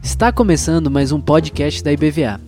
Está 0.00 0.32
começando 0.32 0.90
mais 0.90 1.10
um 1.10 1.20
podcast 1.20 1.82
da 1.82 1.92
IBVA. 1.92 2.40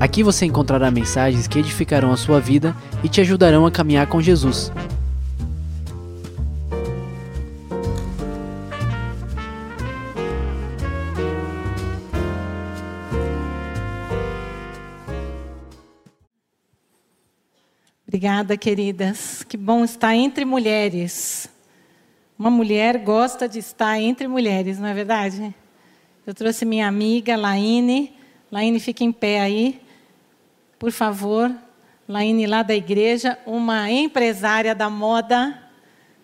Aqui 0.00 0.24
você 0.24 0.46
encontrará 0.46 0.90
mensagens 0.90 1.46
que 1.46 1.58
edificarão 1.58 2.12
a 2.12 2.16
sua 2.16 2.40
vida 2.40 2.74
e 3.02 3.08
te 3.08 3.20
ajudarão 3.20 3.64
a 3.66 3.70
caminhar 3.70 4.08
com 4.08 4.20
Jesus. 4.20 4.72
Obrigada, 18.06 18.56
queridas. 18.56 19.44
Que 19.44 19.56
bom 19.56 19.84
estar 19.84 20.14
entre 20.16 20.44
mulheres. 20.44 21.48
Uma 22.38 22.50
mulher 22.50 22.98
gosta 22.98 23.48
de 23.48 23.58
estar 23.58 23.98
entre 23.98 24.28
mulheres, 24.28 24.78
não 24.78 24.86
é 24.86 24.94
verdade? 24.94 25.52
Eu 26.24 26.32
trouxe 26.32 26.64
minha 26.64 26.86
amiga 26.86 27.36
Laine. 27.36 28.14
Laine, 28.52 28.78
fica 28.78 29.02
em 29.02 29.10
pé 29.10 29.40
aí, 29.40 29.82
por 30.78 30.92
favor. 30.92 31.52
Laine, 32.06 32.46
lá 32.46 32.62
da 32.62 32.76
igreja, 32.76 33.36
uma 33.44 33.90
empresária 33.90 34.72
da 34.72 34.88
moda. 34.88 35.60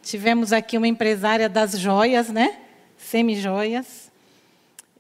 Tivemos 0.03 0.53
aqui 0.53 0.79
uma 0.79 0.87
empresária 0.87 1.49
das 1.49 1.77
joias, 1.77 2.29
né? 2.29 2.61
Semi-joias. 2.97 4.09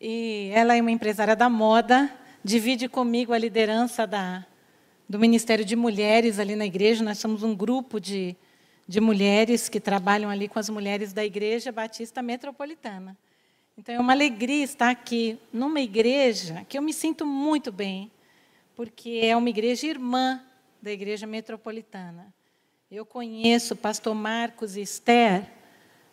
E 0.01 0.51
ela 0.53 0.75
é 0.75 0.81
uma 0.81 0.91
empresária 0.91 1.37
da 1.37 1.49
moda. 1.49 2.11
Divide 2.43 2.89
comigo 2.89 3.33
a 3.33 3.39
liderança 3.39 4.05
da, 4.05 4.45
do 5.09 5.21
Ministério 5.21 5.65
de 5.65 5.77
Mulheres 5.77 6.41
ali 6.41 6.57
na 6.57 6.67
igreja. 6.67 7.05
Nós 7.05 7.19
somos 7.19 7.45
um 7.45 7.55
grupo 7.55 8.01
de, 8.01 8.35
de 8.87 9.01
mulheres 9.01 9.69
que 9.69 9.81
trabalham 9.81 10.31
ali 10.31 10.49
com 10.49 10.59
as 10.59 10.69
mulheres 10.69 11.13
da 11.13 11.25
Igreja 11.25 11.73
Batista 11.73 12.23
Metropolitana. 12.23 13.17
Então 13.77 13.95
é 13.95 13.99
uma 13.99 14.13
alegria 14.13 14.63
estar 14.63 14.91
aqui 14.91 15.39
numa 15.53 15.81
igreja 15.81 16.65
que 16.69 16.79
eu 16.79 16.83
me 16.83 16.93
sinto 16.93 17.27
muito 17.27 17.73
bem, 17.73 18.11
porque 18.77 19.21
é 19.23 19.37
uma 19.37 19.49
igreja 19.49 19.87
irmã 19.87 20.41
da 20.81 20.93
Igreja 20.93 21.27
Metropolitana. 21.27 22.33
Eu 22.91 23.05
conheço 23.05 23.75
o 23.75 23.77
pastor 23.77 24.15
Marcos 24.15 24.77
Esther 24.77 25.51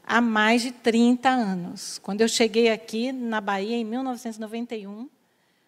há 0.03 0.20
mais 0.20 0.64
de 0.64 0.72
30 0.72 1.30
anos. 1.30 2.00
Quando 2.00 2.22
eu 2.22 2.28
cheguei 2.28 2.70
aqui 2.70 3.12
na 3.12 3.40
Bahia 3.40 3.76
em 3.76 3.86
1991, 3.86 5.08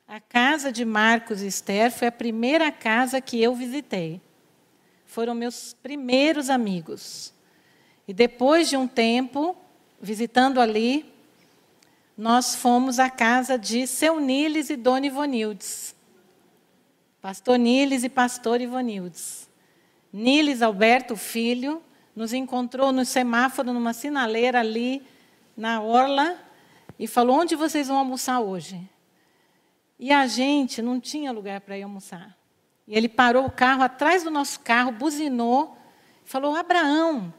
a 0.08 0.20
casa 0.20 0.72
de 0.72 0.84
Marcos 0.84 1.42
Esther 1.42 1.92
foi 1.92 2.08
a 2.08 2.12
primeira 2.12 2.72
casa 2.72 3.22
que 3.22 3.42
eu 3.42 3.54
visitei. 3.54 4.22
Foram 5.14 5.36
meus 5.36 5.76
primeiros 5.76 6.50
amigos. 6.50 7.32
E 8.08 8.14
depois 8.16 8.68
de 8.68 8.76
um 8.76 8.88
tempo, 8.88 9.56
visitando 10.02 10.60
ali, 10.60 11.06
nós 12.18 12.56
fomos 12.56 12.98
à 12.98 13.12
casa 13.12 13.56
de 13.56 13.86
seu 13.86 14.20
Niles 14.20 14.72
e 14.72 14.76
Dona 14.76 15.06
Ivonildes. 15.06 15.96
Pastor 17.22 17.60
Niles 17.60 18.04
e 18.04 18.10
pastor 18.10 18.60
Ivonildes. 18.60 19.48
Niles 20.12 20.64
Alberto, 20.64 21.16
filho, 21.16 21.84
nos 22.16 22.34
encontrou 22.34 22.92
no 22.92 23.06
semáforo, 23.06 23.72
numa 23.72 23.94
sinaleira 23.94 24.62
ali 24.62 25.06
na 25.56 25.80
orla, 25.80 26.40
e 26.98 27.06
falou: 27.06 27.40
Onde 27.40 27.56
vocês 27.56 27.88
vão 27.88 28.00
almoçar 28.00 28.40
hoje? 28.40 28.82
E 30.00 30.12
a 30.12 30.26
gente 30.26 30.82
não 30.82 31.00
tinha 31.00 31.32
lugar 31.32 31.62
para 31.62 31.78
ir 31.78 31.84
almoçar. 31.84 32.36
E 32.88 32.96
ele 32.98 33.08
parou 33.08 33.46
o 33.46 33.52
carro 33.52 33.84
atrás 33.84 34.24
do 34.24 34.32
nosso 34.32 34.60
carro, 34.60 34.92
buzinou, 34.92 35.78
falou: 36.26 36.56
Abraão, 36.56 37.34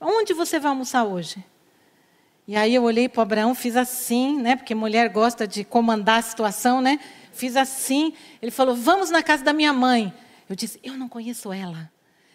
onde 0.00 0.34
você 0.34 0.58
vai 0.58 0.70
almoçar 0.70 1.04
hoje? 1.04 1.44
E 2.46 2.56
aí 2.56 2.74
eu 2.74 2.82
olhei 2.82 3.08
para 3.08 3.20
o 3.20 3.22
Abraão, 3.22 3.54
fiz 3.54 3.76
assim, 3.76 4.40
né? 4.40 4.56
Porque 4.56 4.74
mulher 4.74 5.08
gosta 5.08 5.46
de 5.46 5.64
comandar 5.64 6.18
a 6.18 6.22
situação, 6.22 6.80
né? 6.80 6.98
Fiz 7.32 7.56
assim. 7.56 8.12
Ele 8.40 8.50
falou: 8.50 8.74
Vamos 8.74 9.10
na 9.10 9.22
casa 9.22 9.44
da 9.44 9.52
minha 9.52 9.72
mãe. 9.72 10.12
Eu 10.48 10.56
disse: 10.56 10.78
Eu 10.82 10.94
não 10.94 11.08
conheço 11.08 11.52
ela. 11.52 11.90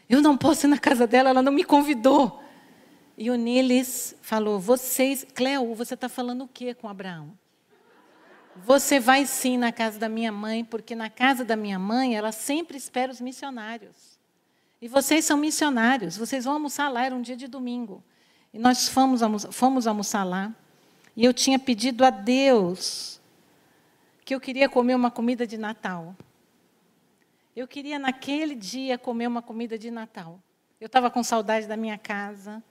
Eu 0.10 0.22
não 0.22 0.38
posso 0.38 0.66
ir 0.66 0.70
na 0.70 0.78
casa 0.78 1.06
dela, 1.06 1.30
ela 1.30 1.42
não 1.42 1.52
me 1.52 1.64
convidou. 1.64 2.42
E 3.18 3.30
o 3.30 3.36
Niles 3.36 4.16
falou: 4.22 4.60
Vocês, 4.60 5.26
Cleo, 5.36 5.76
você 5.76 5.94
está 5.94 6.08
falando 6.08 6.46
o 6.46 6.48
que 6.48 6.74
com 6.74 6.88
Abraão? 6.88 7.38
Você 8.66 9.00
vai 9.00 9.26
sim 9.26 9.58
na 9.58 9.72
casa 9.72 9.98
da 9.98 10.10
minha 10.10 10.32
mãe, 10.32 10.64
porque 10.64 10.96
na 10.96 11.10
casa 11.10 11.46
da 11.46 11.56
minha 11.56 11.80
mãe 11.80 12.16
ela 12.16 12.32
sempre 12.32 12.78
espera 12.78 13.12
os 13.12 13.22
missionários. 13.22 14.18
E 14.82 14.88
vocês 14.88 15.26
são 15.26 15.38
missionários, 15.38 16.18
vocês 16.18 16.46
vão 16.46 16.54
almoçar 16.54 16.90
lá, 16.90 17.06
era 17.06 17.16
um 17.16 17.22
dia 17.22 17.36
de 17.36 17.48
domingo. 17.48 18.04
E 18.54 18.60
nós 18.60 18.88
fomos 18.88 19.24
almoçar, 19.24 19.52
fomos 19.52 19.88
almoçar 19.88 20.24
lá. 20.24 20.54
E 21.16 21.26
eu 21.26 21.34
tinha 21.34 21.58
pedido 21.58 22.06
a 22.06 22.10
Deus 22.10 23.20
que 24.24 24.36
eu 24.36 24.40
queria 24.40 24.70
comer 24.70 24.94
uma 24.94 25.10
comida 25.10 25.48
de 25.48 25.58
Natal. 25.58 26.16
Eu 27.56 27.68
queria 27.68 27.98
naquele 27.98 28.54
dia 28.54 28.98
comer 28.98 29.26
uma 29.26 29.42
comida 29.42 29.80
de 29.80 29.90
Natal. 29.90 30.40
Eu 30.80 30.86
estava 30.86 31.10
com 31.10 31.24
saudade 31.24 31.66
da 31.66 31.76
minha 31.76 31.98
casa. 31.98 32.62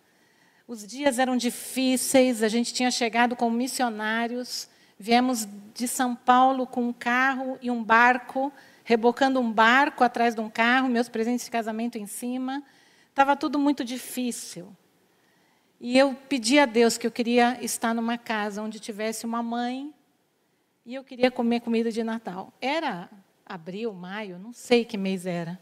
Os 0.68 0.86
dias 0.86 1.18
eram 1.18 1.36
difíceis, 1.36 2.42
a 2.42 2.48
gente 2.48 2.72
tinha 2.72 2.90
chegado 2.90 3.34
como 3.34 3.56
missionários. 3.56 4.68
Viemos 4.98 5.46
de 5.74 5.86
São 5.86 6.16
Paulo 6.16 6.66
com 6.66 6.88
um 6.88 6.92
carro 6.92 7.58
e 7.60 7.70
um 7.70 7.84
barco, 7.84 8.52
rebocando 8.82 9.38
um 9.38 9.52
barco 9.52 10.02
atrás 10.02 10.34
de 10.34 10.40
um 10.40 10.48
carro, 10.48 10.88
meus 10.88 11.08
presentes 11.08 11.44
de 11.44 11.50
casamento 11.50 11.98
em 11.98 12.06
cima. 12.06 12.62
Estava 13.10 13.36
tudo 13.36 13.58
muito 13.58 13.84
difícil. 13.84 14.74
E 15.78 15.98
eu 15.98 16.14
pedi 16.28 16.58
a 16.58 16.64
Deus 16.64 16.96
que 16.96 17.06
eu 17.06 17.10
queria 17.10 17.62
estar 17.62 17.92
numa 17.92 18.16
casa 18.16 18.62
onde 18.62 18.80
tivesse 18.80 19.26
uma 19.26 19.42
mãe 19.42 19.92
e 20.86 20.94
eu 20.94 21.04
queria 21.04 21.30
comer 21.30 21.60
comida 21.60 21.90
de 21.90 22.02
Natal. 22.02 22.52
Era 22.60 23.10
abril, 23.44 23.92
maio, 23.92 24.38
não 24.38 24.52
sei 24.52 24.84
que 24.84 24.96
mês 24.96 25.26
era. 25.26 25.60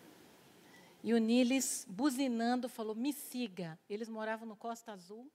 E 1.02 1.12
o 1.12 1.18
Niles, 1.18 1.86
buzinando, 1.88 2.68
falou: 2.68 2.94
Me 2.94 3.12
siga. 3.12 3.78
Eles 3.90 4.08
moravam 4.08 4.46
no 4.46 4.54
Costa 4.54 4.92
Azul. 4.92 5.26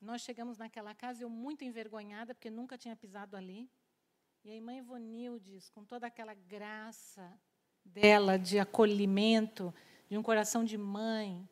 Nós 0.00 0.22
chegamos 0.22 0.56
naquela 0.56 0.94
casa, 0.94 1.22
eu 1.22 1.28
muito 1.28 1.62
envergonhada, 1.62 2.34
porque 2.34 2.48
nunca 2.50 2.78
tinha 2.78 2.96
pisado 2.96 3.36
ali. 3.36 3.70
E 4.42 4.50
a 4.50 4.54
irmã 4.54 4.74
Ivonildes, 4.74 5.68
com 5.68 5.84
toda 5.84 6.06
aquela 6.06 6.32
graça 6.32 7.30
dela 7.84 8.38
de 8.38 8.58
acolhimento, 8.58 9.74
de 10.08 10.16
um 10.16 10.22
coração 10.22 10.64
de 10.64 10.78
mãe, 10.78 11.46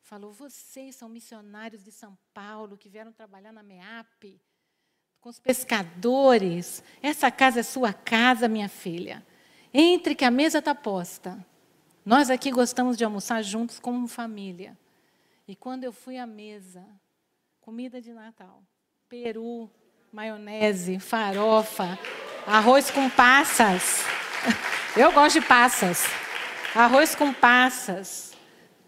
falou: 0.00 0.32
vocês 0.32 0.94
são 0.94 1.08
missionários 1.08 1.82
de 1.82 1.90
São 1.90 2.16
Paulo 2.32 2.78
que 2.78 2.88
vieram 2.88 3.12
trabalhar 3.12 3.52
na 3.52 3.62
MEAP, 3.62 4.40
com 5.20 5.28
os 5.28 5.40
pescadores. 5.40 6.84
Essa 7.02 7.30
casa 7.30 7.60
é 7.60 7.64
sua 7.64 7.92
casa, 7.92 8.48
minha 8.48 8.68
filha. 8.68 9.26
Entre 9.74 10.14
que 10.14 10.24
a 10.24 10.30
mesa 10.30 10.58
está 10.58 10.74
posta. 10.74 11.44
Nós 12.04 12.30
aqui 12.30 12.50
gostamos 12.50 12.96
de 12.96 13.04
almoçar 13.04 13.42
juntos 13.42 13.78
como 13.78 14.06
família. 14.06 14.78
E 15.46 15.54
quando 15.54 15.84
eu 15.84 15.92
fui 15.92 16.16
à 16.16 16.26
mesa, 16.26 16.86
comida 17.70 18.00
de 18.00 18.12
Natal, 18.12 18.64
peru, 19.08 19.70
maionese, 20.12 20.98
farofa, 20.98 21.96
arroz 22.44 22.90
com 22.90 23.08
passas. 23.08 24.02
Eu 24.96 25.12
gosto 25.12 25.40
de 25.40 25.46
passas. 25.46 26.04
Arroz 26.74 27.14
com 27.14 27.32
passas 27.32 28.36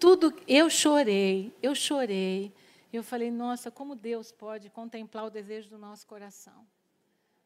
tudo, 0.00 0.34
eu 0.48 0.68
chorei, 0.68 1.54
eu 1.62 1.76
chorei. 1.76 2.52
Eu 2.92 3.04
falei, 3.04 3.30
nossa, 3.30 3.70
como 3.70 3.94
Deus 3.94 4.32
pode 4.32 4.68
contemplar 4.68 5.26
o 5.26 5.30
desejo 5.30 5.70
do 5.70 5.78
nosso 5.78 6.04
coração. 6.04 6.66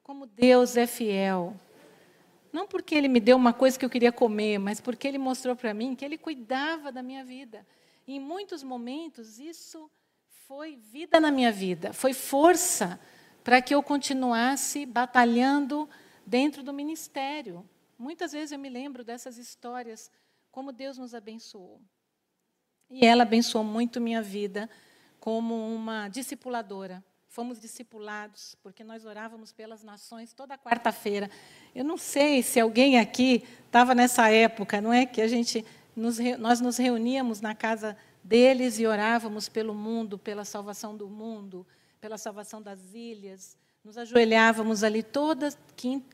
Como 0.02 0.24
Deus 0.24 0.74
é 0.74 0.86
fiel. 0.86 1.54
Não 2.50 2.66
porque 2.66 2.94
Ele 2.94 3.08
me 3.08 3.20
deu 3.20 3.36
uma 3.36 3.52
coisa 3.52 3.78
que 3.78 3.84
eu 3.84 3.90
queria 3.90 4.10
comer, 4.10 4.56
mas 4.56 4.80
porque 4.80 5.06
Ele 5.06 5.18
mostrou 5.18 5.54
para 5.54 5.74
mim 5.74 5.94
que 5.94 6.02
Ele 6.02 6.16
cuidava 6.16 6.90
da 6.90 7.02
minha 7.02 7.22
vida. 7.22 7.66
Em 8.08 8.18
muitos 8.18 8.62
momentos, 8.62 9.38
isso 9.38 9.90
foi 10.46 10.76
vida 10.76 11.18
na 11.18 11.32
minha 11.32 11.50
vida, 11.50 11.92
foi 11.92 12.12
força 12.12 13.00
para 13.42 13.60
que 13.60 13.74
eu 13.74 13.82
continuasse 13.82 14.86
batalhando 14.86 15.88
dentro 16.24 16.62
do 16.62 16.72
ministério. 16.72 17.68
Muitas 17.98 18.30
vezes 18.30 18.52
eu 18.52 18.58
me 18.58 18.68
lembro 18.68 19.02
dessas 19.02 19.38
histórias, 19.38 20.08
como 20.52 20.70
Deus 20.70 20.98
nos 20.98 21.14
abençoou. 21.14 21.80
E 22.88 23.04
ela 23.04 23.24
abençoou 23.24 23.64
muito 23.64 24.00
minha 24.00 24.22
vida 24.22 24.70
como 25.18 25.54
uma 25.74 26.08
discipuladora. 26.08 27.04
Fomos 27.26 27.60
discipulados, 27.60 28.56
porque 28.62 28.84
nós 28.84 29.04
orávamos 29.04 29.52
pelas 29.52 29.82
nações 29.82 30.32
toda 30.32 30.56
quarta-feira. 30.56 31.28
Eu 31.74 31.84
não 31.84 31.98
sei 31.98 32.40
se 32.40 32.60
alguém 32.60 33.00
aqui 33.00 33.42
estava 33.66 33.96
nessa 33.96 34.30
época, 34.30 34.80
não 34.80 34.92
é? 34.92 35.06
Que 35.06 35.20
a 35.20 35.26
gente 35.26 35.66
nos, 35.96 36.18
nós 36.38 36.60
nos 36.60 36.76
reuníamos 36.76 37.40
na 37.40 37.54
casa 37.54 37.96
deles 38.26 38.78
e 38.80 38.86
orávamos 38.86 39.48
pelo 39.48 39.72
mundo, 39.72 40.18
pela 40.18 40.44
salvação 40.44 40.96
do 40.96 41.08
mundo, 41.08 41.64
pela 42.00 42.18
salvação 42.18 42.60
das 42.60 42.92
ilhas. 42.92 43.56
Nos 43.84 43.96
ajoelhávamos 43.96 44.82
ali 44.82 45.02
toda 45.02 45.50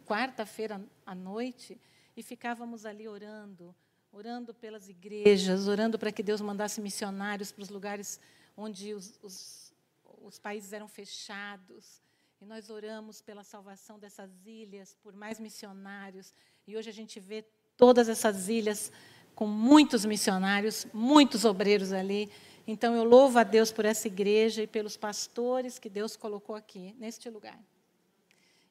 quarta-feira 0.07 0.81
à 1.07 1.15
noite 1.15 1.81
e 2.15 2.23
ficávamos 2.23 2.85
ali 2.85 3.09
orando, 3.09 3.75
orando 4.13 4.53
pelas 4.53 4.91
igrejas, 4.91 5.67
orando 5.67 5.99
para 5.99 6.13
que 6.13 6.23
Deus 6.23 6.43
mandasse 6.43 6.83
missionários 6.83 7.51
para 7.51 7.63
os 7.63 7.71
lugares 7.71 8.21
onde 8.55 8.93
os, 8.93 9.19
os, 9.23 9.73
os 10.21 10.39
países 10.39 10.75
eram 10.75 10.87
fechados. 10.87 12.03
E 12.43 12.45
nós 12.45 12.69
oramos 12.69 13.23
pela 13.23 13.43
salvação 13.43 13.99
dessas 13.99 14.31
ilhas, 14.45 14.95
por 15.03 15.15
mais 15.15 15.41
missionários. 15.41 16.35
E 16.67 16.77
hoje 16.77 16.91
a 16.91 16.93
gente 16.93 17.19
vê 17.19 17.43
todas 17.77 18.09
essas 18.09 18.49
ilhas 18.49 18.93
com 19.35 19.47
muitos 19.47 20.05
missionários, 20.05 20.87
muitos 20.93 21.45
obreiros 21.45 21.93
ali. 21.93 22.31
Então 22.67 22.95
eu 22.95 23.05
louvo 23.05 23.39
a 23.39 23.43
Deus 23.43 23.73
por 23.73 23.85
essa 23.85 24.07
igreja 24.07 24.63
e 24.63 24.67
pelos 24.67 24.97
pastores 24.97 25.79
que 25.79 25.89
Deus 25.89 26.17
colocou 26.17 26.55
aqui, 26.55 26.95
neste 26.99 27.29
lugar. 27.29 27.59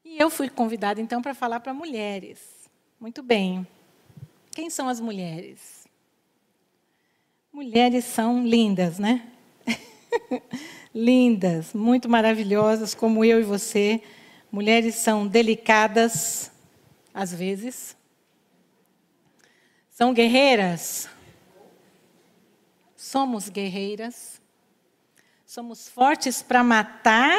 E 0.03 0.17
eu 0.17 0.29
fui 0.29 0.49
convidada 0.49 0.99
então 0.99 1.21
para 1.21 1.33
falar 1.33 1.59
para 1.59 1.73
mulheres. 1.73 2.39
Muito 2.99 3.21
bem. 3.21 3.67
Quem 4.51 4.69
são 4.69 4.87
as 4.87 4.99
mulheres? 4.99 5.87
Mulheres 7.53 8.05
são 8.05 8.45
lindas, 8.45 8.97
né? 8.97 9.27
lindas, 10.95 11.73
muito 11.73 12.09
maravilhosas, 12.09 12.95
como 12.95 13.23
eu 13.25 13.39
e 13.39 13.43
você. 13.43 14.01
Mulheres 14.51 14.95
são 14.95 15.27
delicadas, 15.27 16.51
às 17.13 17.33
vezes. 17.33 17.95
São 20.01 20.15
guerreiras. 20.15 21.07
Somos 22.97 23.49
guerreiras. 23.49 24.41
Somos 25.45 25.87
fortes 25.87 26.41
para 26.41 26.63
matar 26.63 27.37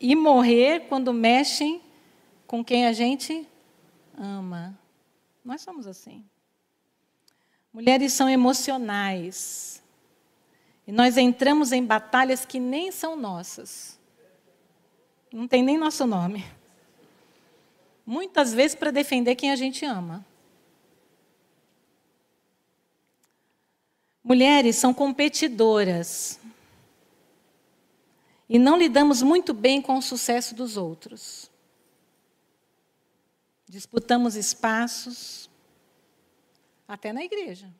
e 0.00 0.16
morrer 0.16 0.88
quando 0.88 1.12
mexem 1.12 1.80
com 2.48 2.64
quem 2.64 2.84
a 2.84 2.92
gente 2.92 3.46
ama. 4.18 4.76
Nós 5.44 5.60
somos 5.60 5.86
assim. 5.86 6.24
Mulheres 7.72 8.12
são 8.12 8.28
emocionais. 8.28 9.80
E 10.88 10.90
nós 10.90 11.16
entramos 11.16 11.70
em 11.70 11.86
batalhas 11.86 12.44
que 12.44 12.58
nem 12.58 12.90
são 12.90 13.14
nossas. 13.14 14.00
Não 15.32 15.46
tem 15.46 15.62
nem 15.62 15.78
nosso 15.78 16.04
nome. 16.08 16.44
Muitas 18.04 18.52
vezes 18.52 18.74
para 18.74 18.90
defender 18.90 19.36
quem 19.36 19.52
a 19.52 19.56
gente 19.56 19.84
ama. 19.84 20.26
Mulheres 24.24 24.76
são 24.76 24.92
competidoras. 24.92 26.40
E 28.48 28.58
não 28.58 28.76
lidamos 28.76 29.22
muito 29.22 29.54
bem 29.54 29.80
com 29.80 29.98
o 29.98 30.02
sucesso 30.02 30.54
dos 30.54 30.76
outros. 30.76 31.50
Disputamos 33.68 34.34
espaços, 34.34 35.48
até 36.88 37.12
na 37.12 37.22
igreja 37.22 37.70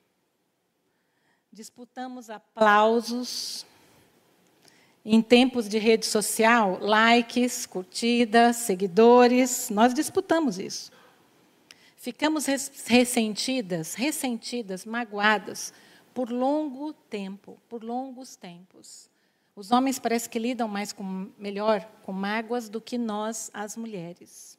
disputamos 1.54 2.30
aplausos. 2.30 3.64
Em 5.04 5.22
tempos 5.22 5.68
de 5.68 5.78
rede 5.78 6.04
social, 6.04 6.78
likes, 6.80 7.64
curtidas, 7.64 8.56
seguidores, 8.56 9.70
nós 9.70 9.94
disputamos 9.94 10.58
isso. 10.58 10.90
Ficamos 11.96 12.46
ressentidas, 12.86 13.94
ressentidas, 13.94 14.84
magoadas 14.84 15.72
por 16.14 16.30
longo 16.30 16.92
tempo, 16.92 17.60
por 17.68 17.82
longos 17.82 18.36
tempos. 18.36 19.10
Os 19.56 19.72
homens 19.72 19.98
parece 19.98 20.28
que 20.28 20.38
lidam 20.38 20.68
mais 20.68 20.92
com 20.92 21.30
melhor 21.36 21.84
com 22.02 22.12
mágoas 22.12 22.68
do 22.68 22.80
que 22.80 22.96
nós, 22.96 23.50
as 23.52 23.76
mulheres. 23.76 24.56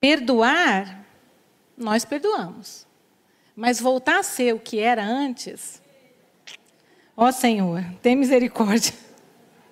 Perdoar, 0.00 1.04
nós 1.76 2.04
perdoamos. 2.04 2.86
Mas 3.54 3.80
voltar 3.80 4.20
a 4.20 4.22
ser 4.22 4.54
o 4.54 4.60
que 4.60 4.78
era 4.78 5.04
antes, 5.04 5.82
ó 7.16 7.30
Senhor, 7.32 7.82
tem 8.00 8.16
misericórdia. 8.16 8.94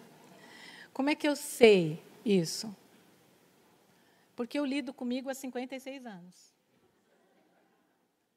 Como 0.92 1.08
é 1.08 1.14
que 1.14 1.28
eu 1.28 1.36
sei 1.36 2.02
isso? 2.24 2.74
Porque 4.36 4.58
eu 4.58 4.64
lido 4.64 4.92
comigo 4.92 5.30
há 5.30 5.34
56 5.34 6.04
anos. 6.04 6.47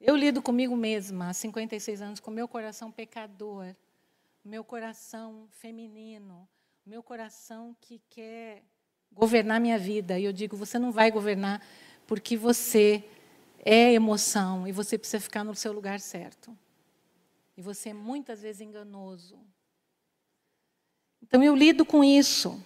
Eu 0.03 0.15
lido 0.15 0.41
comigo 0.41 0.75
mesma 0.75 1.29
há 1.29 1.33
56 1.33 2.01
anos, 2.01 2.19
com 2.19 2.31
meu 2.31 2.47
coração 2.47 2.91
pecador, 2.91 3.75
meu 4.43 4.63
coração 4.63 5.47
feminino, 5.51 6.49
meu 6.83 7.03
coração 7.03 7.75
que 7.79 8.01
quer 8.09 8.63
governar 9.11 9.61
minha 9.61 9.77
vida. 9.77 10.17
E 10.17 10.23
eu 10.23 10.33
digo: 10.33 10.57
você 10.57 10.79
não 10.79 10.91
vai 10.91 11.11
governar 11.11 11.63
porque 12.07 12.35
você 12.35 13.07
é 13.59 13.93
emoção 13.93 14.67
e 14.67 14.71
você 14.71 14.97
precisa 14.97 15.21
ficar 15.21 15.43
no 15.43 15.53
seu 15.53 15.71
lugar 15.71 15.99
certo. 15.99 16.57
E 17.55 17.61
você 17.61 17.89
é 17.89 17.93
muitas 17.93 18.41
vezes 18.41 18.59
enganoso. 18.59 19.37
Então 21.21 21.43
eu 21.43 21.55
lido 21.55 21.85
com 21.85 22.03
isso. 22.03 22.59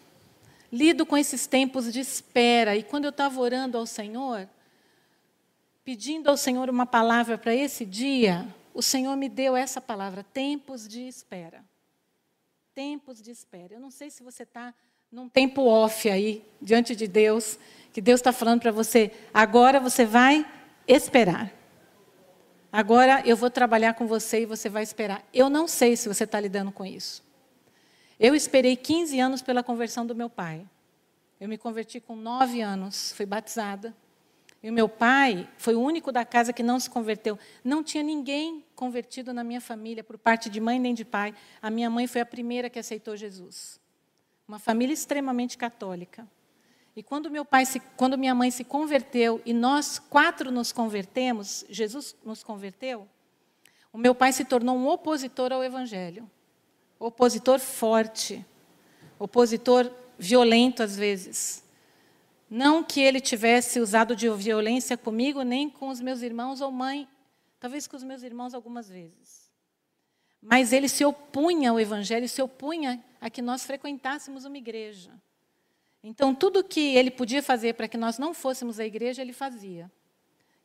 Lido 0.71 1.05
com 1.05 1.17
esses 1.17 1.45
tempos 1.45 1.91
de 1.91 1.99
espera. 1.99 2.77
E 2.77 2.83
quando 2.83 3.03
eu 3.03 3.09
estava 3.09 3.41
orando 3.41 3.77
ao 3.77 3.85
Senhor, 3.85 4.47
pedindo 5.85 6.29
ao 6.29 6.35
Senhor 6.35 6.67
uma 6.67 6.87
palavra 6.87 7.37
para 7.37 7.53
esse 7.53 7.85
dia, 7.85 8.47
o 8.73 8.81
Senhor 8.81 9.15
me 9.15 9.29
deu 9.29 9.55
essa 9.55 9.79
palavra: 9.79 10.23
tempos 10.23 10.87
de 10.87 11.07
espera. 11.07 11.63
Tempos 12.73 13.21
de 13.21 13.31
espera. 13.31 13.75
Eu 13.75 13.79
não 13.79 13.91
sei 13.91 14.09
se 14.09 14.23
você 14.23 14.43
está 14.43 14.73
num 15.11 15.29
tempo 15.29 15.61
off 15.61 16.09
aí, 16.09 16.43
diante 16.59 16.93
de 16.95 17.07
Deus, 17.07 17.57
que 17.93 18.01
Deus 18.01 18.19
está 18.19 18.33
falando 18.33 18.61
para 18.61 18.71
você: 18.71 19.11
agora 19.31 19.79
você 19.79 20.03
vai 20.03 20.45
esperar. 20.87 21.53
Agora 22.71 23.21
eu 23.25 23.37
vou 23.37 23.49
trabalhar 23.49 23.93
com 23.93 24.05
você 24.05 24.41
e 24.41 24.45
você 24.45 24.67
vai 24.67 24.83
esperar. 24.83 25.23
Eu 25.31 25.49
não 25.49 25.65
sei 25.67 25.95
se 25.95 26.09
você 26.09 26.25
está 26.25 26.39
lidando 26.39 26.71
com 26.71 26.85
isso. 26.85 27.23
Eu 28.19 28.35
esperei 28.35 28.75
15 28.75 29.17
anos 29.19 29.41
pela 29.41 29.63
conversão 29.63 30.05
do 30.05 30.15
meu 30.15 30.29
pai. 30.29 30.67
Eu 31.39 31.47
me 31.47 31.57
converti 31.57 31.99
com 32.01 32.15
9 32.15 32.59
anos, 32.61 33.13
fui 33.13 33.25
batizada. 33.25 33.93
E 34.65 34.69
o 34.71 34.73
meu 34.73 34.89
pai 34.89 35.47
foi 35.59 35.75
o 35.75 35.79
único 35.79 36.11
da 36.11 36.25
casa 36.25 36.51
que 36.51 36.63
não 36.63 36.79
se 36.79 36.89
converteu. 36.89 37.37
Não 37.63 37.83
tinha 37.83 38.03
ninguém 38.03 38.65
convertido 38.73 39.31
na 39.31 39.43
minha 39.43 39.61
família, 39.61 40.03
por 40.03 40.17
parte 40.17 40.49
de 40.49 40.59
mãe 40.59 40.79
nem 40.79 40.91
de 40.91 41.05
pai. 41.05 41.35
A 41.61 41.69
minha 41.69 41.87
mãe 41.87 42.07
foi 42.07 42.21
a 42.21 42.25
primeira 42.25 42.67
que 42.67 42.79
aceitou 42.79 43.15
Jesus. 43.15 43.79
Uma 44.47 44.57
família 44.57 44.91
extremamente 44.91 45.55
católica. 45.55 46.27
E 46.95 47.03
quando 47.03 47.29
meu 47.29 47.45
pai, 47.45 47.63
se, 47.63 47.79
quando 47.95 48.17
minha 48.17 48.33
mãe 48.33 48.49
se 48.49 48.63
converteu 48.63 49.39
e 49.45 49.53
nós 49.53 49.99
quatro 49.99 50.51
nos 50.51 50.71
convertemos, 50.71 51.63
Jesus 51.69 52.15
nos 52.25 52.41
converteu, 52.41 53.07
o 53.93 53.99
meu 53.99 54.15
pai 54.15 54.33
se 54.33 54.43
tornou 54.43 54.75
um 54.75 54.87
opositor 54.87 55.53
ao 55.53 55.63
evangelho, 55.63 56.27
opositor 56.97 57.59
forte, 57.59 58.43
opositor 59.19 59.91
violento 60.17 60.81
às 60.81 60.97
vezes. 60.97 61.64
Não 62.49 62.83
que 62.83 63.01
ele 63.01 63.19
tivesse 63.19 63.79
usado 63.79 64.15
de 64.15 64.29
violência 64.29 64.97
comigo, 64.97 65.41
nem 65.41 65.69
com 65.69 65.89
os 65.89 65.99
meus 65.99 66.21
irmãos 66.21 66.61
ou 66.61 66.71
mãe, 66.71 67.07
talvez 67.59 67.87
com 67.87 67.97
os 67.97 68.03
meus 68.03 68.21
irmãos 68.21 68.53
algumas 68.53 68.87
vezes. 68.87 69.51
Mas 70.41 70.71
ele 70.71 70.87
se 70.87 71.03
opunha 71.03 71.71
ao 71.71 71.79
evangelho, 71.79 72.29
se 72.29 72.41
opunha 72.41 73.03
a 73.19 73.29
que 73.29 73.41
nós 73.41 73.65
frequentássemos 73.65 74.45
uma 74.45 74.57
igreja. 74.57 75.11
Então, 76.03 76.35
tudo 76.35 76.63
que 76.63 76.95
ele 76.95 77.09
podia 77.09 77.41
fazer 77.41 77.73
para 77.73 77.87
que 77.87 77.97
nós 77.97 78.19
não 78.19 78.31
fôssemos 78.31 78.79
à 78.79 78.85
igreja, 78.85 79.23
ele 79.23 79.33
fazia. 79.33 79.91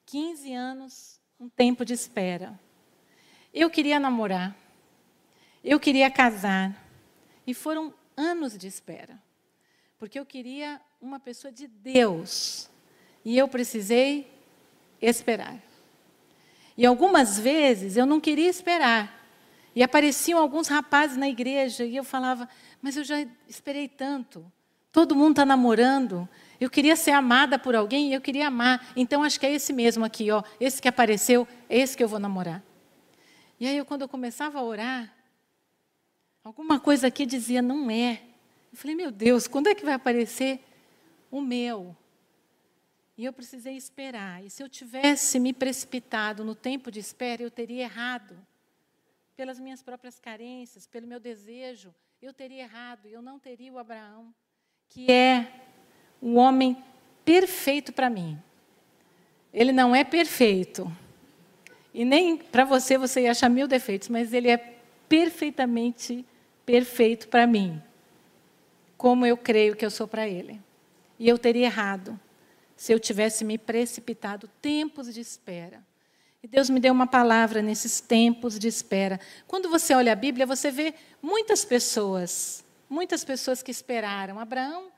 15 0.04 0.52
anos, 0.52 1.20
um 1.38 1.49
tempo 1.49 1.82
de 1.82 1.94
espera. 1.94 2.60
Eu 3.54 3.70
queria 3.70 3.99
namorar. 3.99 4.54
Eu 5.64 5.80
queria 5.80 6.10
casar. 6.10 6.87
E 7.46 7.54
foram 7.54 7.94
anos 8.14 8.58
de 8.58 8.66
espera. 8.66 9.18
Porque 9.99 10.18
eu 10.18 10.26
queria 10.26 10.78
uma 11.00 11.19
pessoa 11.19 11.50
de 11.50 11.66
Deus. 11.66 12.69
E 13.25 13.37
eu 13.37 13.49
precisei 13.49 14.30
esperar. 15.00 15.59
E 16.76 16.85
algumas 16.85 17.38
vezes 17.38 17.97
eu 17.97 18.04
não 18.04 18.21
queria 18.21 18.49
esperar. 18.49 19.19
E 19.75 19.83
apareciam 19.83 20.38
alguns 20.38 20.69
rapazes 20.69 21.16
na 21.16 21.28
igreja 21.28 21.85
e 21.85 21.97
eu 21.97 22.04
falava, 22.04 22.49
mas 22.83 22.97
eu 22.97 23.04
já 23.04 23.16
esperei 23.49 23.88
tanto. 23.88 24.50
Todo 24.92 25.14
mundo 25.14 25.30
está 25.30 25.47
namorando. 25.47 26.28
Eu 26.61 26.69
queria 26.69 26.97
ser 26.97 27.12
amada 27.12 27.59
por 27.59 27.76
alguém 27.76 28.11
e 28.11 28.14
eu 28.14 28.21
queria 28.21 28.49
amar. 28.49 28.92
Então 28.97 29.23
acho 29.23 29.38
que 29.38 29.47
é 29.47 29.52
esse 29.52 29.73
mesmo 29.73 30.04
aqui, 30.04 30.30
ó. 30.30 30.42
Esse 30.59 30.83
que 30.83 30.88
apareceu, 30.88 31.47
é 31.69 31.78
esse 31.78 31.97
que 31.97 32.02
eu 32.02 32.09
vou 32.09 32.19
namorar. 32.19 32.62
E 33.59 33.66
aí, 33.66 33.83
quando 33.85 34.02
eu 34.02 34.09
começava 34.09 34.59
a 34.59 34.62
orar, 34.62 35.14
alguma 36.42 36.80
coisa 36.80 37.07
aqui 37.07 37.25
dizia, 37.25 37.62
não 37.62 37.90
é. 37.90 38.23
Eu 38.73 38.78
falei, 38.78 38.97
meu 38.97 39.11
Deus, 39.11 39.47
quando 39.47 39.69
é 39.69 39.75
que 39.75 39.85
vai 39.85 39.95
aparecer 39.95 40.64
o 41.30 41.40
meu? 41.40 41.96
E 43.16 43.25
eu 43.25 43.32
precisei 43.32 43.76
esperar. 43.76 44.44
E 44.44 44.50
se 44.50 44.62
eu 44.62 44.68
tivesse 44.68 45.38
me 45.38 45.52
precipitado 45.52 46.44
no 46.44 46.54
tempo 46.54 46.90
de 46.90 46.99
espera, 46.99 47.42
eu 47.42 47.50
teria 47.50 47.82
errado. 47.82 48.37
Pelas 49.37 49.60
minhas 49.60 49.82
próprias 49.82 50.18
carências, 50.18 50.87
pelo 50.87 51.06
meu 51.06 51.20
desejo, 51.20 51.94
eu 52.20 52.32
teria 52.32 52.62
errado. 52.62 53.06
Eu 53.06 53.22
não 53.22 53.38
teria 53.38 53.72
o 53.72 53.78
Abraão 53.78 54.34
que 54.90 55.10
é 55.10 55.46
um 56.20 56.37
homem 56.37 56.76
perfeito 57.25 57.92
para 57.92 58.10
mim. 58.10 58.38
Ele 59.54 59.72
não 59.72 59.94
é 59.94 60.04
perfeito. 60.04 60.90
E 61.94 62.04
nem 62.04 62.37
para 62.37 62.64
você 62.64 62.99
você 62.99 63.22
ia 63.22 63.30
achar 63.30 63.49
mil 63.49 63.66
defeitos, 63.66 64.08
mas 64.08 64.32
ele 64.32 64.49
é 64.49 64.75
perfeitamente 65.08 66.25
perfeito 66.66 67.28
para 67.28 67.46
mim, 67.46 67.82
como 68.96 69.26
eu 69.26 69.37
creio 69.37 69.75
que 69.75 69.84
eu 69.84 69.90
sou 69.90 70.06
para 70.06 70.28
Ele. 70.28 70.60
E 71.20 71.28
eu 71.28 71.36
teria 71.36 71.66
errado 71.66 72.18
se 72.74 72.94
eu 72.94 72.98
tivesse 72.98 73.44
me 73.44 73.58
precipitado 73.58 74.48
tempos 74.62 75.12
de 75.12 75.20
espera. 75.20 75.84
E 76.42 76.48
Deus 76.48 76.70
me 76.70 76.80
deu 76.80 76.94
uma 76.94 77.06
palavra 77.06 77.60
nesses 77.60 78.00
tempos 78.00 78.58
de 78.58 78.66
espera. 78.66 79.20
Quando 79.46 79.68
você 79.68 79.94
olha 79.94 80.12
a 80.12 80.16
Bíblia, 80.16 80.46
você 80.46 80.70
vê 80.70 80.94
muitas 81.20 81.62
pessoas, 81.62 82.64
muitas 82.88 83.22
pessoas 83.22 83.62
que 83.62 83.70
esperaram. 83.70 84.40
Abraão, 84.40 84.90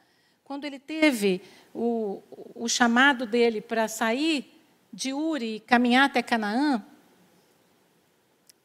quando 0.45 0.65
ele 0.65 0.79
teve 0.79 1.43
o, 1.75 2.23
o 2.55 2.69
chamado 2.69 3.27
dele 3.27 3.61
para 3.61 3.89
sair 3.89 4.63
de 4.93 5.13
Uri 5.13 5.57
e 5.57 5.61
caminhar 5.61 6.07
até 6.07 6.23
Canaã, 6.23 6.87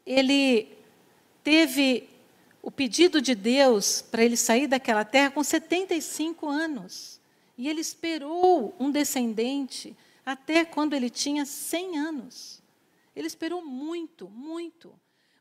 ele 0.06 0.78
teve 1.42 2.08
o 2.62 2.70
pedido 2.70 3.20
de 3.20 3.34
Deus 3.34 4.00
para 4.00 4.22
ele 4.22 4.36
sair 4.36 4.68
daquela 4.68 5.04
terra 5.04 5.32
com 5.32 5.42
75 5.42 6.48
anos. 6.48 7.17
E 7.58 7.68
ele 7.68 7.80
esperou 7.80 8.74
um 8.78 8.88
descendente 8.88 9.96
até 10.24 10.64
quando 10.64 10.94
ele 10.94 11.10
tinha 11.10 11.44
100 11.44 11.98
anos. 11.98 12.62
Ele 13.16 13.26
esperou 13.26 13.66
muito, 13.66 14.30
muito. 14.30 14.94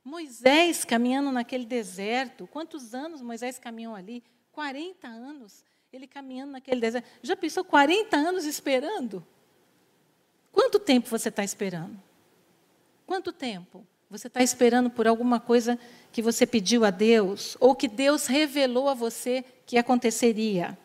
Moisés 0.04 0.84
caminhando 0.84 1.32
naquele 1.32 1.66
deserto, 1.66 2.48
quantos 2.48 2.96
anos 2.96 3.22
Moisés 3.22 3.60
caminhou 3.60 3.94
ali? 3.94 4.24
40 4.52 5.08
anos 5.08 5.64
ele 5.94 6.08
caminhando 6.08 6.54
naquele 6.54 6.82
deserto. 6.82 7.08
Já 7.22 7.36
pensou 7.36 7.64
40 7.64 8.18
anos 8.18 8.46
esperando? 8.46 9.26
Quanto 10.52 10.80
tempo 10.80 11.08
você 11.08 11.30
está 11.30 11.44
esperando? 11.44 12.02
Quanto 13.06 13.32
tempo? 13.32 13.86
Você 14.10 14.28
está 14.28 14.42
esperando 14.42 14.90
por 14.90 15.08
alguma 15.08 15.40
coisa 15.40 15.78
que 16.12 16.22
você 16.22 16.48
pediu 16.48 16.84
a 16.84 16.90
Deus 16.90 17.56
ou 17.60 17.76
que 17.76 17.88
Deus 17.88 18.26
revelou 18.26 18.90
a 18.90 18.94
você 18.94 19.46
que 19.66 19.78
aconteceria? 19.78 20.78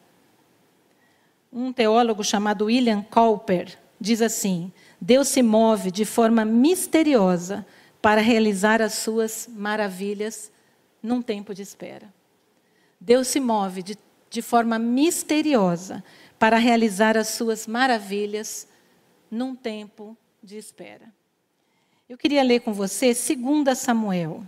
Um 1.53 1.73
teólogo 1.73 2.25
chamado 2.25 2.65
William 2.65 3.03
Cowper 3.03 3.79
diz 4.01 4.23
assim: 4.23 4.73
Deus 5.01 5.29
se 5.29 5.43
move 5.43 5.91
de 5.91 6.05
forma 6.05 6.45
misteriosa 6.45 7.67
para 8.01 8.21
realizar 8.21 8.81
as 8.81 8.95
suas 8.95 9.49
maravilhas 9.53 10.51
num 11.03 11.21
tempo 11.21 11.55
de 11.55 11.61
espera. 11.61 12.13
Deus 12.99 13.29
se 13.29 13.39
move 13.39 13.83
de, 13.83 13.99
de 14.31 14.41
forma 14.41 14.79
misteriosa 14.79 16.03
para 16.39 16.57
realizar 16.57 17.17
as 17.17 17.29
suas 17.29 17.67
maravilhas 17.67 18.67
num 19.31 19.55
tempo 19.55 20.17
de 20.43 20.57
espera. 20.57 21.13
Eu 22.09 22.17
queria 22.19 22.43
ler 22.43 22.61
com 22.61 22.73
você 22.73 23.15
2 23.15 23.79
Samuel. 23.79 24.45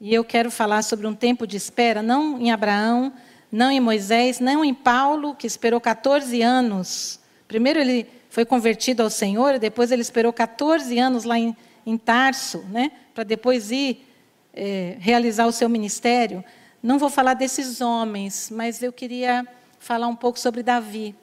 E 0.00 0.14
eu 0.14 0.24
quero 0.24 0.50
falar 0.50 0.82
sobre 0.82 1.06
um 1.06 1.14
tempo 1.14 1.46
de 1.46 1.56
espera, 1.56 2.02
não 2.02 2.40
em 2.40 2.50
Abraão, 2.50 3.12
não 3.50 3.70
em 3.70 3.80
Moisés, 3.80 4.40
não 4.40 4.64
em 4.64 4.74
Paulo, 4.74 5.34
que 5.34 5.46
esperou 5.46 5.80
14 5.80 6.40
anos. 6.42 7.20
Primeiro 7.48 7.80
ele 7.80 8.06
foi 8.28 8.44
convertido 8.44 9.02
ao 9.02 9.10
Senhor, 9.10 9.58
depois 9.58 9.90
ele 9.90 10.02
esperou 10.02 10.32
14 10.32 10.98
anos 10.98 11.24
lá 11.24 11.38
em, 11.38 11.56
em 11.84 11.96
Tarso, 11.98 12.64
né, 12.70 12.92
para 13.14 13.24
depois 13.24 13.70
ir 13.70 14.06
é, 14.54 14.96
realizar 15.00 15.46
o 15.46 15.52
seu 15.52 15.68
ministério. 15.68 16.44
Não 16.82 16.98
vou 16.98 17.10
falar 17.10 17.34
desses 17.34 17.80
homens, 17.80 18.50
mas 18.52 18.82
eu 18.82 18.92
queria 18.92 19.46
falar 19.78 20.06
um 20.06 20.16
pouco 20.16 20.38
sobre 20.38 20.62
Davi 20.62 21.14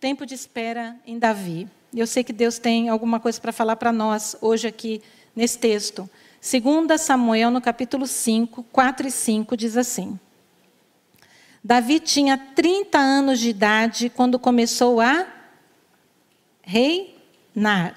tempo 0.00 0.24
de 0.24 0.34
espera 0.34 0.96
em 1.06 1.18
Davi. 1.18 1.68
Eu 1.94 2.06
sei 2.06 2.24
que 2.24 2.32
Deus 2.32 2.58
tem 2.58 2.88
alguma 2.88 3.20
coisa 3.20 3.38
para 3.38 3.52
falar 3.52 3.76
para 3.76 3.92
nós 3.92 4.34
hoje 4.40 4.66
aqui 4.66 5.02
nesse 5.36 5.58
texto. 5.58 6.08
2 6.40 6.98
Samuel, 6.98 7.50
no 7.50 7.60
capítulo 7.60 8.06
5, 8.06 8.62
4 8.72 9.06
e 9.06 9.10
5, 9.10 9.56
diz 9.56 9.76
assim: 9.76 10.18
Davi 11.62 12.00
tinha 12.00 12.38
30 12.38 12.98
anos 12.98 13.38
de 13.38 13.50
idade 13.50 14.08
quando 14.08 14.38
começou 14.38 15.00
a 15.00 15.26
reinar. 16.62 17.96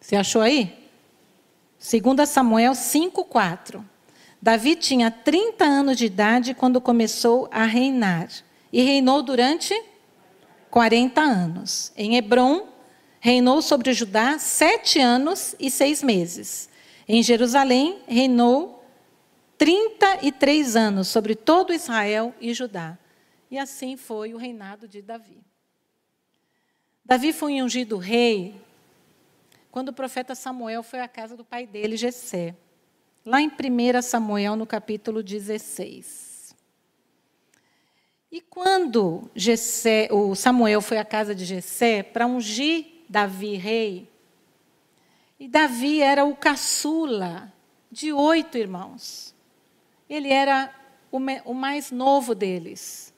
Você 0.00 0.16
achou 0.16 0.40
aí? 0.40 0.88
2 1.78 2.28
Samuel 2.28 2.74
5, 2.74 3.24
4. 3.24 3.84
Davi 4.40 4.74
tinha 4.74 5.10
30 5.10 5.64
anos 5.64 5.96
de 5.96 6.06
idade 6.06 6.54
quando 6.54 6.80
começou 6.80 7.48
a 7.52 7.64
reinar. 7.64 8.28
E 8.72 8.82
reinou 8.82 9.22
durante 9.22 9.74
40 10.70 11.20
anos. 11.20 11.92
Em 11.96 12.16
Hebron, 12.16 12.66
reinou 13.20 13.60
sobre 13.60 13.92
Judá 13.92 14.38
sete 14.38 14.98
anos 14.98 15.54
e 15.60 15.70
seis 15.70 16.02
meses. 16.02 16.68
Em 17.06 17.22
Jerusalém, 17.22 17.98
reinou 18.08 18.81
33 19.62 20.74
anos 20.74 21.06
sobre 21.06 21.36
todo 21.36 21.72
Israel 21.72 22.34
e 22.40 22.52
Judá. 22.52 22.98
E 23.48 23.56
assim 23.56 23.96
foi 23.96 24.34
o 24.34 24.36
reinado 24.36 24.88
de 24.88 25.00
Davi. 25.00 25.40
Davi 27.04 27.32
foi 27.32 27.62
ungido 27.62 27.96
rei 27.96 28.60
quando 29.70 29.90
o 29.90 29.92
profeta 29.92 30.34
Samuel 30.34 30.82
foi 30.82 30.98
à 30.98 31.06
casa 31.06 31.36
do 31.36 31.44
pai 31.44 31.64
dele, 31.64 31.96
Jessé. 31.96 32.56
Lá 33.24 33.40
em 33.40 33.46
1 33.46 34.02
Samuel, 34.02 34.56
no 34.56 34.66
capítulo 34.66 35.22
16. 35.22 36.56
E 38.32 38.40
quando 38.40 39.30
Gessé, 39.32 40.08
o 40.10 40.34
Samuel 40.34 40.80
foi 40.80 40.98
à 40.98 41.04
casa 41.04 41.36
de 41.36 41.44
Jessé 41.44 42.02
para 42.02 42.26
ungir 42.26 43.04
Davi 43.08 43.54
rei, 43.54 44.10
e 45.38 45.46
Davi 45.46 46.02
era 46.02 46.24
o 46.24 46.34
caçula 46.34 47.52
de 47.92 48.12
oito 48.12 48.58
irmãos. 48.58 49.31
Ele 50.12 50.30
era 50.30 50.70
o, 51.10 51.54
mais 51.54 51.90
novo 51.90 52.34
deles. 52.34 53.14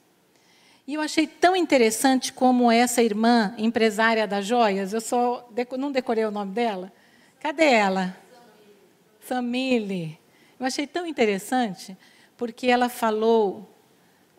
E 0.87 0.93
eu 0.93 1.01
achei 1.01 1.27
tão 1.27 1.53
interessante 1.53 2.31
como 2.31 2.71
essa 2.71 3.03
irmã, 3.03 3.53
empresária 3.57 4.25
das 4.25 4.45
joias, 4.45 4.93
eu 4.93 5.01
só 5.01 5.45
não 5.77 5.91
decorei 5.91 6.23
o 6.23 6.31
nome 6.31 6.53
dela. 6.53 6.93
Cadê 7.41 7.65
ela? 7.65 8.15
Samile. 9.19 10.17
Eu 10.57 10.65
achei 10.65 10.87
tão 10.87 11.05
interessante 11.05 11.97
porque 12.37 12.67
ela 12.67 12.87
falou 12.87 13.69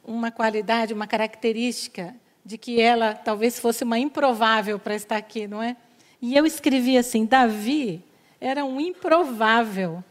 uma 0.02 0.30
qualidade, 0.30 0.94
uma 0.94 1.06
característica 1.06 2.14
de 2.42 2.56
que 2.56 2.80
ela 2.80 3.12
talvez 3.12 3.58
fosse 3.60 3.84
uma 3.84 3.98
improvável 3.98 4.78
para 4.78 4.94
estar 4.94 5.18
aqui, 5.18 5.46
não 5.46 5.62
é? 5.62 5.76
E 6.22 6.34
eu 6.34 6.46
escrevi 6.46 6.96
assim: 6.96 7.26
Davi 7.26 8.02
era 8.40 8.64
um 8.64 8.80
improvável. 8.80 10.02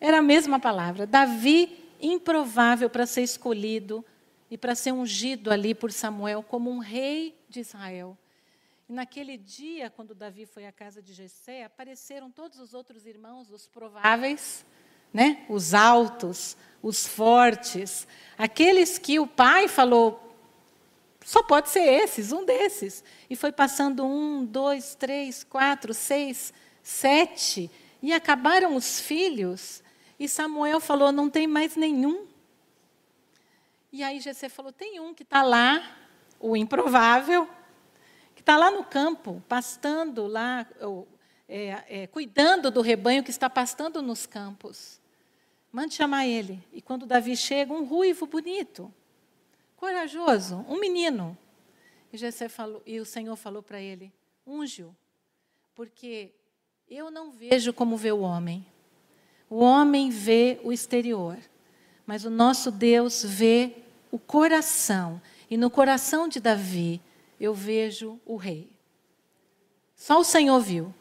Era 0.00 0.18
a 0.18 0.22
mesma 0.22 0.60
palavra. 0.60 1.06
Davi, 1.06 1.78
improvável 2.00 2.88
para 2.88 3.06
ser 3.06 3.22
escolhido 3.22 4.04
e 4.50 4.56
para 4.56 4.74
ser 4.74 4.92
ungido 4.92 5.50
ali 5.50 5.74
por 5.74 5.92
Samuel 5.92 6.42
como 6.42 6.70
um 6.70 6.78
rei 6.78 7.38
de 7.48 7.60
Israel. 7.60 8.16
E 8.88 8.92
naquele 8.92 9.36
dia, 9.36 9.90
quando 9.90 10.14
Davi 10.14 10.46
foi 10.46 10.66
à 10.66 10.72
casa 10.72 11.02
de 11.02 11.12
Jessé, 11.12 11.64
apareceram 11.64 12.30
todos 12.30 12.58
os 12.58 12.72
outros 12.72 13.06
irmãos, 13.06 13.50
os 13.50 13.66
prováveis, 13.66 14.64
né? 15.12 15.44
os 15.48 15.74
altos, 15.74 16.56
os 16.82 17.06
fortes, 17.06 18.06
aqueles 18.38 18.96
que 18.96 19.18
o 19.18 19.26
pai 19.26 19.68
falou, 19.68 20.28
só 21.22 21.42
pode 21.42 21.68
ser 21.68 21.82
esses, 21.82 22.32
um 22.32 22.46
desses. 22.46 23.04
E 23.28 23.36
foi 23.36 23.52
passando 23.52 24.06
um, 24.06 24.42
dois, 24.42 24.94
três, 24.94 25.44
quatro, 25.44 25.92
seis, 25.92 26.54
sete, 26.82 27.70
e 28.00 28.14
acabaram 28.14 28.74
os 28.74 28.98
filhos. 28.98 29.82
E 30.18 30.28
Samuel 30.28 30.80
falou: 30.80 31.12
não 31.12 31.30
tem 31.30 31.46
mais 31.46 31.76
nenhum. 31.76 32.26
E 33.92 34.02
aí 34.02 34.20
Jessé 34.20 34.48
falou: 34.48 34.72
tem 34.72 35.00
um 35.00 35.14
que 35.14 35.22
está 35.22 35.42
lá, 35.42 35.96
o 36.40 36.56
improvável, 36.56 37.48
que 38.34 38.42
está 38.42 38.56
lá 38.56 38.70
no 38.70 38.84
campo, 38.84 39.42
pastando 39.48 40.26
lá, 40.26 40.66
é, 41.48 41.84
é, 41.88 42.06
cuidando 42.06 42.70
do 42.70 42.80
rebanho 42.80 43.22
que 43.22 43.30
está 43.30 43.48
pastando 43.48 44.02
nos 44.02 44.26
campos. 44.26 45.00
Mande 45.70 45.94
chamar 45.94 46.26
ele. 46.26 46.62
E 46.72 46.80
quando 46.80 47.06
Davi 47.06 47.36
chega, 47.36 47.72
um 47.72 47.84
ruivo 47.84 48.26
bonito, 48.26 48.92
corajoso, 49.76 50.64
um 50.68 50.78
menino. 50.78 51.36
E, 52.12 52.48
falou, 52.48 52.82
e 52.86 52.98
o 52.98 53.04
Senhor 53.04 53.36
falou 53.36 53.62
para 53.62 53.80
ele: 53.80 54.12
unge-o, 54.46 54.94
porque 55.74 56.32
eu 56.88 57.10
não 57.10 57.30
vejo 57.30 57.72
como 57.72 57.96
vê 57.96 58.10
o 58.12 58.20
homem. 58.20 58.66
O 59.50 59.60
homem 59.60 60.10
vê 60.10 60.60
o 60.62 60.72
exterior, 60.72 61.38
mas 62.06 62.24
o 62.24 62.30
nosso 62.30 62.70
Deus 62.70 63.24
vê 63.24 63.76
o 64.10 64.18
coração. 64.18 65.20
E 65.50 65.56
no 65.56 65.70
coração 65.70 66.28
de 66.28 66.38
Davi, 66.40 67.00
eu 67.40 67.54
vejo 67.54 68.20
o 68.26 68.36
rei. 68.36 68.70
Só 69.94 70.20
o 70.20 70.24
Senhor 70.24 70.60
viu. 70.60 70.94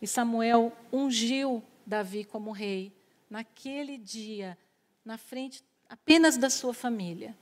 E 0.00 0.06
Samuel 0.06 0.72
ungiu 0.92 1.62
Davi 1.86 2.24
como 2.24 2.52
rei 2.52 2.92
naquele 3.30 3.96
dia, 3.96 4.56
na 5.04 5.16
frente 5.16 5.62
apenas 5.88 6.36
da 6.36 6.50
sua 6.50 6.74
família. 6.74 7.36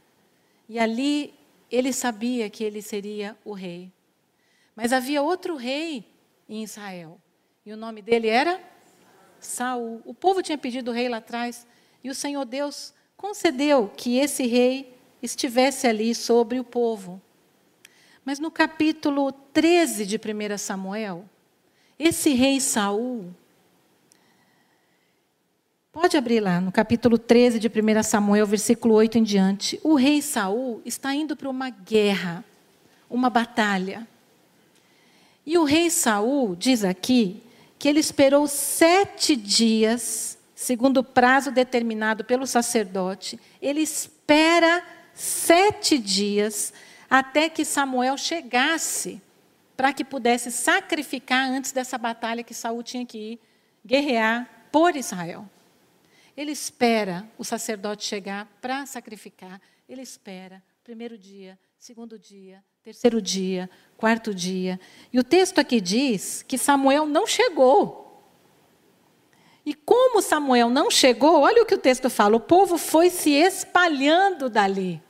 E 0.69 0.79
ali 0.79 1.35
ele 1.71 1.93
sabia 1.93 2.49
que 2.49 2.63
ele 2.63 2.81
seria 2.81 3.37
o 3.45 3.53
rei. 3.53 3.93
Mas 4.77 4.93
havia 4.93 5.23
outro 5.23 5.57
rei 5.57 6.05
em 6.49 6.63
Israel. 6.63 7.21
E 7.67 7.73
o 7.73 7.77
nome 7.77 8.01
dele 8.01 8.29
era 8.29 8.61
Saul. 9.45 10.03
O 10.05 10.15
povo 10.15 10.43
tinha 10.43 10.59
pedido 10.59 10.91
o 10.91 10.95
rei 10.95 11.09
lá 11.09 11.19
atrás, 11.19 11.67
e 12.03 12.11
o 12.11 12.15
Senhor 12.15 12.45
Deus 12.45 12.93
concedeu 13.17 13.91
que 13.97 14.19
esse 14.19 14.47
rei 14.47 14.97
estivesse 15.23 15.87
ali 15.87 16.15
sobre 16.15 16.59
o 16.59 16.65
povo. 16.65 17.21
Mas 18.25 18.39
no 18.39 18.51
capítulo 18.51 19.33
13 19.33 20.07
de 20.07 20.17
1 20.17 20.59
Samuel, 20.59 21.25
esse 21.99 22.31
rei 22.31 22.61
Saul, 22.61 23.35
pode 25.93 26.17
abrir 26.17 26.41
lá 26.41 26.61
no 26.61 26.73
capítulo 26.73 27.17
13 27.17 27.59
de 27.59 27.69
1 27.69 28.03
Samuel, 28.03 28.47
versículo 28.47 28.95
8 28.95 29.19
em 29.19 29.23
diante. 29.23 29.81
O 29.83 29.95
rei 29.95 30.21
Saul 30.21 30.83
está 30.85 31.15
indo 31.15 31.37
para 31.37 31.49
uma 31.49 31.71
guerra, 31.71 32.45
uma 33.09 33.31
batalha. 33.31 34.07
E 35.47 35.57
o 35.59 35.65
rei 35.65 35.91
Saul 35.91 36.57
diz 36.57 36.83
aqui 36.83 37.43
que 37.79 37.89
ele 37.89 38.01
esperou 38.01 38.47
sete 38.47 39.37
dias, 39.37 40.39
segundo 40.55 40.99
o 40.99 41.05
prazo 41.05 41.51
determinado 41.51 42.25
pelo 42.25 42.47
sacerdote. 42.47 43.39
Ele 43.61 43.81
espera 43.81 44.85
sete 45.13 45.99
dias 45.99 46.73
até 47.09 47.49
que 47.49 47.65
Samuel 47.65 48.17
chegasse 48.17 49.21
para 49.77 49.93
que 49.93 50.05
pudesse 50.05 50.51
sacrificar 50.51 51.49
antes 51.49 51.73
dessa 51.73 51.99
batalha 51.99 52.43
que 52.43 52.55
Saul 52.55 52.83
tinha 52.83 53.05
que 53.05 53.19
ir 53.19 53.41
guerrear 53.85 54.69
por 54.71 54.97
Israel. 54.97 55.49
Ele 56.37 56.53
espera 56.53 57.29
o 57.39 57.45
sacerdote 57.45 58.05
chegar 58.05 58.47
para 58.61 58.87
sacrificar. 58.87 59.61
Ele 59.89 60.03
espera 60.03 60.63
primeiro 60.83 61.17
dia, 61.17 61.59
segundo 61.79 62.19
dia, 62.19 62.63
terceiro 62.85 63.23
dia, 63.23 63.71
quarto 63.97 64.35
dia. 64.35 64.79
E 65.11 65.19
o 65.19 65.25
texto 65.25 65.59
aqui 65.59 65.81
diz 65.81 66.45
que 66.47 66.59
Samuel 66.59 67.07
não 67.07 67.27
chegou. 67.27 68.23
E 69.65 69.73
como 69.73 70.21
Samuel 70.21 70.69
não 70.69 70.91
chegou, 70.91 71.41
olha 71.41 71.63
o 71.63 71.67
que 71.67 71.75
o 71.75 71.79
texto 71.79 72.11
fala: 72.11 72.37
o 72.37 72.41
povo 72.41 72.77
foi 72.77 73.09
se 73.09 73.31
espalhando 73.31 74.51
dali. 74.51 75.03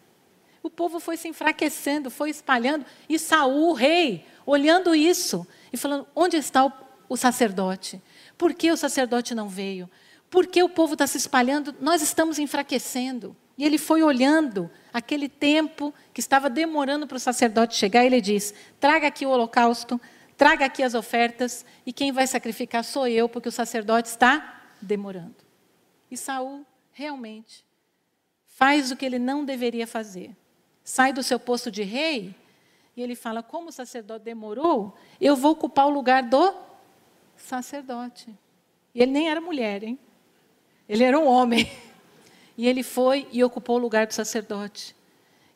O 0.62 0.70
povo 0.70 1.00
foi 1.00 1.16
se 1.16 1.26
enfraquecendo, 1.26 2.12
foi 2.12 2.30
espalhando, 2.30 2.86
e 3.08 3.18
Saul, 3.18 3.70
o 3.70 3.72
rei, 3.72 4.24
olhando 4.46 4.94
isso 4.94 5.44
e 5.72 5.76
falando: 5.76 6.06
onde 6.14 6.36
está 6.36 6.64
o, 6.64 6.72
o 7.08 7.16
sacerdote? 7.16 8.00
Por 8.38 8.54
que 8.54 8.70
o 8.70 8.76
sacerdote 8.76 9.34
não 9.34 9.48
veio? 9.48 9.90
Por 10.30 10.46
que 10.46 10.62
o 10.62 10.68
povo 10.68 10.92
está 10.92 11.08
se 11.08 11.16
espalhando? 11.16 11.74
Nós 11.80 12.02
estamos 12.02 12.38
enfraquecendo. 12.38 13.36
E 13.56 13.64
ele 13.64 13.78
foi 13.78 14.02
olhando 14.02 14.70
aquele 14.92 15.28
tempo 15.28 15.94
que 16.12 16.20
estava 16.20 16.50
demorando 16.50 17.06
para 17.06 17.16
o 17.16 17.20
sacerdote 17.20 17.76
chegar, 17.76 18.02
e 18.02 18.06
ele 18.06 18.20
diz: 18.20 18.54
traga 18.80 19.06
aqui 19.06 19.24
o 19.24 19.30
holocausto, 19.30 20.00
traga 20.36 20.64
aqui 20.64 20.82
as 20.82 20.94
ofertas, 20.94 21.64
e 21.86 21.92
quem 21.92 22.12
vai 22.12 22.26
sacrificar 22.26 22.82
sou 22.84 23.06
eu, 23.06 23.28
porque 23.28 23.48
o 23.48 23.52
sacerdote 23.52 24.08
está 24.08 24.62
demorando. 24.80 25.36
E 26.10 26.16
Saul 26.16 26.66
realmente 26.92 27.64
faz 28.46 28.90
o 28.90 28.96
que 28.96 29.04
ele 29.04 29.18
não 29.18 29.44
deveria 29.44 29.86
fazer 29.86 30.34
sai 30.84 31.14
do 31.14 31.22
seu 31.22 31.40
posto 31.40 31.70
de 31.70 31.82
rei 31.82 32.34
e 32.94 33.02
ele 33.02 33.16
fala: 33.16 33.42
como 33.42 33.70
o 33.70 33.72
sacerdote 33.72 34.24
demorou, 34.24 34.94
eu 35.20 35.34
vou 35.34 35.52
ocupar 35.52 35.86
o 35.86 35.90
lugar 35.90 36.22
do 36.22 36.54
sacerdote. 37.36 38.32
E 38.94 39.02
ele 39.02 39.10
nem 39.10 39.28
era 39.28 39.40
mulher, 39.40 39.82
hein? 39.82 39.98
Ele 40.88 41.02
era 41.02 41.18
um 41.18 41.26
homem. 41.26 41.66
E 42.56 42.66
ele 42.66 42.82
foi 42.82 43.26
e 43.32 43.42
ocupou 43.42 43.76
o 43.76 43.80
lugar 43.80 44.06
do 44.06 44.14
sacerdote. 44.14 44.94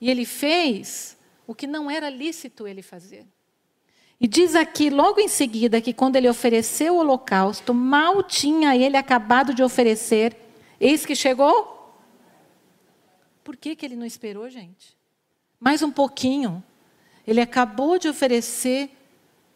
E 0.01 0.11
ele 0.11 0.25
fez 0.25 1.17
o 1.47 1.55
que 1.55 1.67
não 1.67 1.91
era 1.91 2.11
lícito 2.11 2.67
ele 2.67 2.83
fazer. 2.83 3.27
E 4.21 4.27
diz 4.27 4.55
aqui, 4.55 4.91
logo 4.91 5.21
em 5.21 5.29
seguida, 5.29 5.81
que 5.81 5.93
quando 5.93 6.17
ele 6.17 6.29
ofereceu 6.29 6.97
o 6.97 6.99
holocausto, 6.99 7.73
mal 7.73 8.23
tinha 8.23 8.77
ele 8.77 8.97
acabado 8.97 9.55
de 9.55 9.63
oferecer, 9.63 10.37
eis 10.81 11.07
que 11.07 11.15
chegou. 11.15 11.95
Por 13.45 13.57
que, 13.57 13.77
que 13.77 13.87
ele 13.87 13.95
não 13.97 14.05
esperou, 14.05 14.49
gente? 14.51 14.99
mais 15.61 15.83
um 15.83 15.91
pouquinho. 15.91 16.63
Ele 17.27 17.41
acabou 17.41 17.99
de 17.99 18.09
oferecer 18.09 18.91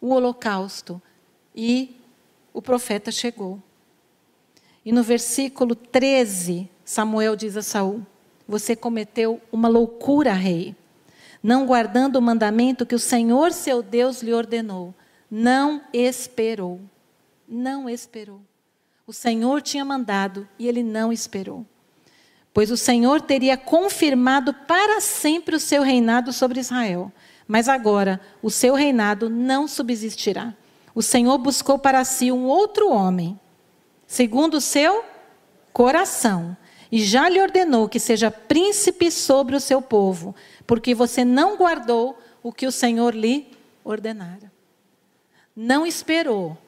o 0.00 0.12
holocausto 0.12 1.00
e 1.54 1.96
o 2.52 2.60
profeta 2.60 3.10
chegou. 3.10 3.62
E 4.84 4.92
no 4.92 5.02
versículo 5.02 5.74
13, 5.74 6.68
Samuel 6.84 7.36
diz 7.36 7.56
a 7.56 7.62
Saul: 7.62 8.06
Você 8.46 8.76
cometeu 8.76 9.40
uma 9.50 9.68
loucura, 9.68 10.32
rei, 10.32 10.74
não 11.42 11.66
guardando 11.66 12.16
o 12.16 12.22
mandamento 12.22 12.86
que 12.86 12.94
o 12.94 12.98
Senhor 12.98 13.52
seu 13.52 13.82
Deus 13.82 14.22
lhe 14.22 14.32
ordenou. 14.32 14.94
Não 15.30 15.82
esperou. 15.92 16.80
Não 17.48 17.88
esperou. 17.88 18.40
O 19.06 19.12
Senhor 19.12 19.62
tinha 19.62 19.84
mandado 19.84 20.48
e 20.58 20.68
ele 20.68 20.82
não 20.82 21.12
esperou 21.12 21.66
pois 22.54 22.70
o 22.70 22.76
Senhor 22.76 23.20
teria 23.20 23.56
confirmado 23.56 24.52
para 24.52 25.00
sempre 25.00 25.56
o 25.56 25.60
seu 25.60 25.82
reinado 25.82 26.32
sobre 26.32 26.60
Israel. 26.60 27.10
Mas 27.48 27.68
agora 27.68 28.20
o 28.42 28.50
seu 28.50 28.74
reinado 28.74 29.28
não 29.28 29.66
subsistirá. 29.66 30.54
O 30.94 31.02
Senhor 31.02 31.38
buscou 31.38 31.78
para 31.78 32.04
si 32.04 32.30
um 32.30 32.44
outro 32.44 32.90
homem, 32.90 33.38
segundo 34.06 34.54
o 34.54 34.60
seu 34.60 35.04
coração, 35.72 36.56
e 36.92 37.02
já 37.02 37.26
lhe 37.26 37.40
ordenou 37.40 37.88
que 37.88 37.98
seja 37.98 38.30
príncipe 38.30 39.10
sobre 39.10 39.56
o 39.56 39.60
seu 39.60 39.80
povo, 39.80 40.36
porque 40.66 40.94
você 40.94 41.24
não 41.24 41.56
guardou 41.56 42.18
o 42.42 42.52
que 42.52 42.66
o 42.66 42.70
Senhor 42.70 43.14
lhe 43.14 43.50
ordenara. 43.82 44.52
Não 45.56 45.86
esperou, 45.86 46.58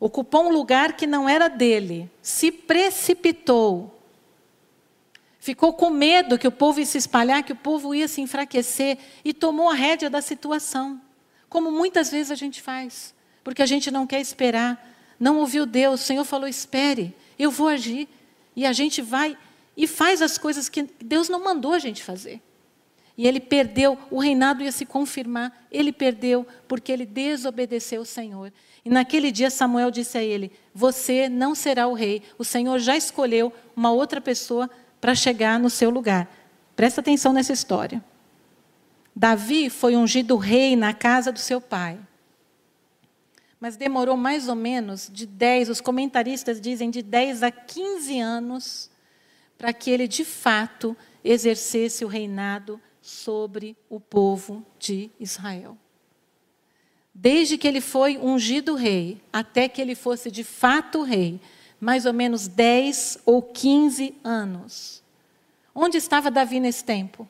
ocupou 0.00 0.46
um 0.46 0.50
lugar 0.50 0.94
que 0.94 1.06
não 1.06 1.28
era 1.28 1.46
dele, 1.46 2.10
se 2.20 2.50
precipitou. 2.50 3.94
Ficou 5.38 5.72
com 5.72 5.88
medo 5.88 6.36
que 6.36 6.48
o 6.48 6.52
povo 6.52 6.80
ia 6.80 6.86
se 6.86 6.98
espalhar, 6.98 7.44
que 7.44 7.52
o 7.52 7.56
povo 7.56 7.94
ia 7.94 8.08
se 8.08 8.20
enfraquecer 8.20 8.98
e 9.24 9.32
tomou 9.32 9.70
a 9.70 9.74
rédea 9.74 10.10
da 10.10 10.20
situação, 10.20 11.00
como 11.48 11.70
muitas 11.70 12.10
vezes 12.10 12.32
a 12.32 12.34
gente 12.34 12.60
faz, 12.60 13.14
porque 13.44 13.62
a 13.62 13.66
gente 13.66 13.88
não 13.88 14.04
quer 14.04 14.20
esperar, 14.20 14.84
não 15.18 15.38
ouviu 15.38 15.64
Deus, 15.64 16.00
o 16.00 16.04
Senhor 16.04 16.24
falou: 16.24 16.48
espere, 16.48 17.14
eu 17.38 17.52
vou 17.52 17.68
agir, 17.68 18.08
e 18.58 18.66
a 18.66 18.72
gente 18.72 19.00
vai 19.00 19.38
e 19.76 19.86
faz 19.86 20.20
as 20.20 20.36
coisas 20.36 20.68
que 20.68 20.82
Deus 21.00 21.28
não 21.28 21.44
mandou 21.44 21.72
a 21.72 21.78
gente 21.78 22.02
fazer. 22.02 22.42
E 23.16 23.24
ele 23.24 23.38
perdeu, 23.38 23.96
o 24.10 24.18
reinado 24.18 24.64
ia 24.64 24.72
se 24.72 24.84
confirmar, 24.84 25.64
ele 25.70 25.92
perdeu 25.92 26.44
porque 26.66 26.90
ele 26.90 27.06
desobedeceu 27.06 28.00
o 28.00 28.04
Senhor. 28.04 28.52
E 28.84 28.90
naquele 28.90 29.30
dia 29.30 29.48
Samuel 29.48 29.92
disse 29.92 30.18
a 30.18 30.24
ele: 30.24 30.50
Você 30.74 31.28
não 31.28 31.54
será 31.54 31.86
o 31.86 31.94
rei, 31.94 32.20
o 32.36 32.42
Senhor 32.42 32.80
já 32.80 32.96
escolheu 32.96 33.52
uma 33.76 33.92
outra 33.92 34.20
pessoa 34.20 34.68
para 35.00 35.14
chegar 35.14 35.56
no 35.60 35.70
seu 35.70 35.88
lugar. 35.88 36.28
Presta 36.74 37.00
atenção 37.00 37.32
nessa 37.32 37.52
história. 37.52 38.04
Davi 39.14 39.70
foi 39.70 39.94
ungido 39.94 40.36
rei 40.36 40.74
na 40.74 40.92
casa 40.92 41.30
do 41.30 41.38
seu 41.38 41.60
pai. 41.60 41.96
Mas 43.60 43.76
demorou 43.76 44.16
mais 44.16 44.48
ou 44.48 44.54
menos 44.54 45.10
de 45.12 45.26
10, 45.26 45.70
os 45.70 45.80
comentaristas 45.80 46.60
dizem 46.60 46.90
de 46.90 47.02
10 47.02 47.42
a 47.42 47.50
15 47.50 48.20
anos, 48.20 48.90
para 49.56 49.72
que 49.72 49.90
ele 49.90 50.06
de 50.06 50.24
fato 50.24 50.96
exercesse 51.24 52.04
o 52.04 52.08
reinado 52.08 52.80
sobre 53.02 53.76
o 53.88 53.98
povo 53.98 54.64
de 54.78 55.10
Israel. 55.18 55.76
Desde 57.12 57.58
que 57.58 57.66
ele 57.66 57.80
foi 57.80 58.16
ungido 58.16 58.76
rei, 58.76 59.20
até 59.32 59.68
que 59.68 59.80
ele 59.80 59.96
fosse 59.96 60.30
de 60.30 60.44
fato 60.44 61.02
rei, 61.02 61.40
mais 61.80 62.06
ou 62.06 62.12
menos 62.12 62.46
10 62.46 63.18
ou 63.26 63.42
15 63.42 64.14
anos. 64.22 65.02
Onde 65.74 65.96
estava 65.96 66.30
Davi 66.30 66.60
nesse 66.60 66.84
tempo? 66.84 67.28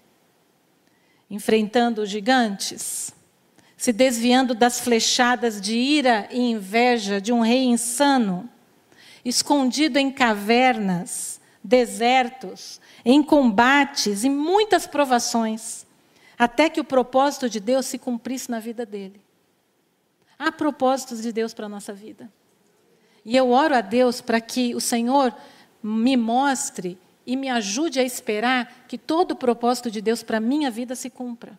Enfrentando 1.30 2.02
os 2.02 2.10
gigantes, 2.10 3.14
se 3.78 3.92
desviando 3.92 4.54
das 4.54 4.80
flechadas 4.80 5.60
de 5.60 5.76
ira 5.76 6.28
e 6.32 6.50
inveja 6.50 7.20
de 7.20 7.32
um 7.32 7.40
rei 7.40 7.64
insano, 7.64 8.50
escondido 9.24 10.00
em 10.00 10.10
cavernas, 10.10 11.40
desertos, 11.62 12.80
em 13.04 13.22
combates 13.22 14.24
e 14.24 14.28
muitas 14.28 14.84
provações, 14.84 15.86
até 16.36 16.68
que 16.68 16.80
o 16.80 16.84
propósito 16.84 17.48
de 17.48 17.60
Deus 17.60 17.86
se 17.86 17.98
cumprisse 17.98 18.50
na 18.50 18.58
vida 18.58 18.84
dele. 18.84 19.20
Há 20.36 20.50
propósitos 20.50 21.22
de 21.22 21.32
Deus 21.32 21.54
para 21.54 21.66
a 21.66 21.68
nossa 21.68 21.92
vida. 21.92 22.28
E 23.24 23.36
eu 23.36 23.50
oro 23.50 23.76
a 23.76 23.80
Deus 23.80 24.20
para 24.20 24.40
que 24.40 24.74
o 24.74 24.80
Senhor 24.80 25.32
me 25.80 26.16
mostre 26.16 26.98
e 27.24 27.36
me 27.36 27.48
ajude 27.48 28.00
a 28.00 28.02
esperar 28.02 28.86
que 28.88 28.98
todo 28.98 29.32
o 29.32 29.36
propósito 29.36 29.88
de 29.88 30.00
Deus 30.00 30.24
para 30.24 30.38
a 30.38 30.40
minha 30.40 30.68
vida 30.68 30.96
se 30.96 31.08
cumpra. 31.08 31.56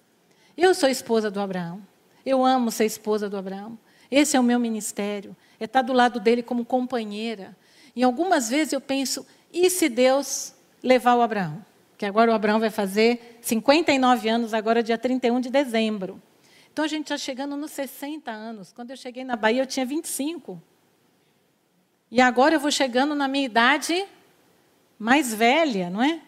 Eu 0.57 0.73
sou 0.73 0.89
esposa 0.89 1.31
do 1.31 1.39
Abraão. 1.39 1.81
Eu 2.29 2.45
amo 2.45 2.69
ser 2.69 2.85
esposa 2.85 3.27
do 3.27 3.35
Abraão. 3.35 3.75
Esse 4.11 4.37
é 4.37 4.39
o 4.39 4.43
meu 4.43 4.59
ministério. 4.59 5.35
É 5.59 5.65
estar 5.65 5.81
do 5.81 5.93
lado 5.93 6.19
dele 6.19 6.43
como 6.43 6.63
companheira. 6.63 7.57
E 7.95 8.03
algumas 8.03 8.51
vezes 8.51 8.71
eu 8.71 8.79
penso, 8.79 9.25
e 9.51 9.67
se 9.67 9.89
Deus 9.89 10.53
levar 10.83 11.15
o 11.15 11.23
Abraão? 11.23 11.65
Que 11.97 12.05
agora 12.05 12.29
o 12.29 12.33
Abraão 12.35 12.59
vai 12.59 12.69
fazer 12.69 13.39
59 13.41 14.29
anos, 14.29 14.53
agora 14.53 14.83
dia 14.83 14.95
31 14.95 15.41
de 15.41 15.49
dezembro. 15.49 16.21
Então 16.71 16.85
a 16.85 16.87
gente 16.87 17.05
está 17.05 17.17
chegando 17.17 17.57
nos 17.57 17.71
60 17.71 18.29
anos. 18.29 18.71
Quando 18.71 18.91
eu 18.91 18.97
cheguei 18.97 19.23
na 19.23 19.35
Bahia, 19.35 19.63
eu 19.63 19.65
tinha 19.65 19.85
25. 19.85 20.61
E 22.11 22.21
agora 22.21 22.53
eu 22.53 22.59
vou 22.59 22.69
chegando 22.69 23.15
na 23.15 23.27
minha 23.27 23.45
idade 23.45 24.05
mais 24.99 25.33
velha, 25.33 25.89
não 25.89 26.03
é? 26.03 26.21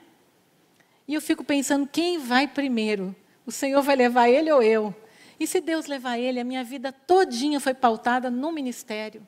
E 1.07 1.13
eu 1.13 1.21
fico 1.21 1.43
pensando, 1.43 1.87
quem 1.87 2.17
vai 2.17 2.47
primeiro? 2.47 3.15
O 3.45 3.51
Senhor 3.51 3.83
vai 3.83 3.95
levar 3.95 4.29
ele 4.29 4.51
ou 4.51 4.63
eu? 4.63 4.95
E 5.41 5.47
se 5.47 5.59
Deus 5.59 5.87
levar 5.87 6.19
ele, 6.19 6.39
a 6.39 6.43
minha 6.43 6.63
vida 6.63 6.91
todinha 6.91 7.59
foi 7.59 7.73
pautada 7.73 8.29
no 8.29 8.51
ministério, 8.51 9.27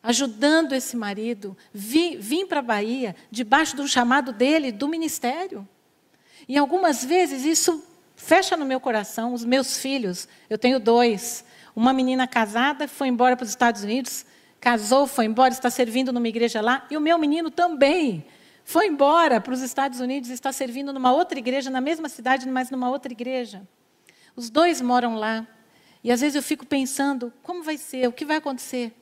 ajudando 0.00 0.72
esse 0.72 0.96
marido. 0.96 1.56
Vim, 1.74 2.16
vim 2.16 2.46
para 2.46 2.60
a 2.60 2.62
Bahia 2.62 3.16
debaixo 3.28 3.74
do 3.74 3.88
chamado 3.88 4.32
dele, 4.32 4.70
do 4.70 4.86
ministério. 4.86 5.68
E 6.48 6.56
algumas 6.56 7.04
vezes 7.04 7.44
isso 7.44 7.84
fecha 8.14 8.56
no 8.56 8.64
meu 8.64 8.78
coração. 8.78 9.34
Os 9.34 9.44
meus 9.44 9.78
filhos, 9.78 10.28
eu 10.48 10.56
tenho 10.56 10.78
dois. 10.78 11.44
Uma 11.74 11.92
menina 11.92 12.28
casada 12.28 12.86
foi 12.86 13.08
embora 13.08 13.36
para 13.36 13.42
os 13.42 13.50
Estados 13.50 13.82
Unidos, 13.82 14.24
casou, 14.60 15.08
foi 15.08 15.24
embora, 15.24 15.52
está 15.52 15.70
servindo 15.70 16.12
numa 16.12 16.28
igreja 16.28 16.60
lá. 16.60 16.86
E 16.88 16.96
o 16.96 17.00
meu 17.00 17.18
menino 17.18 17.50
também 17.50 18.24
foi 18.62 18.86
embora 18.86 19.40
para 19.40 19.54
os 19.54 19.62
Estados 19.62 19.98
Unidos, 19.98 20.30
está 20.30 20.52
servindo 20.52 20.92
numa 20.92 21.12
outra 21.12 21.36
igreja, 21.36 21.68
na 21.68 21.80
mesma 21.80 22.08
cidade, 22.08 22.48
mas 22.48 22.70
numa 22.70 22.88
outra 22.88 23.10
igreja. 23.10 23.66
Os 24.38 24.50
dois 24.50 24.80
moram 24.80 25.16
lá. 25.16 25.44
E 26.04 26.12
às 26.12 26.20
vezes 26.20 26.36
eu 26.36 26.42
fico 26.44 26.64
pensando, 26.64 27.32
como 27.42 27.60
vai 27.60 27.76
ser? 27.76 28.06
O 28.06 28.12
que 28.12 28.24
vai 28.24 28.36
acontecer? 28.36 28.94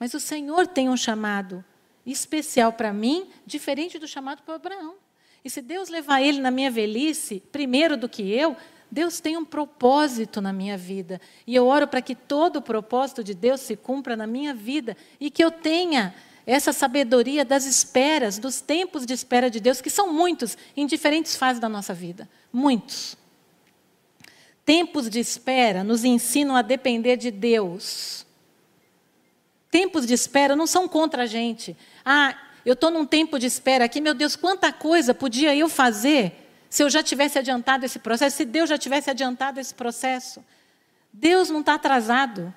Mas 0.00 0.14
o 0.14 0.18
Senhor 0.18 0.66
tem 0.66 0.88
um 0.88 0.96
chamado 0.96 1.64
especial 2.04 2.72
para 2.72 2.92
mim, 2.92 3.28
diferente 3.46 4.00
do 4.00 4.08
chamado 4.08 4.42
para 4.42 4.56
Abraão. 4.56 4.96
E 5.44 5.48
se 5.48 5.62
Deus 5.62 5.88
levar 5.88 6.20
ele 6.22 6.40
na 6.40 6.50
minha 6.50 6.72
velhice, 6.72 7.40
primeiro 7.52 7.96
do 7.96 8.08
que 8.08 8.32
eu, 8.32 8.56
Deus 8.90 9.20
tem 9.20 9.36
um 9.36 9.44
propósito 9.44 10.40
na 10.40 10.52
minha 10.52 10.76
vida. 10.76 11.20
E 11.46 11.54
eu 11.54 11.64
oro 11.64 11.86
para 11.86 12.02
que 12.02 12.16
todo 12.16 12.56
o 12.56 12.62
propósito 12.62 13.22
de 13.22 13.34
Deus 13.34 13.60
se 13.60 13.76
cumpra 13.76 14.16
na 14.16 14.26
minha 14.26 14.52
vida 14.52 14.96
e 15.20 15.30
que 15.30 15.44
eu 15.44 15.52
tenha 15.52 16.12
essa 16.44 16.72
sabedoria 16.72 17.44
das 17.44 17.64
esperas, 17.64 18.40
dos 18.40 18.60
tempos 18.60 19.06
de 19.06 19.14
espera 19.14 19.48
de 19.48 19.60
Deus, 19.60 19.80
que 19.80 19.88
são 19.88 20.12
muitos 20.12 20.58
em 20.76 20.84
diferentes 20.84 21.36
fases 21.36 21.60
da 21.60 21.68
nossa 21.68 21.94
vida. 21.94 22.28
Muitos. 22.52 23.16
Tempos 24.68 25.08
de 25.08 25.18
espera 25.18 25.82
nos 25.82 26.04
ensinam 26.04 26.54
a 26.54 26.60
depender 26.60 27.16
de 27.16 27.30
Deus. 27.30 28.26
Tempos 29.70 30.06
de 30.06 30.12
espera 30.12 30.54
não 30.54 30.66
são 30.66 30.86
contra 30.86 31.22
a 31.22 31.26
gente. 31.26 31.74
Ah, 32.04 32.36
eu 32.66 32.74
estou 32.74 32.90
num 32.90 33.06
tempo 33.06 33.38
de 33.38 33.46
espera 33.46 33.86
aqui, 33.86 33.98
meu 33.98 34.12
Deus, 34.12 34.36
quanta 34.36 34.70
coisa 34.70 35.14
podia 35.14 35.56
eu 35.56 35.70
fazer 35.70 36.34
se 36.68 36.82
eu 36.82 36.90
já 36.90 37.02
tivesse 37.02 37.38
adiantado 37.38 37.86
esse 37.86 37.98
processo, 37.98 38.36
se 38.36 38.44
Deus 38.44 38.68
já 38.68 38.76
tivesse 38.76 39.08
adiantado 39.08 39.58
esse 39.58 39.74
processo. 39.74 40.44
Deus 41.10 41.48
não 41.48 41.60
está 41.60 41.72
atrasado. 41.72 42.52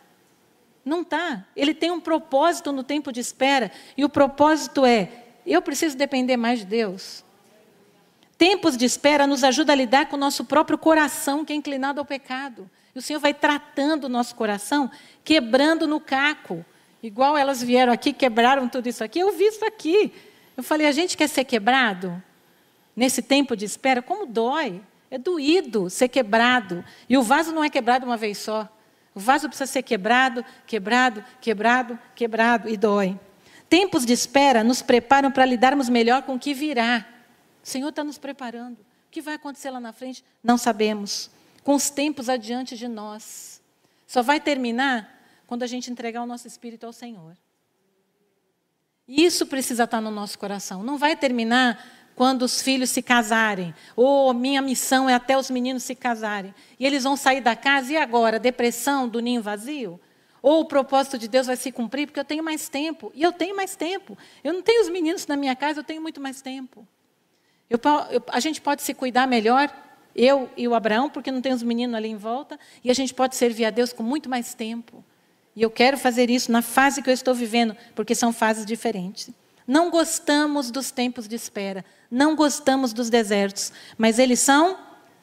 Não 0.84 1.04
está. 1.04 1.46
Ele 1.56 1.74
tem 1.74 1.92
um 1.92 2.02
propósito 2.02 2.74
no 2.74 2.84
tempo 2.84 3.14
de 3.14 3.22
espera. 3.22 3.72
E 3.96 4.04
o 4.04 4.10
propósito 4.10 4.86
é: 4.86 5.10
eu 5.46 5.62
preciso 5.62 5.96
depender 5.96 6.36
mais 6.36 6.60
de 6.60 6.66
Deus. 6.66 7.24
Tempos 8.42 8.76
de 8.76 8.86
espera 8.86 9.28
nos 9.28 9.44
ajuda 9.44 9.72
a 9.72 9.76
lidar 9.76 10.08
com 10.08 10.16
o 10.16 10.20
nosso 10.20 10.44
próprio 10.44 10.76
coração, 10.76 11.46
que 11.46 11.54
é 11.54 11.56
inclinado 11.56 12.00
ao 12.00 12.06
pecado. 12.06 12.68
E 12.96 12.98
o 12.98 13.02
Senhor 13.02 13.20
vai 13.20 13.36
tratando 13.36 14.06
o 14.06 14.10
nosso 14.10 14.34
coração, 14.34 14.90
quebrando 15.24 15.86
no 15.86 16.00
caco. 16.00 16.66
Igual 17.04 17.38
elas 17.38 17.62
vieram 17.62 17.94
aqui, 17.94 18.12
quebraram 18.12 18.68
tudo 18.68 18.90
isso 18.90 19.04
aqui. 19.04 19.20
Eu 19.20 19.32
vi 19.32 19.44
isso 19.44 19.64
aqui. 19.64 20.12
Eu 20.58 20.64
falei, 20.64 20.88
a 20.88 20.92
gente 20.92 21.16
quer 21.16 21.30
ser 21.30 21.44
quebrado? 21.44 22.20
Nesse 22.96 23.22
tempo 23.22 23.56
de 23.56 23.64
espera, 23.64 24.02
como 24.02 24.26
dói. 24.26 24.82
É 25.12 25.20
doído 25.20 25.88
ser 25.88 26.08
quebrado. 26.08 26.84
E 27.08 27.16
o 27.20 27.22
vaso 27.22 27.52
não 27.52 27.64
é 27.64 27.70
quebrado 27.70 28.08
uma 28.08 28.18
vez 28.18 28.40
só. 28.40 28.68
O 29.14 29.20
vaso 29.20 29.50
precisa 29.50 29.72
ser 29.72 29.84
quebrado, 29.84 30.44
quebrado, 30.66 31.24
quebrado, 31.40 32.00
quebrado 32.16 32.68
e 32.68 32.76
dói. 32.76 33.20
Tempos 33.70 34.04
de 34.04 34.14
espera 34.14 34.64
nos 34.64 34.82
preparam 34.82 35.30
para 35.30 35.46
lidarmos 35.46 35.88
melhor 35.90 36.24
com 36.24 36.34
o 36.34 36.40
que 36.40 36.56
virá. 36.56 37.06
O 37.64 37.68
Senhor 37.68 37.90
está 37.90 38.04
nos 38.04 38.18
preparando. 38.18 38.80
O 38.80 39.12
que 39.12 39.22
vai 39.22 39.36
acontecer 39.36 39.70
lá 39.70 39.80
na 39.80 39.94
frente? 39.94 40.24
Não 40.44 40.58
sabemos. 40.58 41.30
Com 41.64 41.76
os 41.76 41.90
tempos 41.90 42.30
adiante 42.30 42.78
de 42.78 42.88
nós. 42.88 43.62
Só 44.08 44.22
vai 44.22 44.40
terminar 44.40 45.20
quando 45.48 45.64
a 45.64 45.68
gente 45.68 45.92
entregar 45.92 46.24
o 46.24 46.26
nosso 46.26 46.48
espírito 46.48 46.86
ao 46.86 46.94
Senhor. 46.94 47.36
Isso 49.08 49.46
precisa 49.46 49.84
estar 49.84 50.00
no 50.00 50.10
nosso 50.10 50.40
coração. 50.40 50.82
Não 50.84 50.98
vai 50.98 51.16
terminar 51.16 51.86
quando 52.16 52.44
os 52.44 52.62
filhos 52.62 52.90
se 52.90 53.02
casarem. 53.02 53.74
Ou 53.96 54.30
oh, 54.30 54.34
minha 54.34 54.62
missão 54.62 55.10
é 55.10 55.14
até 55.14 55.38
os 55.38 55.50
meninos 55.50 55.84
se 55.84 55.96
casarem. 55.96 56.54
E 56.80 56.86
eles 56.86 57.04
vão 57.04 57.18
sair 57.18 57.42
da 57.42 57.56
casa, 57.56 57.94
e 57.94 57.98
agora? 57.98 58.40
Depressão 58.40 59.08
do 59.08 59.20
ninho 59.20 59.42
vazio? 59.42 60.00
Ou 60.42 60.62
o 60.62 60.66
propósito 60.66 61.18
de 61.18 61.28
Deus 61.28 61.48
vai 61.48 61.56
se 61.56 61.72
cumprir 61.72 62.08
porque 62.08 62.20
eu 62.20 62.26
tenho 62.26 62.44
mais 62.44 62.70
tempo. 62.70 63.12
E 63.14 63.22
eu 63.22 63.32
tenho 63.32 63.56
mais 63.56 63.76
tempo. 63.76 64.18
Eu 64.44 64.54
não 64.54 64.62
tenho 64.62 64.82
os 64.82 64.90
meninos 64.90 65.28
na 65.28 65.36
minha 65.36 65.56
casa, 65.56 65.80
eu 65.80 65.84
tenho 65.84 66.02
muito 66.02 66.20
mais 66.20 66.42
tempo. 66.42 66.88
Eu, 67.72 67.80
eu, 68.10 68.22
a 68.28 68.42
gente 68.42 68.60
pode 68.60 68.82
se 68.82 68.94
cuidar 68.94 69.26
melhor, 69.26 69.74
eu 70.14 70.50
e 70.58 70.68
o 70.68 70.76
Abraão, 70.76 71.10
porque 71.10 71.32
não 71.32 71.40
tem 71.40 71.54
os 71.54 71.64
meninos 71.64 71.96
ali 71.96 72.10
em 72.10 72.18
volta, 72.18 72.60
e 72.84 72.92
a 72.92 72.94
gente 72.94 73.14
pode 73.14 73.38
servir 73.38 73.64
a 73.64 73.70
Deus 73.70 73.94
com 73.94 74.04
muito 74.04 74.30
mais 74.30 74.54
tempo. 74.54 75.02
E 75.56 75.62
eu 75.62 75.72
quero 75.72 75.98
fazer 75.98 76.30
isso 76.30 76.52
na 76.52 76.62
fase 76.62 77.02
que 77.02 77.10
eu 77.10 77.14
estou 77.14 77.34
vivendo, 77.34 77.74
porque 77.96 78.14
são 78.14 78.34
fases 78.34 78.66
diferentes. 78.66 79.30
Não 79.66 79.90
gostamos 79.90 80.70
dos 80.70 80.92
tempos 80.92 81.30
de 81.30 81.36
espera, 81.38 81.86
não 82.12 82.36
gostamos 82.36 82.92
dos 82.92 83.10
desertos, 83.10 83.72
mas 83.98 84.20
eles 84.20 84.42
são 84.42 84.78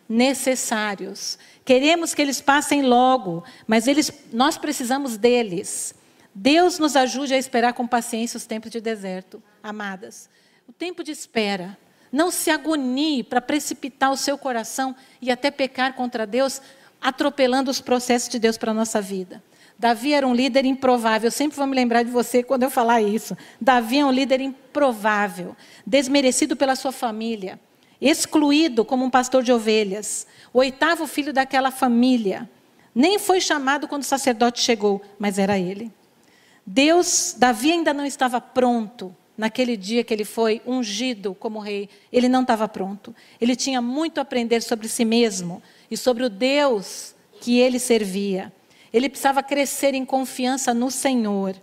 necessários. 0.08 1.38
Queremos 1.66 2.14
que 2.14 2.22
eles 2.22 2.40
passem 2.40 2.80
logo, 2.80 3.44
mas 3.66 3.86
eles, 3.86 4.10
nós 4.32 4.56
precisamos 4.56 5.18
deles. 5.18 5.94
Deus 6.34 6.78
nos 6.78 6.96
ajude 6.96 7.34
a 7.34 7.38
esperar 7.38 7.74
com 7.74 7.86
paciência 7.86 8.38
os 8.38 8.46
tempos 8.46 8.70
de 8.70 8.80
deserto, 8.80 9.42
amadas. 9.62 10.30
O 10.66 10.72
tempo 10.72 11.04
de 11.04 11.10
espera 11.12 11.76
não 12.12 12.30
se 12.30 12.50
agonie 12.50 13.22
para 13.22 13.40
precipitar 13.40 14.10
o 14.10 14.16
seu 14.16 14.36
coração 14.38 14.94
e 15.20 15.30
até 15.30 15.50
pecar 15.50 15.94
contra 15.94 16.26
Deus, 16.26 16.60
atropelando 17.00 17.70
os 17.70 17.80
processos 17.80 18.28
de 18.28 18.38
Deus 18.38 18.56
para 18.56 18.70
a 18.70 18.74
nossa 18.74 19.00
vida. 19.00 19.42
Davi 19.78 20.12
era 20.12 20.26
um 20.26 20.34
líder 20.34 20.64
improvável. 20.64 21.28
Eu 21.28 21.32
sempre 21.32 21.56
vou 21.56 21.66
me 21.66 21.76
lembrar 21.76 22.02
de 22.02 22.10
você 22.10 22.42
quando 22.42 22.64
eu 22.64 22.70
falar 22.70 23.00
isso. 23.00 23.36
Davi 23.60 23.98
é 24.00 24.04
um 24.04 24.10
líder 24.10 24.40
improvável, 24.40 25.56
desmerecido 25.86 26.56
pela 26.56 26.74
sua 26.74 26.90
família, 26.90 27.60
excluído 28.00 28.84
como 28.84 29.04
um 29.04 29.10
pastor 29.10 29.42
de 29.44 29.52
ovelhas, 29.52 30.26
o 30.52 30.58
oitavo 30.58 31.06
filho 31.06 31.32
daquela 31.32 31.70
família. 31.70 32.50
Nem 32.92 33.18
foi 33.18 33.40
chamado 33.40 33.86
quando 33.86 34.02
o 34.02 34.06
sacerdote 34.06 34.60
chegou, 34.60 35.00
mas 35.18 35.38
era 35.38 35.56
ele. 35.56 35.92
Deus, 36.66 37.34
Davi 37.38 37.70
ainda 37.70 37.94
não 37.94 38.04
estava 38.04 38.40
pronto 38.40 39.14
naquele 39.38 39.76
dia 39.76 40.02
que 40.02 40.12
ele 40.12 40.24
foi 40.24 40.60
ungido 40.66 41.32
como 41.32 41.60
rei, 41.60 41.88
ele 42.12 42.28
não 42.28 42.42
estava 42.42 42.66
pronto. 42.68 43.14
Ele 43.40 43.54
tinha 43.54 43.80
muito 43.80 44.18
a 44.18 44.22
aprender 44.22 44.60
sobre 44.60 44.88
si 44.88 45.04
mesmo 45.04 45.62
e 45.88 45.96
sobre 45.96 46.24
o 46.24 46.28
Deus 46.28 47.14
que 47.40 47.60
ele 47.60 47.78
servia. 47.78 48.52
Ele 48.92 49.08
precisava 49.08 49.40
crescer 49.40 49.94
em 49.94 50.04
confiança 50.04 50.74
no 50.74 50.90
Senhor 50.90 51.54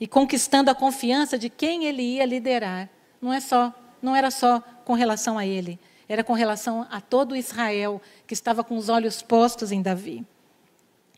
e 0.00 0.06
conquistando 0.06 0.70
a 0.70 0.74
confiança 0.74 1.36
de 1.36 1.50
quem 1.50 1.84
ele 1.84 2.02
ia 2.02 2.24
liderar. 2.24 2.88
Não 3.20 3.30
é 3.30 3.40
só, 3.40 3.74
não 4.00 4.16
era 4.16 4.30
só 4.30 4.60
com 4.86 4.94
relação 4.94 5.36
a 5.36 5.44
ele, 5.44 5.78
era 6.08 6.24
com 6.24 6.32
relação 6.32 6.86
a 6.90 6.98
todo 6.98 7.36
Israel 7.36 8.00
que 8.26 8.32
estava 8.32 8.64
com 8.64 8.74
os 8.76 8.88
olhos 8.88 9.20
postos 9.20 9.70
em 9.70 9.82
Davi. 9.82 10.24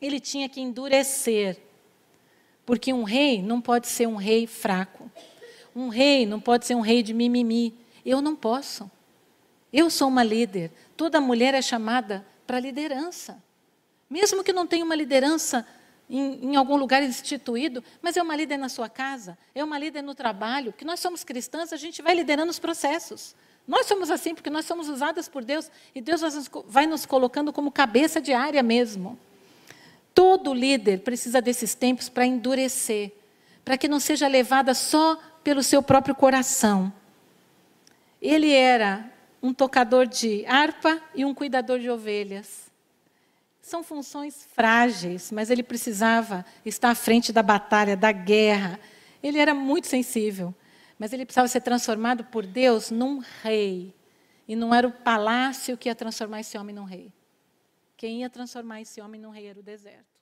Ele 0.02 0.18
tinha 0.18 0.48
que 0.48 0.60
endurecer, 0.60 1.58
porque 2.66 2.92
um 2.92 3.04
rei 3.04 3.40
não 3.42 3.60
pode 3.60 3.86
ser 3.86 4.08
um 4.08 4.16
rei 4.16 4.46
fraco. 4.46 5.08
Um 5.74 5.88
rei 5.88 6.26
não 6.26 6.40
pode 6.40 6.66
ser 6.66 6.74
um 6.74 6.80
rei 6.80 7.02
de 7.02 7.14
mimimi. 7.14 7.74
Eu 8.04 8.20
não 8.20 8.34
posso. 8.34 8.90
Eu 9.72 9.88
sou 9.90 10.08
uma 10.08 10.24
líder. 10.24 10.72
Toda 10.96 11.20
mulher 11.20 11.54
é 11.54 11.62
chamada 11.62 12.26
para 12.46 12.58
liderança. 12.58 13.42
Mesmo 14.08 14.42
que 14.42 14.52
não 14.52 14.66
tenha 14.66 14.84
uma 14.84 14.96
liderança 14.96 15.66
em, 16.08 16.50
em, 16.50 16.56
algum 16.56 16.76
lugar 16.76 17.02
instituído, 17.02 17.84
mas 18.02 18.16
é 18.16 18.22
uma 18.22 18.34
líder 18.34 18.56
na 18.56 18.68
sua 18.68 18.88
casa, 18.88 19.38
é 19.54 19.62
uma 19.62 19.78
líder 19.78 20.02
no 20.02 20.12
trabalho, 20.12 20.72
que 20.72 20.84
nós 20.84 20.98
somos 20.98 21.22
cristãs, 21.22 21.72
a 21.72 21.76
gente 21.76 22.02
vai 22.02 22.14
liderando 22.14 22.50
os 22.50 22.58
processos. 22.58 23.36
Nós 23.68 23.86
somos 23.86 24.10
assim 24.10 24.34
porque 24.34 24.50
nós 24.50 24.64
somos 24.64 24.88
usadas 24.88 25.28
por 25.28 25.44
Deus 25.44 25.70
e 25.94 26.00
Deus 26.00 26.20
vai 26.66 26.88
nos 26.88 27.06
colocando 27.06 27.52
como 27.52 27.70
cabeça 27.70 28.20
de 28.20 28.32
área 28.32 28.64
mesmo. 28.64 29.16
Todo 30.12 30.52
líder 30.52 31.02
precisa 31.02 31.40
desses 31.40 31.72
tempos 31.72 32.08
para 32.08 32.26
endurecer, 32.26 33.12
para 33.64 33.78
que 33.78 33.86
não 33.86 34.00
seja 34.00 34.26
levada 34.26 34.74
só 34.74 35.16
pelo 35.42 35.62
seu 35.62 35.82
próprio 35.82 36.14
coração. 36.14 36.92
Ele 38.20 38.52
era 38.52 39.10
um 39.42 39.54
tocador 39.54 40.06
de 40.06 40.44
harpa 40.46 41.00
e 41.14 41.24
um 41.24 41.34
cuidador 41.34 41.78
de 41.78 41.88
ovelhas. 41.88 42.70
São 43.62 43.82
funções 43.82 44.46
frágeis, 44.54 45.30
mas 45.30 45.50
ele 45.50 45.62
precisava 45.62 46.44
estar 46.64 46.90
à 46.90 46.94
frente 46.94 47.32
da 47.32 47.42
batalha, 47.42 47.96
da 47.96 48.12
guerra. 48.12 48.78
Ele 49.22 49.38
era 49.38 49.54
muito 49.54 49.86
sensível, 49.86 50.54
mas 50.98 51.12
ele 51.12 51.24
precisava 51.24 51.48
ser 51.48 51.60
transformado 51.60 52.24
por 52.24 52.44
Deus 52.44 52.90
num 52.90 53.22
rei. 53.42 53.94
E 54.46 54.56
não 54.56 54.74
era 54.74 54.88
o 54.88 54.92
palácio 54.92 55.76
que 55.76 55.88
ia 55.88 55.94
transformar 55.94 56.40
esse 56.40 56.58
homem 56.58 56.74
num 56.74 56.84
rei. 56.84 57.12
Quem 57.96 58.20
ia 58.20 58.30
transformar 58.30 58.80
esse 58.80 59.00
homem 59.00 59.20
num 59.20 59.30
rei 59.30 59.46
era 59.46 59.60
o 59.60 59.62
deserto. 59.62 60.20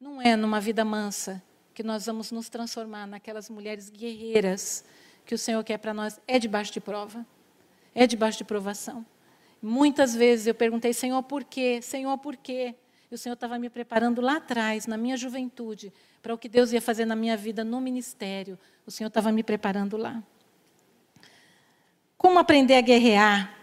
Não 0.00 0.22
é 0.22 0.34
numa 0.34 0.60
vida 0.60 0.84
mansa, 0.84 1.42
que 1.80 1.86
nós 1.86 2.04
vamos 2.04 2.30
nos 2.30 2.50
transformar 2.50 3.06
naquelas 3.06 3.48
mulheres 3.48 3.88
guerreiras 3.88 4.84
que 5.24 5.34
o 5.34 5.38
Senhor 5.38 5.64
quer 5.64 5.78
para 5.78 5.94
nós, 5.94 6.20
é 6.28 6.38
debaixo 6.38 6.70
de 6.70 6.78
prova, 6.78 7.24
é 7.94 8.06
debaixo 8.06 8.36
de 8.36 8.44
provação. 8.44 9.02
Muitas 9.62 10.14
vezes 10.14 10.46
eu 10.46 10.54
perguntei, 10.54 10.92
Senhor, 10.92 11.22
por 11.22 11.42
quê? 11.42 11.80
Senhor, 11.80 12.18
por 12.18 12.36
quê? 12.36 12.74
E 13.10 13.14
o 13.14 13.16
Senhor 13.16 13.32
estava 13.32 13.58
me 13.58 13.70
preparando 13.70 14.20
lá 14.20 14.36
atrás, 14.36 14.86
na 14.86 14.98
minha 14.98 15.16
juventude, 15.16 15.90
para 16.20 16.34
o 16.34 16.36
que 16.36 16.50
Deus 16.50 16.70
ia 16.70 16.82
fazer 16.82 17.06
na 17.06 17.16
minha 17.16 17.34
vida 17.34 17.64
no 17.64 17.80
ministério. 17.80 18.58
O 18.86 18.90
Senhor 18.90 19.08
estava 19.08 19.32
me 19.32 19.42
preparando 19.42 19.96
lá. 19.96 20.22
Como 22.18 22.38
aprender 22.38 22.74
a 22.74 22.82
guerrear? 22.82 23.56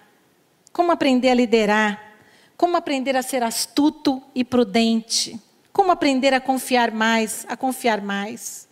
Como 0.74 0.92
aprender 0.92 1.30
a 1.30 1.36
liderar? 1.36 2.18
Como 2.58 2.76
aprender 2.78 3.16
a 3.16 3.22
ser 3.22 3.44
astuto 3.44 4.24
e 4.34 4.44
prudente? 4.44 5.40
Como 5.78 5.92
aprender 5.92 6.34
a 6.34 6.42
confiar 6.42 6.90
mais, 6.90 7.46
a 7.48 7.56
confiar 7.56 8.02
mais? 8.02 8.68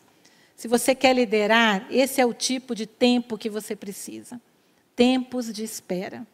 Se 0.55 0.67
você 0.67 0.95
quer 0.95 1.15
liderar, 1.15 1.85
esse 1.91 2.19
é 2.19 2.25
o 2.25 2.33
tipo 2.33 2.73
de 2.73 2.87
tempo 2.87 3.37
que 3.37 3.47
você 3.47 3.75
precisa. 3.75 4.41
Tempos 4.95 5.53
de 5.53 5.63
espera. 5.63 6.25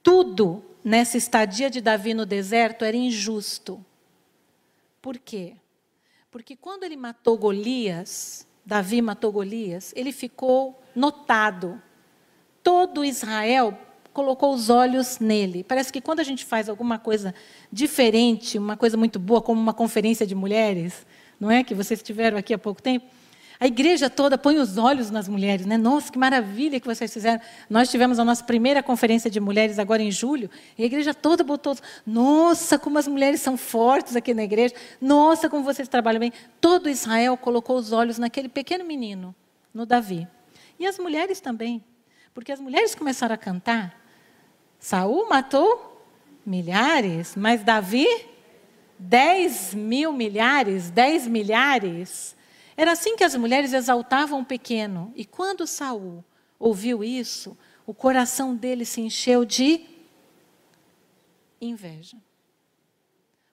Tudo 0.00 0.64
nessa 0.84 1.16
estadia 1.18 1.68
de 1.68 1.80
Davi 1.80 2.14
no 2.14 2.24
deserto 2.24 2.84
era 2.84 2.96
injusto. 2.96 3.84
Por 5.02 5.18
quê? 5.18 5.56
Porque 6.30 6.54
quando 6.54 6.84
ele 6.84 6.96
matou 6.96 7.36
Golias, 7.36 8.46
Davi 8.64 9.02
matou 9.02 9.32
Golias, 9.32 9.92
ele 9.96 10.12
ficou 10.12 10.80
notado. 10.94 11.82
Todo 12.62 13.04
Israel 13.04 13.76
colocou 14.18 14.52
os 14.52 14.68
olhos 14.68 15.20
nele. 15.20 15.62
Parece 15.62 15.92
que 15.92 16.00
quando 16.00 16.18
a 16.18 16.24
gente 16.24 16.44
faz 16.44 16.68
alguma 16.68 16.98
coisa 16.98 17.32
diferente, 17.70 18.58
uma 18.58 18.76
coisa 18.76 18.96
muito 18.96 19.16
boa, 19.16 19.40
como 19.40 19.60
uma 19.60 19.72
conferência 19.72 20.26
de 20.26 20.34
mulheres, 20.34 21.06
não 21.38 21.48
é? 21.48 21.62
Que 21.62 21.72
vocês 21.72 22.02
tiveram 22.02 22.36
aqui 22.36 22.52
há 22.52 22.58
pouco 22.58 22.82
tempo. 22.82 23.06
A 23.60 23.68
igreja 23.68 24.10
toda 24.10 24.36
põe 24.36 24.58
os 24.58 24.76
olhos 24.76 25.08
nas 25.08 25.28
mulheres, 25.28 25.66
né? 25.66 25.76
Nossa, 25.76 26.10
que 26.10 26.18
maravilha 26.18 26.80
que 26.80 26.86
vocês 26.88 27.12
fizeram. 27.12 27.40
Nós 27.70 27.92
tivemos 27.92 28.18
a 28.18 28.24
nossa 28.24 28.42
primeira 28.42 28.82
conferência 28.82 29.30
de 29.30 29.38
mulheres 29.38 29.78
agora 29.78 30.02
em 30.02 30.10
julho, 30.10 30.50
e 30.76 30.82
a 30.82 30.86
igreja 30.86 31.14
toda 31.14 31.44
botou, 31.44 31.76
nossa, 32.04 32.76
como 32.76 32.98
as 32.98 33.06
mulheres 33.06 33.40
são 33.40 33.56
fortes 33.56 34.16
aqui 34.16 34.34
na 34.34 34.42
igreja. 34.42 34.74
Nossa, 35.00 35.48
como 35.48 35.62
vocês 35.62 35.86
trabalham 35.86 36.18
bem. 36.18 36.32
Todo 36.60 36.90
Israel 36.90 37.36
colocou 37.36 37.76
os 37.76 37.92
olhos 37.92 38.18
naquele 38.18 38.48
pequeno 38.48 38.84
menino, 38.84 39.32
no 39.72 39.86
Davi. 39.86 40.26
E 40.76 40.88
as 40.88 40.98
mulheres 40.98 41.40
também. 41.40 41.84
Porque 42.34 42.50
as 42.50 42.58
mulheres 42.58 42.96
começaram 42.96 43.34
a 43.34 43.38
cantar 43.38 43.97
Saul 44.78 45.28
matou 45.28 46.06
milhares, 46.44 47.34
mas 47.36 47.62
Davi, 47.62 48.06
dez 48.98 49.74
mil 49.74 50.12
milhares, 50.12 50.90
dez 50.90 51.26
milhares. 51.26 52.36
Era 52.76 52.92
assim 52.92 53.16
que 53.16 53.24
as 53.24 53.34
mulheres 53.34 53.72
exaltavam 53.72 54.40
o 54.40 54.44
pequeno. 54.44 55.12
E 55.16 55.24
quando 55.24 55.66
Saul 55.66 56.24
ouviu 56.58 57.02
isso, 57.02 57.56
o 57.84 57.92
coração 57.92 58.54
dele 58.54 58.84
se 58.84 59.00
encheu 59.00 59.44
de 59.44 59.84
inveja. 61.60 62.16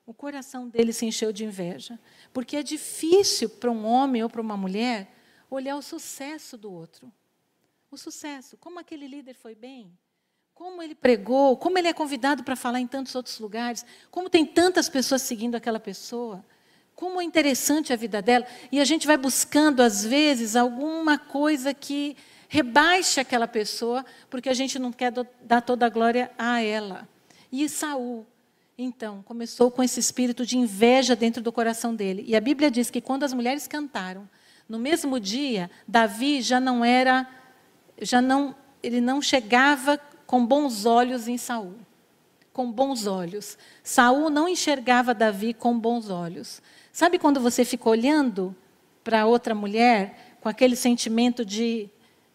O 0.06 0.14
coração 0.14 0.68
dele 0.68 0.92
se 0.92 1.04
encheu 1.04 1.32
de 1.32 1.44
inveja. 1.44 1.98
Porque 2.32 2.56
é 2.56 2.62
difícil 2.62 3.50
para 3.50 3.70
um 3.70 3.84
homem 3.84 4.22
ou 4.22 4.30
para 4.30 4.40
uma 4.40 4.56
mulher 4.56 5.12
olhar 5.50 5.76
o 5.76 5.82
sucesso 5.82 6.56
do 6.56 6.72
outro. 6.72 7.12
O 7.90 7.96
sucesso, 7.96 8.56
como 8.56 8.78
aquele 8.78 9.08
líder 9.08 9.34
foi 9.34 9.54
bem, 9.54 9.90
como 10.56 10.82
ele 10.82 10.94
pregou, 10.94 11.54
como 11.54 11.76
ele 11.76 11.86
é 11.86 11.92
convidado 11.92 12.42
para 12.42 12.56
falar 12.56 12.80
em 12.80 12.86
tantos 12.86 13.14
outros 13.14 13.38
lugares, 13.38 13.84
como 14.10 14.30
tem 14.30 14.46
tantas 14.46 14.88
pessoas 14.88 15.20
seguindo 15.20 15.54
aquela 15.54 15.78
pessoa, 15.78 16.42
como 16.94 17.20
é 17.20 17.24
interessante 17.24 17.92
a 17.92 17.96
vida 17.96 18.22
dela. 18.22 18.46
E 18.72 18.80
a 18.80 18.84
gente 18.86 19.06
vai 19.06 19.18
buscando, 19.18 19.82
às 19.82 20.02
vezes, 20.02 20.56
alguma 20.56 21.18
coisa 21.18 21.74
que 21.74 22.16
rebaixe 22.48 23.20
aquela 23.20 23.46
pessoa, 23.46 24.02
porque 24.30 24.48
a 24.48 24.54
gente 24.54 24.78
não 24.78 24.90
quer 24.90 25.12
dar 25.42 25.60
toda 25.60 25.84
a 25.84 25.90
glória 25.90 26.30
a 26.38 26.62
ela. 26.62 27.06
E 27.52 27.68
Saul, 27.68 28.26
então, 28.78 29.22
começou 29.24 29.70
com 29.70 29.82
esse 29.82 30.00
espírito 30.00 30.46
de 30.46 30.56
inveja 30.56 31.14
dentro 31.14 31.42
do 31.42 31.52
coração 31.52 31.94
dele. 31.94 32.24
E 32.26 32.34
a 32.34 32.40
Bíblia 32.40 32.70
diz 32.70 32.90
que 32.90 33.02
quando 33.02 33.24
as 33.24 33.34
mulheres 33.34 33.68
cantaram, 33.68 34.26
no 34.66 34.78
mesmo 34.78 35.20
dia, 35.20 35.70
Davi 35.86 36.40
já 36.40 36.58
não 36.58 36.82
era, 36.82 37.28
já 38.00 38.22
não, 38.22 38.56
ele 38.82 39.02
não 39.02 39.20
chegava 39.20 40.00
com 40.26 40.44
bons 40.44 40.84
olhos 40.84 41.28
em 41.28 41.38
Saul. 41.38 41.74
Com 42.52 42.70
bons 42.70 43.06
olhos. 43.06 43.56
Saul 43.82 44.30
não 44.30 44.48
enxergava 44.48 45.14
Davi 45.14 45.54
com 45.54 45.78
bons 45.78 46.10
olhos. 46.10 46.62
Sabe 46.92 47.18
quando 47.18 47.40
você 47.40 47.64
fica 47.64 47.88
olhando 47.88 48.56
para 49.04 49.26
outra 49.26 49.54
mulher 49.54 50.36
com 50.40 50.48
aquele 50.48 50.74
sentimento 50.74 51.44
de 51.44 51.88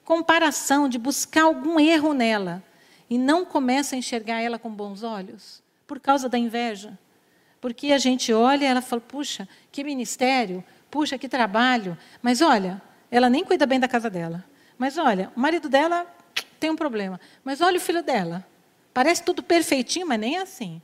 comparação, 0.06 0.88
de 0.88 0.98
buscar 0.98 1.44
algum 1.44 1.80
erro 1.80 2.14
nela 2.14 2.64
e 3.10 3.18
não 3.18 3.44
começa 3.44 3.96
a 3.96 3.98
enxergar 3.98 4.42
ela 4.42 4.60
com 4.60 4.70
bons 4.70 5.04
olhos? 5.04 5.62
Por 5.88 6.00
causa 6.00 6.30
da 6.30 6.38
inveja. 6.38 6.98
Porque 7.60 7.92
a 7.92 7.98
gente 7.98 8.32
olha 8.32 8.64
e 8.64 8.68
ela 8.68 8.82
fala: 8.82 9.02
puxa, 9.02 9.48
que 9.72 9.84
ministério, 9.84 10.64
puxa, 10.90 11.18
que 11.18 11.28
trabalho. 11.28 11.98
Mas 12.22 12.42
olha, 12.42 12.82
ela 13.10 13.30
nem 13.30 13.44
cuida 13.44 13.66
bem 13.66 13.80
da 13.80 13.88
casa 13.88 14.10
dela. 14.10 14.44
Mas 14.78 14.98
olha, 14.98 15.32
o 15.36 15.40
marido 15.40 15.70
dela 15.70 16.08
tem 16.62 16.70
um 16.70 16.76
problema. 16.76 17.20
Mas 17.44 17.60
olha 17.60 17.78
o 17.78 17.82
filho 17.82 18.04
dela. 18.04 18.46
Parece 18.94 19.24
tudo 19.24 19.42
perfeitinho, 19.42 20.08
mas 20.08 20.20
nem 20.20 20.38
assim. 20.38 20.80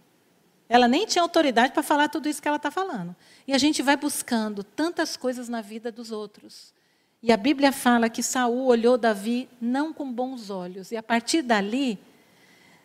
Ela 0.67 0.87
nem 0.87 1.05
tinha 1.05 1.21
autoridade 1.21 1.71
para 1.71 1.83
falar 1.83 2.09
tudo 2.09 2.27
isso 2.27 2.41
que 2.41 2.47
ela 2.47 2.57
está 2.57 2.71
falando. 2.71 3.15
E 3.47 3.53
a 3.53 3.57
gente 3.59 3.83
vai 3.83 3.95
buscando 3.95 4.63
tantas 4.63 5.15
coisas 5.15 5.47
na 5.47 5.61
vida 5.61 5.91
dos 5.91 6.11
outros. 6.11 6.73
E 7.21 7.31
a 7.31 7.37
Bíblia 7.37 7.71
fala 7.71 8.09
que 8.09 8.23
Saul 8.23 8.65
olhou 8.65 8.97
Davi 8.97 9.47
não 9.61 9.93
com 9.93 10.11
bons 10.11 10.49
olhos. 10.49 10.91
E 10.91 10.97
a 10.97 11.03
partir 11.03 11.43
dali, 11.43 11.99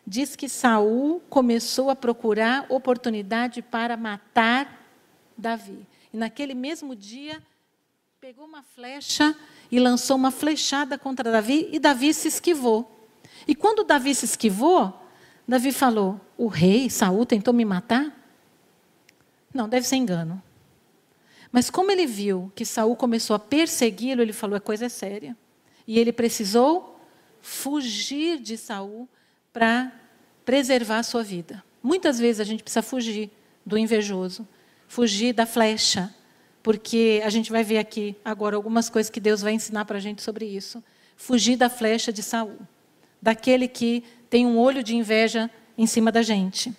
diz 0.06 0.36
que 0.36 0.48
Saul 0.48 1.20
começou 1.30 1.88
a 1.88 1.96
procurar 1.96 2.66
oportunidade 2.68 3.62
para 3.62 3.96
matar 3.96 4.86
Davi. 5.36 5.86
E 6.12 6.16
naquele 6.16 6.54
mesmo 6.54 6.94
dia, 6.94 7.42
pegou 8.22 8.44
uma 8.44 8.62
flecha 8.62 9.36
e 9.68 9.80
lançou 9.80 10.14
uma 10.14 10.30
flechada 10.30 10.96
contra 10.96 11.32
Davi 11.32 11.68
e 11.72 11.80
Davi 11.80 12.14
se 12.14 12.28
esquivou. 12.28 13.08
E 13.48 13.52
quando 13.52 13.82
Davi 13.82 14.14
se 14.14 14.24
esquivou, 14.24 14.96
Davi 15.46 15.72
falou: 15.72 16.20
"O 16.38 16.46
rei 16.46 16.88
Saul 16.88 17.26
tentou 17.26 17.52
me 17.52 17.64
matar?" 17.64 18.16
Não, 19.52 19.68
deve 19.68 19.88
ser 19.88 19.96
engano. 19.96 20.40
Mas 21.50 21.68
como 21.68 21.90
ele 21.90 22.06
viu 22.06 22.52
que 22.54 22.64
Saul 22.64 22.94
começou 22.94 23.34
a 23.34 23.40
persegui-lo, 23.40 24.22
ele 24.22 24.32
falou: 24.32 24.54
"A 24.54 24.60
coisa 24.60 24.86
é 24.86 24.88
séria". 24.88 25.36
E 25.84 25.98
ele 25.98 26.12
precisou 26.12 27.00
fugir 27.40 28.38
de 28.38 28.56
Saul 28.56 29.08
para 29.52 29.92
preservar 30.44 30.98
a 30.98 31.02
sua 31.02 31.24
vida. 31.24 31.60
Muitas 31.82 32.20
vezes 32.20 32.38
a 32.38 32.44
gente 32.44 32.62
precisa 32.62 32.82
fugir 32.82 33.32
do 33.66 33.76
invejoso, 33.76 34.46
fugir 34.86 35.32
da 35.32 35.44
flecha, 35.44 36.14
porque 36.62 37.20
a 37.24 37.30
gente 37.30 37.50
vai 37.50 37.64
ver 37.64 37.78
aqui 37.78 38.14
agora 38.24 38.56
algumas 38.56 38.88
coisas 38.88 39.10
que 39.10 39.20
Deus 39.20 39.42
vai 39.42 39.52
ensinar 39.52 39.84
para 39.84 39.98
a 39.98 40.00
gente 40.00 40.22
sobre 40.22 40.44
isso. 40.44 40.82
Fugir 41.16 41.56
da 41.56 41.68
flecha 41.68 42.12
de 42.12 42.22
Saul, 42.22 42.58
daquele 43.20 43.66
que 43.66 44.04
tem 44.30 44.46
um 44.46 44.58
olho 44.58 44.82
de 44.82 44.94
inveja 44.94 45.50
em 45.76 45.86
cima 45.86 46.12
da 46.12 46.22
gente. 46.22 46.72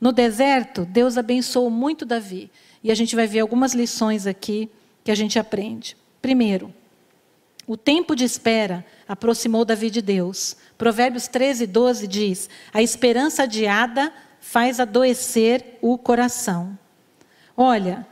No 0.00 0.12
deserto, 0.12 0.84
Deus 0.84 1.18
abençoou 1.18 1.70
muito 1.70 2.06
Davi, 2.06 2.50
e 2.82 2.90
a 2.90 2.94
gente 2.94 3.16
vai 3.16 3.26
ver 3.26 3.40
algumas 3.40 3.74
lições 3.74 4.26
aqui 4.26 4.70
que 5.04 5.10
a 5.10 5.14
gente 5.14 5.38
aprende. 5.38 5.96
Primeiro, 6.22 6.72
o 7.66 7.76
tempo 7.76 8.16
de 8.16 8.24
espera 8.24 8.84
aproximou 9.06 9.64
Davi 9.64 9.90
de 9.90 10.00
Deus. 10.00 10.56
Provérbios 10.78 11.28
13, 11.28 11.66
12 11.66 12.06
diz: 12.06 12.48
A 12.72 12.80
esperança 12.80 13.42
adiada 13.42 14.12
faz 14.40 14.80
adoecer 14.80 15.78
o 15.82 15.98
coração. 15.98 16.78
Olha, 17.56 18.06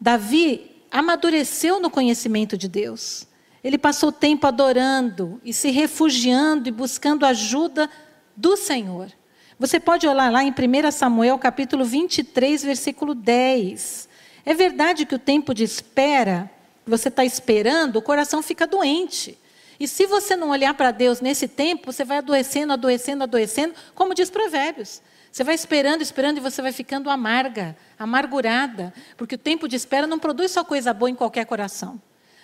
Davi 0.00 0.82
amadureceu 0.90 1.78
no 1.78 1.90
conhecimento 1.90 2.56
de 2.56 2.68
Deus. 2.68 3.28
Ele 3.62 3.76
passou 3.76 4.10
tempo 4.10 4.46
adorando 4.46 5.40
e 5.44 5.52
se 5.52 5.70
refugiando 5.70 6.68
e 6.68 6.72
buscando 6.72 7.26
ajuda 7.26 7.90
do 8.34 8.56
Senhor. 8.56 9.12
Você 9.58 9.78
pode 9.78 10.08
olhar 10.08 10.32
lá 10.32 10.42
em 10.42 10.50
1 10.50 10.90
Samuel 10.90 11.38
capítulo 11.38 11.84
23, 11.84 12.64
versículo 12.64 13.14
10. 13.14 14.08
É 14.46 14.54
verdade 14.54 15.04
que 15.04 15.14
o 15.14 15.18
tempo 15.18 15.52
de 15.52 15.64
espera, 15.64 16.50
você 16.86 17.08
está 17.08 17.22
esperando, 17.22 17.96
o 17.96 18.02
coração 18.02 18.42
fica 18.42 18.66
doente. 18.66 19.38
E 19.78 19.86
se 19.86 20.06
você 20.06 20.34
não 20.34 20.48
olhar 20.48 20.72
para 20.72 20.90
Deus 20.90 21.20
nesse 21.20 21.46
tempo, 21.46 21.92
você 21.92 22.04
vai 22.04 22.18
adoecendo, 22.18 22.72
adoecendo, 22.72 23.24
adoecendo, 23.24 23.74
como 23.94 24.14
diz 24.14 24.30
Provérbios. 24.30 25.02
Você 25.30 25.44
vai 25.44 25.54
esperando, 25.54 26.02
esperando 26.02 26.38
e 26.38 26.40
você 26.40 26.60
vai 26.60 26.72
ficando 26.72 27.08
amarga, 27.08 27.76
amargurada, 27.98 28.92
porque 29.16 29.36
o 29.36 29.38
tempo 29.38 29.68
de 29.68 29.76
espera 29.76 30.06
não 30.06 30.18
produz 30.18 30.50
só 30.50 30.64
coisa 30.64 30.92
boa 30.92 31.08
em 31.08 31.14
qualquer 31.14 31.46
coração. 31.46 32.00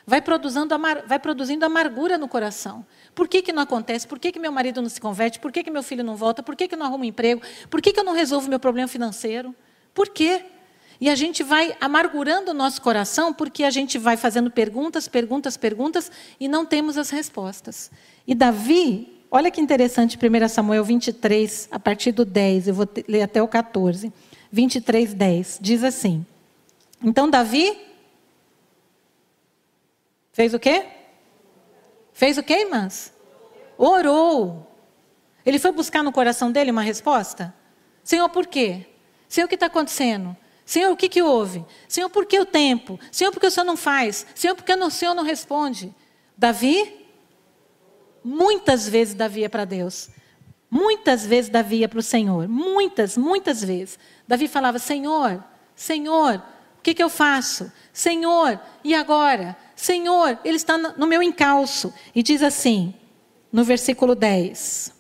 Vai 0.07 0.23
produzindo, 0.23 0.73
amar, 0.73 1.03
vai 1.05 1.19
produzindo 1.19 1.67
amargura 1.67 2.17
no 2.17 2.29
coração. 2.29 2.87
Por 3.13 3.27
que, 3.27 3.43
que 3.43 3.53
não 3.53 3.63
acontece? 3.63 4.07
Por 4.07 4.21
que, 4.21 4.31
que 4.31 4.39
meu 4.39 4.53
marido 4.53 4.81
não 4.81 4.89
se 4.89 5.01
converte? 5.01 5.41
Por 5.41 5.51
que, 5.51 5.65
que 5.65 5.71
meu 5.71 5.83
filho 5.83 6.05
não 6.05 6.15
volta? 6.15 6.45
Por 6.45 6.55
que, 6.55 6.69
que 6.69 6.77
não 6.77 6.87
arrumo 6.87 7.05
emprego? 7.05 7.43
Por 7.69 7.83
que, 7.83 7.93
que 7.93 7.99
eu 7.99 8.05
não 8.05 8.13
resolvo 8.13 8.49
meu 8.49 8.61
problema 8.61 8.87
financeiro? 8.87 9.53
Por 9.93 10.09
quê? 10.09 10.45
E 11.01 11.11
a 11.11 11.17
gente 11.17 11.43
vai 11.43 11.77
amargurando 11.81 12.53
o 12.53 12.55
nosso 12.55 12.81
coração 12.81 13.33
porque 13.33 13.65
a 13.65 13.71
gente 13.71 13.99
vai 13.99 14.17
fazendo 14.17 14.49
perguntas, 14.49 15.09
perguntas, 15.09 15.57
perguntas 15.57 16.11
e 16.39 16.47
não 16.47 16.65
temos 16.65 16.97
as 16.97 17.11
respostas. 17.11 17.91
E 18.25 18.33
Davi, 18.33 19.16
olha 19.31 19.51
que 19.51 19.61
interessante, 19.61 20.17
1 20.17 20.49
Samuel 20.49 20.85
23, 20.85 21.69
a 21.71 21.79
partir 21.79 22.13
do 22.13 22.25
10, 22.25 22.69
eu 22.69 22.75
vou 22.75 22.89
ler 23.09 23.23
até 23.23 23.43
o 23.43 23.49
14. 23.49 24.13
23, 24.51 25.13
10, 25.13 25.59
diz 25.61 25.83
assim: 25.83 26.25
Então 27.03 27.29
Davi 27.29 27.79
fez 30.33 30.55
o 30.55 30.59
quê? 30.59 30.87
Fez 32.13 32.39
o 32.39 32.43
quê, 32.43 32.61
irmãs? 32.61 33.13
Orou. 33.77 34.67
Ele 35.45 35.59
foi 35.59 35.71
buscar 35.71 36.03
no 36.03 36.11
coração 36.11 36.51
dele 36.51 36.71
uma 36.71 36.83
resposta? 36.83 37.55
Senhor, 38.03 38.29
por 38.29 38.47
quê? 38.47 38.87
Senhor, 39.29 39.47
o 39.47 39.49
que 39.49 39.55
está 39.55 39.67
acontecendo? 39.67 40.37
Senhor, 40.65 40.91
o 40.91 40.97
que, 40.97 41.09
que 41.09 41.23
houve? 41.23 41.65
Senhor, 41.89 42.09
por 42.09 42.27
que 42.27 42.41
o 42.41 42.45
tempo? 42.45 42.99
Senhor, 43.13 43.31
por 43.31 43.39
que 43.39 43.47
o 43.47 43.51
Senhor 43.51 43.65
não 43.65 43.77
faz? 43.77 44.27
Senhor, 44.35 44.55
por 44.55 44.65
que 44.65 44.75
o 44.75 44.91
Senhor 44.91 45.15
não 45.15 45.23
responde? 45.23 45.95
Davi, 46.37 47.06
muitas 48.27 48.89
vezes 48.89 49.15
Davi 49.15 49.41
ia 49.43 49.49
para 49.49 49.65
Deus. 49.65 50.11
Muitas 50.69 51.25
vezes 51.25 51.49
Davi 51.49 51.77
ia 51.77 51.89
para 51.89 52.01
o 52.01 52.03
Senhor. 52.03 52.49
Muitas, 52.49 53.17
muitas 53.17 53.63
vezes. 53.63 53.99
Davi 54.27 54.49
falava: 54.49 54.81
Senhor, 54.81 55.43
Senhor, 55.77 56.43
o 56.79 56.83
que, 56.83 56.93
que 56.93 57.03
eu 57.03 57.09
faço? 57.09 57.71
Senhor, 57.93 58.61
e 58.83 58.95
agora? 58.95 59.57
Senhor, 59.77 60.39
ele 60.45 60.57
está 60.57 60.77
no 60.77 61.07
meu 61.07 61.23
encalço. 61.23 61.95
E 62.15 62.23
diz 62.23 62.43
assim, 62.43 62.93
no 63.53 63.63
versículo 63.63 64.17
10: 64.17 64.93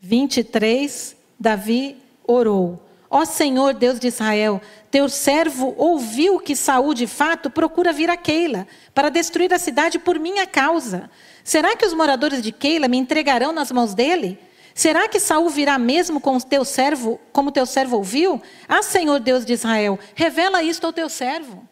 23, 0.00 1.16
Davi 1.38 1.98
orou. 2.26 2.82
Ó 3.10 3.24
Senhor 3.24 3.72
Deus 3.72 3.98
de 3.98 4.08
Israel, 4.08 4.60
teu 4.90 5.08
servo 5.08 5.74
ouviu 5.78 6.40
que 6.40 6.54
Saul 6.54 6.92
de 6.92 7.06
fato 7.06 7.50
procura 7.50 7.92
vir 7.92 8.10
a 8.10 8.16
Keila 8.16 8.66
para 8.94 9.08
destruir 9.08 9.52
a 9.52 9.58
cidade 9.58 9.98
por 9.98 10.18
minha 10.18 10.46
causa. 10.46 11.10
Será 11.48 11.74
que 11.74 11.86
os 11.86 11.94
moradores 11.94 12.42
de 12.42 12.52
Keila 12.52 12.88
me 12.88 12.98
entregarão 12.98 13.52
nas 13.52 13.72
mãos 13.72 13.94
dele? 13.94 14.38
Será 14.74 15.08
que 15.08 15.18
Saul 15.18 15.48
virá 15.48 15.78
mesmo 15.78 16.20
com 16.20 16.38
teu 16.38 16.62
servo, 16.62 17.18
como 17.32 17.50
teu 17.50 17.64
servo 17.64 17.96
ouviu? 17.96 18.42
Ah, 18.68 18.82
Senhor 18.82 19.18
Deus 19.18 19.46
de 19.46 19.54
Israel, 19.54 19.98
revela 20.14 20.62
isto 20.62 20.84
ao 20.84 20.92
teu 20.92 21.08
servo. 21.08 21.66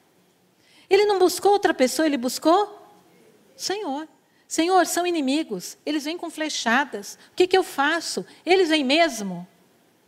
Ele 0.88 1.04
não 1.04 1.18
buscou 1.18 1.52
outra 1.52 1.74
pessoa, 1.74 2.06
ele 2.06 2.16
buscou 2.16 2.88
Senhor. 3.54 4.08
Senhor, 4.48 4.86
são 4.86 5.06
inimigos, 5.06 5.76
eles 5.84 6.06
vêm 6.06 6.16
com 6.16 6.30
flechadas. 6.30 7.18
O 7.32 7.36
que, 7.36 7.46
que 7.46 7.58
eu 7.58 7.62
faço? 7.62 8.24
Eles 8.46 8.70
vêm 8.70 8.82
mesmo? 8.82 9.46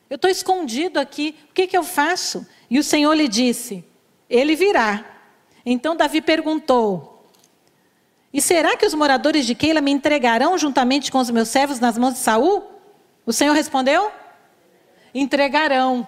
Eu 0.09 0.17
estou 0.17 0.31
escondido 0.31 0.99
aqui, 0.99 1.37
o 1.51 1.53
que, 1.53 1.67
que 1.67 1.77
eu 1.77 1.85
faço? 1.85 2.47
E 2.71 2.79
o 2.79 2.83
Senhor 2.83 3.13
lhe 3.13 3.29
disse: 3.29 3.85
Ele 4.31 4.57
virá. 4.57 5.05
Então 5.63 5.95
Davi 5.95 6.23
perguntou: 6.23 7.08
E 8.33 8.43
será 8.43 8.77
que 8.77 8.85
os 8.85 8.95
moradores 8.95 9.47
de 9.47 9.55
Keila 9.55 9.81
me 9.81 9.91
entregarão 9.91 10.59
juntamente 10.59 11.11
com 11.11 11.19
os 11.19 11.31
meus 11.31 11.49
servos 11.49 11.81
nas 11.81 11.97
mãos 11.97 12.15
de 12.15 12.21
Saul? 12.21 12.65
O 13.25 13.33
Senhor 13.33 13.55
respondeu: 13.55 14.11
Entregarão. 15.15 16.07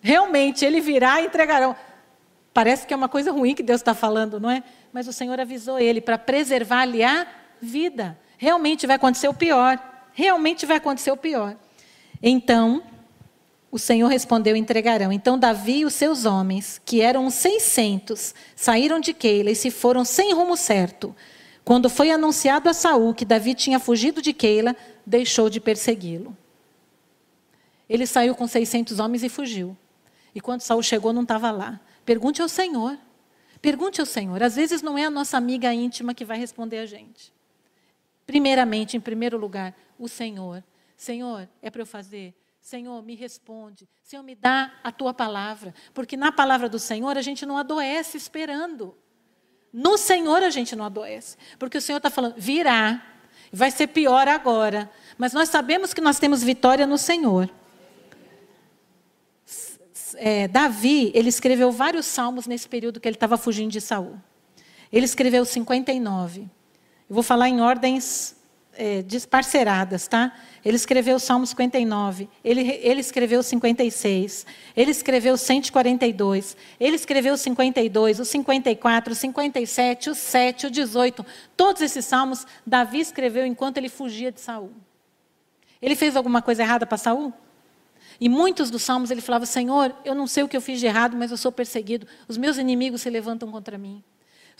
Realmente, 0.00 0.64
ele 0.64 0.80
virá 0.80 1.20
e 1.20 1.26
entregarão. 1.26 1.76
Parece 2.52 2.86
que 2.86 2.92
é 2.92 2.96
uma 2.96 3.08
coisa 3.08 3.32
ruim 3.32 3.54
que 3.54 3.62
Deus 3.62 3.80
está 3.80 3.94
falando, 3.94 4.38
não 4.38 4.50
é? 4.50 4.62
Mas 4.92 5.08
o 5.08 5.12
Senhor 5.12 5.40
avisou 5.40 5.78
ele 5.78 6.00
para 6.00 6.18
preservar-lhe 6.18 7.02
a 7.02 7.26
vida. 7.60 8.18
Realmente 8.36 8.86
vai 8.86 8.96
acontecer 8.96 9.28
o 9.28 9.34
pior. 9.34 9.78
Realmente 10.12 10.66
vai 10.66 10.76
acontecer 10.76 11.10
o 11.10 11.16
pior. 11.16 11.56
Então, 12.22 12.82
o 13.70 13.78
Senhor 13.78 14.08
respondeu: 14.08 14.54
entregarão. 14.54 15.10
Então 15.10 15.38
Davi 15.38 15.78
e 15.78 15.84
os 15.86 15.94
seus 15.94 16.26
homens, 16.26 16.80
que 16.84 17.00
eram 17.00 17.30
600, 17.30 18.34
saíram 18.54 19.00
de 19.00 19.14
Keila 19.14 19.50
e 19.50 19.56
se 19.56 19.70
foram 19.70 20.04
sem 20.04 20.34
rumo 20.34 20.56
certo. 20.56 21.16
Quando 21.64 21.88
foi 21.88 22.10
anunciado 22.10 22.68
a 22.68 22.74
Saul 22.74 23.14
que 23.14 23.24
Davi 23.24 23.54
tinha 23.54 23.78
fugido 23.78 24.20
de 24.20 24.32
Keila, 24.32 24.76
deixou 25.06 25.48
de 25.48 25.60
persegui-lo. 25.60 26.36
Ele 27.88 28.06
saiu 28.06 28.34
com 28.34 28.46
600 28.46 28.98
homens 28.98 29.22
e 29.22 29.28
fugiu. 29.28 29.76
E 30.34 30.40
quando 30.40 30.62
Saul 30.62 30.82
chegou, 30.82 31.12
não 31.12 31.22
estava 31.22 31.50
lá. 31.50 31.80
Pergunte 32.04 32.40
ao 32.40 32.48
Senhor. 32.48 32.98
Pergunte 33.60 34.00
ao 34.00 34.06
Senhor. 34.06 34.42
Às 34.42 34.56
vezes 34.56 34.82
não 34.82 34.98
é 34.98 35.04
a 35.04 35.10
nossa 35.10 35.36
amiga 35.36 35.72
íntima 35.72 36.14
que 36.14 36.24
vai 36.24 36.38
responder 36.38 36.78
a 36.78 36.86
gente. 36.86 37.32
Primeiramente, 38.26 38.96
em 38.96 39.00
primeiro 39.00 39.36
lugar, 39.36 39.74
o 39.98 40.08
Senhor. 40.08 40.64
Senhor, 40.96 41.48
é 41.60 41.70
para 41.70 41.82
eu 41.82 41.86
fazer? 41.86 42.34
Senhor, 42.60 43.02
me 43.02 43.14
responde. 43.14 43.88
Senhor, 44.02 44.22
me 44.22 44.34
dá 44.34 44.72
a 44.82 44.90
tua 44.90 45.12
palavra. 45.12 45.74
Porque 45.92 46.16
na 46.16 46.32
palavra 46.32 46.68
do 46.68 46.78
Senhor 46.78 47.16
a 47.16 47.22
gente 47.22 47.44
não 47.44 47.58
adoece 47.58 48.16
esperando. 48.16 48.96
No 49.72 49.96
Senhor 49.96 50.42
a 50.42 50.50
gente 50.50 50.76
não 50.76 50.84
adoece. 50.84 51.36
Porque 51.58 51.78
o 51.78 51.80
Senhor 51.80 51.96
está 51.96 52.10
falando, 52.10 52.34
virá. 52.36 53.02
Vai 53.52 53.70
ser 53.70 53.86
pior 53.86 54.28
agora. 54.28 54.90
Mas 55.16 55.32
nós 55.32 55.48
sabemos 55.48 55.94
que 55.94 56.00
nós 56.00 56.18
temos 56.18 56.42
vitória 56.42 56.86
no 56.86 56.98
Senhor. 56.98 57.48
É, 60.16 60.46
Davi, 60.46 61.10
ele 61.14 61.28
escreveu 61.28 61.72
vários 61.72 62.04
salmos 62.04 62.46
nesse 62.46 62.68
período 62.68 63.00
que 63.00 63.08
ele 63.08 63.16
estava 63.16 63.38
fugindo 63.38 63.70
de 63.70 63.80
Saul. 63.80 64.16
Ele 64.92 65.06
escreveu 65.06 65.44
59. 65.44 66.42
Eu 66.42 66.48
vou 67.08 67.22
falar 67.22 67.48
em 67.48 67.60
ordens 67.60 68.36
é, 68.74 69.02
desparceradas, 69.02 70.08
tá? 70.08 70.32
Ele 70.64 70.76
escreveu 70.76 71.16
o 71.16 71.20
Salmo 71.20 71.46
59, 71.46 72.28
ele, 72.44 72.62
ele 72.82 73.00
escreveu 73.00 73.40
o 73.40 73.42
56, 73.42 74.46
ele 74.76 74.90
escreveu 74.90 75.34
o 75.34 75.36
142, 75.36 76.56
ele 76.78 76.96
escreveu 76.96 77.34
o 77.34 77.36
52, 77.36 78.20
o 78.20 78.24
54, 78.24 79.12
o 79.12 79.16
57, 79.16 80.10
o 80.10 80.14
7, 80.14 80.66
o 80.66 80.70
18. 80.70 81.26
Todos 81.56 81.82
esses 81.82 82.04
salmos 82.04 82.46
Davi 82.66 83.00
escreveu 83.00 83.44
enquanto 83.44 83.78
ele 83.78 83.88
fugia 83.88 84.30
de 84.30 84.40
Saul. 84.40 84.72
Ele 85.80 85.96
fez 85.96 86.16
alguma 86.16 86.40
coisa 86.40 86.62
errada 86.62 86.86
para 86.86 86.96
Saul? 86.96 87.32
E 88.20 88.28
muitos 88.28 88.70
dos 88.70 88.82
salmos 88.82 89.10
ele 89.10 89.20
falava: 89.20 89.44
Senhor, 89.46 89.94
eu 90.04 90.14
não 90.14 90.28
sei 90.28 90.44
o 90.44 90.48
que 90.48 90.56
eu 90.56 90.60
fiz 90.60 90.78
de 90.78 90.86
errado, 90.86 91.16
mas 91.16 91.32
eu 91.32 91.36
sou 91.36 91.50
perseguido. 91.50 92.06
Os 92.28 92.38
meus 92.38 92.56
inimigos 92.56 93.02
se 93.02 93.10
levantam 93.10 93.50
contra 93.50 93.76
mim. 93.76 94.02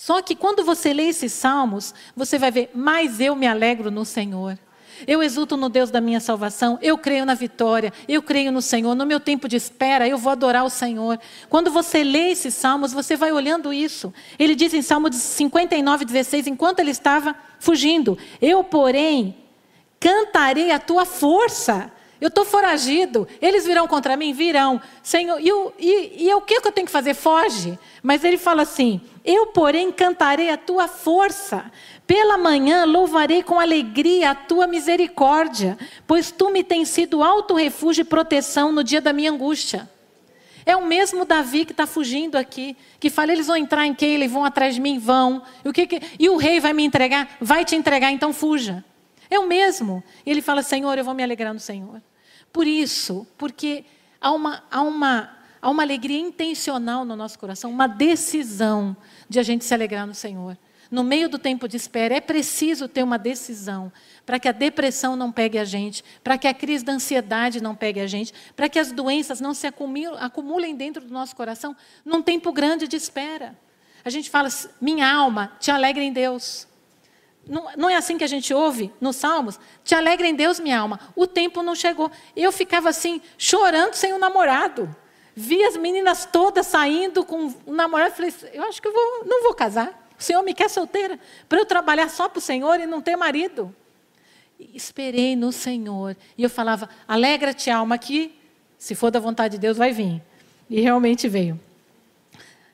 Só 0.04 0.20
que 0.20 0.34
quando 0.34 0.64
você 0.64 0.92
lê 0.92 1.04
esses 1.04 1.32
salmos, 1.32 1.94
você 2.16 2.36
vai 2.36 2.50
ver: 2.50 2.72
Mas 2.74 3.20
eu 3.20 3.36
me 3.36 3.46
alegro 3.46 3.88
no 3.88 4.04
Senhor. 4.04 4.58
Eu 5.06 5.22
exulto 5.22 5.56
no 5.56 5.68
Deus 5.68 5.92
da 5.92 6.00
minha 6.00 6.18
salvação, 6.18 6.76
eu 6.82 6.98
creio 6.98 7.24
na 7.24 7.34
vitória, 7.34 7.92
eu 8.08 8.20
creio 8.20 8.50
no 8.50 8.60
Senhor. 8.60 8.96
No 8.96 9.06
meu 9.06 9.20
tempo 9.20 9.46
de 9.46 9.54
espera, 9.54 10.08
eu 10.08 10.18
vou 10.18 10.32
adorar 10.32 10.64
o 10.64 10.70
Senhor. 10.70 11.20
Quando 11.48 11.70
você 11.70 12.02
lê 12.02 12.32
esses 12.32 12.52
salmos, 12.52 12.92
você 12.92 13.16
vai 13.16 13.30
olhando 13.30 13.72
isso. 13.72 14.12
Ele 14.40 14.56
diz 14.56 14.74
em 14.74 14.82
Salmo 14.82 15.12
59, 15.12 16.04
16: 16.04 16.48
enquanto 16.48 16.80
ele 16.80 16.90
estava 16.90 17.36
fugindo, 17.60 18.18
eu, 18.40 18.64
porém, 18.64 19.36
cantarei 20.00 20.72
a 20.72 20.80
tua 20.80 21.04
força. 21.04 21.92
Eu 22.22 22.28
estou 22.28 22.44
foragido. 22.44 23.26
Eles 23.40 23.66
virão 23.66 23.88
contra 23.88 24.16
mim? 24.16 24.32
Virão. 24.32 24.80
Senhor, 25.02 25.40
e, 25.40 25.52
o, 25.52 25.72
e, 25.76 26.28
e 26.28 26.34
o 26.34 26.40
que 26.40 26.54
eu 26.54 26.70
tenho 26.70 26.86
que 26.86 26.92
fazer? 26.92 27.14
Foge. 27.14 27.76
Mas 28.00 28.22
ele 28.22 28.38
fala 28.38 28.62
assim: 28.62 29.00
Eu, 29.24 29.48
porém, 29.48 29.90
cantarei 29.90 30.48
a 30.48 30.56
tua 30.56 30.86
força. 30.86 31.64
Pela 32.06 32.38
manhã 32.38 32.84
louvarei 32.84 33.42
com 33.42 33.58
alegria 33.58 34.30
a 34.30 34.34
tua 34.36 34.68
misericórdia, 34.68 35.76
pois 36.06 36.30
tu 36.30 36.48
me 36.48 36.62
tens 36.62 36.90
sido 36.90 37.24
alto 37.24 37.54
refúgio 37.54 38.02
e 38.02 38.04
proteção 38.04 38.70
no 38.70 38.84
dia 38.84 39.00
da 39.00 39.12
minha 39.12 39.32
angústia. 39.32 39.90
É 40.64 40.76
o 40.76 40.86
mesmo 40.86 41.24
Davi 41.24 41.64
que 41.64 41.72
está 41.72 41.88
fugindo 41.88 42.36
aqui, 42.36 42.76
que 43.00 43.10
fala: 43.10 43.32
eles 43.32 43.48
vão 43.48 43.56
entrar 43.56 43.84
em 43.84 43.94
Keila 43.94 44.24
e 44.24 44.28
vão 44.28 44.44
atrás 44.44 44.76
de 44.76 44.80
mim, 44.80 44.96
vão. 44.96 45.42
E 45.64 45.68
o, 45.68 45.72
que, 45.72 45.88
que 45.88 46.00
e 46.20 46.28
o 46.28 46.36
rei 46.36 46.60
vai 46.60 46.72
me 46.72 46.84
entregar? 46.84 47.36
Vai 47.40 47.64
te 47.64 47.74
entregar, 47.74 48.12
então 48.12 48.32
fuja. 48.32 48.84
É 49.28 49.40
o 49.40 49.48
mesmo. 49.48 50.04
E 50.24 50.30
ele 50.30 50.40
fala: 50.40 50.62
Senhor, 50.62 50.96
eu 50.96 51.02
vou 51.02 51.14
me 51.14 51.24
alegrar 51.24 51.52
no 51.52 51.58
Senhor. 51.58 52.00
Por 52.52 52.66
isso, 52.66 53.26
porque 53.38 53.84
há 54.20 54.30
uma, 54.30 54.62
há 54.70 54.82
uma, 54.82 55.36
há 55.60 55.70
uma 55.70 55.82
alegria 55.82 56.18
intencional 56.18 57.04
no 57.04 57.16
nosso 57.16 57.38
coração, 57.38 57.70
uma 57.70 57.86
decisão 57.86 58.96
de 59.28 59.38
a 59.38 59.42
gente 59.42 59.64
se 59.64 59.72
alegrar 59.72 60.06
no 60.06 60.14
Senhor. 60.14 60.56
No 60.90 61.02
meio 61.02 61.26
do 61.26 61.38
tempo 61.38 61.66
de 61.66 61.74
espera, 61.74 62.14
é 62.14 62.20
preciso 62.20 62.86
ter 62.86 63.02
uma 63.02 63.18
decisão 63.18 63.90
para 64.26 64.38
que 64.38 64.46
a 64.46 64.52
depressão 64.52 65.16
não 65.16 65.32
pegue 65.32 65.58
a 65.58 65.64
gente, 65.64 66.04
para 66.22 66.36
que 66.36 66.46
a 66.46 66.52
crise 66.52 66.84
da 66.84 66.92
ansiedade 66.92 67.62
não 67.62 67.74
pegue 67.74 67.98
a 67.98 68.06
gente, 68.06 68.34
para 68.54 68.68
que 68.68 68.78
as 68.78 68.92
doenças 68.92 69.40
não 69.40 69.54
se 69.54 69.66
acumulem 69.66 70.76
dentro 70.76 71.02
do 71.02 71.10
nosso 71.10 71.34
coração 71.34 71.74
num 72.04 72.20
tempo 72.20 72.52
grande 72.52 72.86
de 72.86 72.96
espera. 72.96 73.58
A 74.04 74.10
gente 74.10 74.28
fala, 74.28 74.50
minha 74.80 75.10
alma, 75.10 75.52
te 75.58 75.70
alegra 75.70 76.02
em 76.02 76.12
Deus. 76.12 76.68
Não, 77.46 77.90
é 77.90 77.96
assim 77.96 78.16
que 78.16 78.24
a 78.24 78.28
gente 78.28 78.54
ouve 78.54 78.92
nos 79.00 79.16
Salmos? 79.16 79.58
Te 79.82 79.94
alegra 79.94 80.26
em 80.26 80.34
Deus, 80.34 80.60
minha 80.60 80.78
alma. 80.78 81.00
O 81.16 81.26
tempo 81.26 81.62
não 81.62 81.74
chegou. 81.74 82.10
Eu 82.36 82.52
ficava 82.52 82.88
assim, 82.88 83.20
chorando 83.36 83.94
sem 83.94 84.12
o 84.12 84.16
um 84.16 84.18
namorado. 84.18 84.94
Vi 85.34 85.62
as 85.64 85.76
meninas 85.76 86.24
todas 86.24 86.66
saindo 86.66 87.24
com 87.24 87.46
o 87.46 87.54
um 87.66 87.72
namorado. 87.74 88.14
Falei, 88.14 88.32
eu 88.52 88.62
acho 88.64 88.80
que 88.80 88.86
eu 88.86 88.92
vou, 88.92 89.24
não 89.24 89.42
vou 89.42 89.54
casar. 89.54 90.08
O 90.18 90.22
Senhor 90.22 90.42
me 90.42 90.54
quer 90.54 90.70
solteira 90.70 91.18
para 91.48 91.58
eu 91.58 91.66
trabalhar 91.66 92.08
só 92.08 92.28
para 92.28 92.38
o 92.38 92.42
Senhor 92.42 92.78
e 92.78 92.86
não 92.86 93.00
ter 93.00 93.16
marido. 93.16 93.74
E 94.58 94.76
esperei 94.76 95.34
no 95.34 95.50
Senhor. 95.50 96.16
E 96.38 96.44
eu 96.44 96.50
falava, 96.50 96.88
alegra-te, 97.08 97.70
alma, 97.70 97.98
que 97.98 98.38
se 98.78 98.94
for 98.94 99.10
da 99.10 99.18
vontade 99.18 99.56
de 99.56 99.60
Deus, 99.60 99.76
vai 99.76 99.90
vir. 99.92 100.22
E 100.70 100.80
realmente 100.80 101.28
veio. 101.28 101.58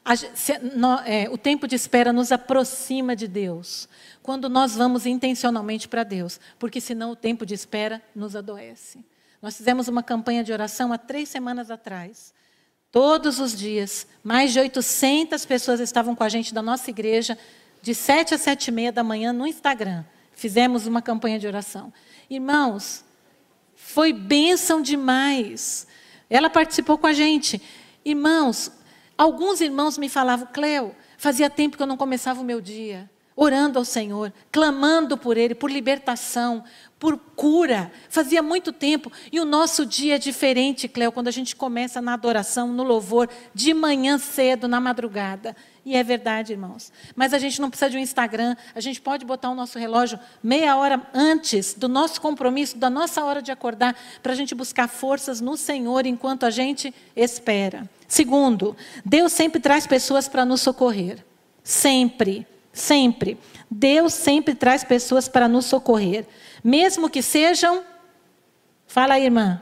A, 0.08 0.16
se, 0.16 0.58
no, 0.58 0.94
é, 1.00 1.28
o 1.30 1.36
tempo 1.36 1.68
de 1.68 1.76
espera 1.76 2.14
nos 2.14 2.32
aproxima 2.32 3.14
de 3.14 3.28
Deus. 3.28 3.86
Quando 4.22 4.48
nós 4.48 4.74
vamos 4.74 5.04
intencionalmente 5.04 5.86
para 5.86 6.02
Deus. 6.02 6.40
Porque 6.58 6.80
senão 6.80 7.10
o 7.10 7.16
tempo 7.16 7.44
de 7.44 7.52
espera 7.52 8.02
nos 8.16 8.34
adoece. 8.34 9.04
Nós 9.42 9.58
fizemos 9.58 9.86
uma 9.86 10.02
campanha 10.02 10.42
de 10.42 10.50
oração 10.50 10.94
há 10.94 10.96
três 10.96 11.28
semanas 11.28 11.70
atrás. 11.70 12.32
Todos 12.90 13.38
os 13.38 13.54
dias, 13.54 14.06
mais 14.24 14.50
de 14.50 14.58
800 14.58 15.44
pessoas 15.44 15.78
estavam 15.78 16.16
com 16.16 16.24
a 16.24 16.28
gente 16.30 16.54
da 16.54 16.62
nossa 16.62 16.88
igreja, 16.88 17.36
de 17.82 17.94
sete 17.94 18.32
a 18.32 18.38
sete 18.38 18.68
e 18.68 18.72
meia 18.72 18.90
da 18.90 19.04
manhã 19.04 19.30
no 19.30 19.46
Instagram. 19.46 20.06
Fizemos 20.32 20.86
uma 20.86 21.02
campanha 21.02 21.38
de 21.38 21.46
oração. 21.46 21.92
Irmãos, 22.30 23.04
foi 23.76 24.10
bênção 24.14 24.80
demais. 24.80 25.86
Ela 26.30 26.48
participou 26.48 26.96
com 26.96 27.06
a 27.06 27.12
gente. 27.12 27.60
Irmãos, 28.02 28.72
alguns 29.18 29.60
irmãos 29.60 29.98
me 29.98 30.08
falavam, 30.08 30.46
Cleo, 30.46 30.94
fazia 31.18 31.50
tempo 31.50 31.76
que 31.76 31.82
eu 31.82 31.86
não 31.86 31.96
começava 31.96 32.40
o 32.40 32.44
meu 32.44 32.60
dia 32.60 33.10
orando 33.40 33.78
ao 33.78 33.84
Senhor, 33.84 34.32
clamando 34.50 35.16
por 35.16 35.36
Ele, 35.36 35.54
por 35.54 35.70
libertação, 35.70 36.64
por 36.98 37.16
cura. 37.36 37.92
Fazia 38.08 38.42
muito 38.42 38.72
tempo. 38.72 39.12
E 39.30 39.38
o 39.38 39.44
nosso 39.44 39.86
dia 39.86 40.16
é 40.16 40.18
diferente, 40.18 40.88
Cléo, 40.88 41.12
quando 41.12 41.28
a 41.28 41.30
gente 41.30 41.54
começa 41.54 42.02
na 42.02 42.14
adoração, 42.14 42.72
no 42.72 42.82
louvor, 42.82 43.28
de 43.54 43.72
manhã 43.72 44.18
cedo, 44.18 44.66
na 44.66 44.80
madrugada. 44.80 45.54
E 45.86 45.94
é 45.94 46.02
verdade, 46.02 46.52
irmãos. 46.52 46.92
Mas 47.14 47.32
a 47.32 47.38
gente 47.38 47.60
não 47.60 47.70
precisa 47.70 47.88
de 47.88 47.96
um 47.96 48.00
Instagram. 48.00 48.56
A 48.74 48.80
gente 48.80 49.00
pode 49.00 49.24
botar 49.24 49.50
o 49.50 49.54
nosso 49.54 49.78
relógio 49.78 50.18
meia 50.42 50.74
hora 50.74 51.00
antes 51.14 51.74
do 51.74 51.86
nosso 51.86 52.20
compromisso, 52.20 52.76
da 52.76 52.90
nossa 52.90 53.24
hora 53.24 53.40
de 53.40 53.52
acordar, 53.52 53.96
para 54.20 54.32
a 54.32 54.36
gente 54.36 54.52
buscar 54.52 54.88
forças 54.88 55.40
no 55.40 55.56
Senhor 55.56 56.06
enquanto 56.06 56.44
a 56.44 56.50
gente 56.50 56.92
espera. 57.14 57.88
Segundo, 58.08 58.76
Deus 59.04 59.32
sempre 59.32 59.60
traz 59.60 59.86
pessoas 59.86 60.26
para 60.26 60.44
nos 60.44 60.60
socorrer. 60.60 61.24
Sempre. 61.62 62.44
Sempre. 62.78 63.36
Deus 63.68 64.14
sempre 64.14 64.54
traz 64.54 64.84
pessoas 64.84 65.28
para 65.28 65.48
nos 65.48 65.66
socorrer. 65.66 66.24
Mesmo 66.62 67.10
que 67.10 67.20
sejam, 67.20 67.82
fala 68.86 69.14
aí, 69.14 69.24
irmã, 69.24 69.60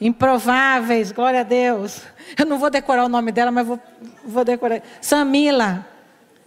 improváveis, 0.00 1.10
glória 1.10 1.40
a 1.40 1.42
Deus. 1.42 2.00
Eu 2.38 2.46
não 2.46 2.60
vou 2.60 2.70
decorar 2.70 3.04
o 3.04 3.08
nome 3.08 3.32
dela, 3.32 3.50
mas 3.50 3.66
vou, 3.66 3.80
vou 4.24 4.44
decorar. 4.44 4.82
Samila, 5.00 5.84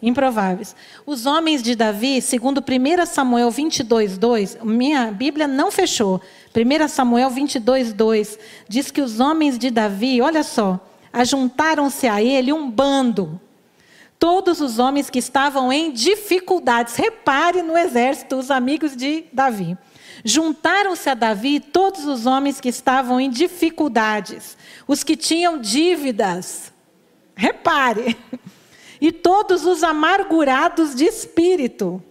improváveis. 0.01 0.73
Os 1.05 1.25
homens 1.25 1.61
de 1.61 1.75
Davi, 1.75 2.21
segundo 2.21 2.59
1 2.63 3.05
Samuel 3.05 3.51
22, 3.51 4.17
2, 4.17 4.59
minha 4.63 5.11
Bíblia 5.11 5.45
não 5.45 5.69
fechou. 5.71 6.21
1 6.55 6.87
Samuel 6.87 7.29
22, 7.29 7.91
2, 7.91 8.39
diz 8.69 8.91
que 8.91 9.01
os 9.01 9.19
homens 9.19 9.59
de 9.59 9.69
Davi, 9.69 10.21
olha 10.21 10.41
só, 10.41 10.79
ajuntaram-se 11.11 12.07
a 12.07 12.23
ele 12.23 12.53
um 12.53 12.71
bando 12.71 13.41
todos 14.19 14.61
os 14.61 14.79
homens 14.79 15.09
que 15.09 15.19
estavam 15.19 15.71
em 15.71 15.91
dificuldades. 15.91 16.95
Repare 16.95 17.61
no 17.61 17.77
exército, 17.77 18.35
os 18.35 18.49
amigos 18.49 18.95
de 18.95 19.25
Davi. 19.31 19.77
Juntaram-se 20.23 21.09
a 21.09 21.13
Davi 21.13 21.59
todos 21.59 22.05
os 22.05 22.25
homens 22.25 22.59
que 22.59 22.69
estavam 22.69 23.19
em 23.19 23.29
dificuldades, 23.29 24.57
os 24.87 25.03
que 25.03 25.15
tinham 25.15 25.59
dívidas. 25.59 26.73
Repare. 27.35 28.17
E 28.99 29.11
todos 29.11 29.65
os 29.65 29.83
amargurados 29.83 30.95
de 30.95 31.03
espírito. 31.03 32.01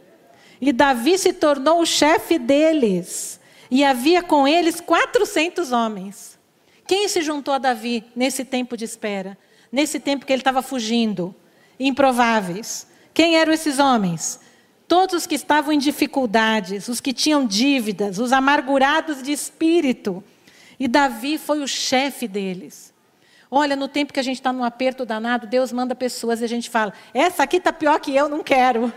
E 0.61 0.71
Davi 0.73 1.17
se 1.17 1.33
tornou 1.33 1.81
o 1.81 1.87
chefe 1.87 2.39
deles. 2.39 3.41
E 3.71 3.83
havia 3.83 4.23
com 4.23 4.47
eles 4.47 4.81
400 4.81 5.73
homens. 5.73 6.39
Quem 6.87 7.09
se 7.09 7.23
juntou 7.23 7.55
a 7.55 7.59
Davi 7.59 8.05
nesse 8.15 8.45
tempo 8.45 8.77
de 8.77 8.85
espera? 8.85 9.37
Nesse 9.73 9.99
tempo 9.99 10.27
que 10.27 10.33
ele 10.33 10.41
estava 10.41 10.63
fugindo? 10.63 11.35
Improváveis. 11.79 12.87
Quem 13.13 13.37
eram 13.37 13.53
esses 13.53 13.79
homens? 13.79 14.41
Todos 14.87 15.15
os 15.15 15.27
que 15.27 15.35
estavam 15.35 15.73
em 15.73 15.79
dificuldades, 15.79 16.89
os 16.89 17.01
que 17.01 17.13
tinham 17.13 17.47
dívidas, 17.47 18.19
os 18.19 18.33
amargurados 18.33 19.23
de 19.23 19.33
espírito. 19.33 20.23
E 20.79 20.87
Davi 20.87 21.39
foi 21.39 21.61
o 21.61 21.69
chefe 21.69 22.29
deles. 22.29 22.93
Olha, 23.51 23.77
no 23.77 23.87
tempo 23.87 24.13
que 24.13 24.21
a 24.21 24.23
gente 24.23 24.37
está 24.37 24.53
num 24.53 24.65
aperto 24.65 25.07
danado, 25.07 25.47
Deus 25.47 25.73
manda 25.73 25.95
pessoas 25.95 26.41
e 26.41 26.45
a 26.45 26.49
gente 26.49 26.69
fala: 26.69 26.93
essa 27.13 27.45
aqui 27.45 27.59
está 27.59 27.73
pior 27.73 28.01
que 28.01 28.15
eu, 28.15 28.29
não 28.29 28.43
quero. 28.43 28.93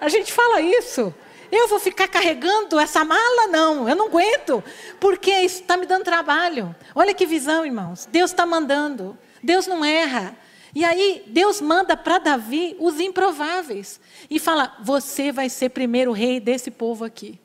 A 0.00 0.08
gente 0.08 0.32
fala 0.32 0.60
isso. 0.60 1.14
Eu 1.52 1.68
vou 1.68 1.78
ficar 1.78 2.08
carregando 2.08 2.80
essa 2.80 3.04
mala? 3.04 3.46
Não, 3.46 3.88
eu 3.88 3.94
não 3.94 4.06
aguento, 4.06 4.64
porque 4.98 5.30
isso 5.30 5.60
está 5.60 5.76
me 5.76 5.86
dando 5.86 6.02
trabalho. 6.02 6.74
Olha 6.94 7.14
que 7.14 7.26
visão, 7.26 7.64
irmãos. 7.64 8.08
Deus 8.10 8.30
está 8.30 8.44
mandando. 8.44 9.16
Deus 9.42 9.66
não 9.66 9.84
erra. 9.84 10.34
E 10.74 10.84
aí 10.84 11.22
Deus 11.26 11.60
manda 11.60 11.96
para 11.96 12.18
Davi 12.18 12.76
os 12.80 12.98
improváveis 12.98 14.00
e 14.28 14.38
fala: 14.38 14.76
Você 14.82 15.30
vai 15.30 15.48
ser 15.48 15.70
primeiro 15.70 16.12
rei 16.12 16.40
desse 16.40 16.70
povo 16.70 17.04
aqui, 17.04 17.38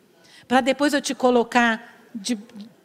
para 0.48 0.62
depois 0.62 0.94
eu 0.94 1.02
te 1.02 1.14
colocar 1.14 2.10
de, 2.14 2.38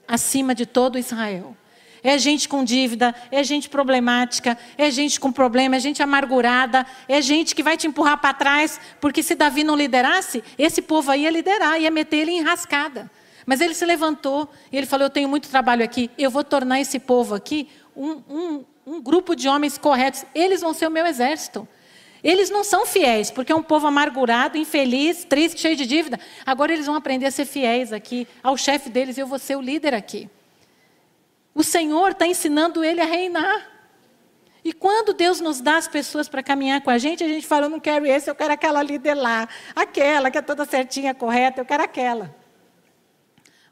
acima 0.07 0.55
de 0.55 0.67
todo 0.67 0.99
Israel. 0.99 1.57
É 2.03 2.19
gente 2.19 2.47
com 2.51 2.63
dívida, 2.63 3.15
é 3.33 3.43
gente 3.43 3.71
problemática, 3.71 4.59
é 4.77 4.91
gente 4.91 5.19
com 5.19 5.33
problema, 5.33 5.77
é 5.77 5.81
gente 5.81 6.03
amargurada, 6.03 6.87
é 7.09 7.23
gente 7.23 7.55
que 7.55 7.63
vai 7.63 7.79
te 7.79 7.87
empurrar 7.87 8.21
para 8.21 8.35
trás, 8.35 8.79
porque 9.01 9.23
se 9.23 9.35
Davi 9.35 9.65
não 9.65 9.75
liderasse, 9.75 10.45
esse 10.59 10.83
povo 10.83 11.11
aí 11.11 11.23
ia 11.23 11.31
liderar, 11.31 11.81
ia 11.81 11.91
meter 11.91 12.19
ele 12.19 12.33
em 12.33 12.43
rascada. 12.43 13.11
Mas 13.47 13.63
ele 13.63 13.73
se 13.73 13.87
levantou 13.87 14.51
e 14.71 14.77
ele 14.77 14.87
falou: 14.87 15.07
Eu 15.07 15.11
tenho 15.11 15.31
muito 15.31 15.49
trabalho 15.49 15.83
aqui, 15.83 16.11
eu 16.19 16.31
vou 16.31 16.45
tornar 16.45 16.79
esse 16.79 16.99
povo 16.99 17.35
aqui 17.35 17.69
um, 17.97 18.23
um, 18.29 18.65
um 18.87 19.01
grupo 19.01 19.35
de 19.35 19.49
homens 19.49 19.79
corretos, 19.79 20.25
eles 20.35 20.61
vão 20.61 20.75
ser 20.75 20.87
o 20.87 20.91
meu 20.91 21.07
exército. 21.07 21.67
Eles 22.23 22.49
não 22.49 22.65
são 22.65 22.87
fiéis, 22.87 23.31
porque 23.31 23.53
é 23.53 23.55
um 23.55 23.63
povo 23.63 23.87
amargurado, 23.87 24.57
infeliz, 24.57 25.25
triste, 25.25 25.61
cheio 25.61 25.77
de 25.77 25.85
dívida. 25.85 26.19
Agora 26.47 26.73
eles 26.73 26.87
vão 26.87 26.95
aprender 26.95 27.27
a 27.27 27.31
ser 27.31 27.45
fiéis 27.45 27.93
aqui 27.93 28.27
ao 28.43 28.57
chefe 28.57 28.89
deles, 28.89 29.19
eu 29.19 29.27
vou 29.27 29.39
ser 29.39 29.57
o 29.57 29.61
líder 29.61 29.95
aqui. 29.95 30.31
O 31.55 31.63
Senhor 31.63 32.13
está 32.13 32.27
ensinando 32.27 32.83
ele 32.83 33.01
a 33.01 33.05
reinar. 33.05 33.71
E 34.65 34.73
quando 34.73 35.13
Deus 35.13 35.41
nos 35.41 35.61
dá 35.61 35.77
as 35.77 35.87
pessoas 35.87 36.27
para 36.27 36.43
caminhar 36.43 36.81
com 36.81 36.89
a 36.89 36.97
gente, 36.97 37.23
a 37.23 37.29
gente 37.29 37.47
fala: 37.47 37.67
eu 37.67 37.71
não 37.71 37.79
quero 37.79 38.07
esse, 38.07 38.31
eu 38.31 38.35
quero 38.35 38.55
aquela 38.55 38.83
líder 38.83 39.15
lá, 39.15 39.47
aquela 39.77 40.31
que 40.31 40.39
é 40.39 40.43
toda 40.43 40.65
certinha, 40.65 41.15
correta, 41.15 41.61
eu 41.61 41.67
quero 41.67 41.83
aquela. 41.83 42.35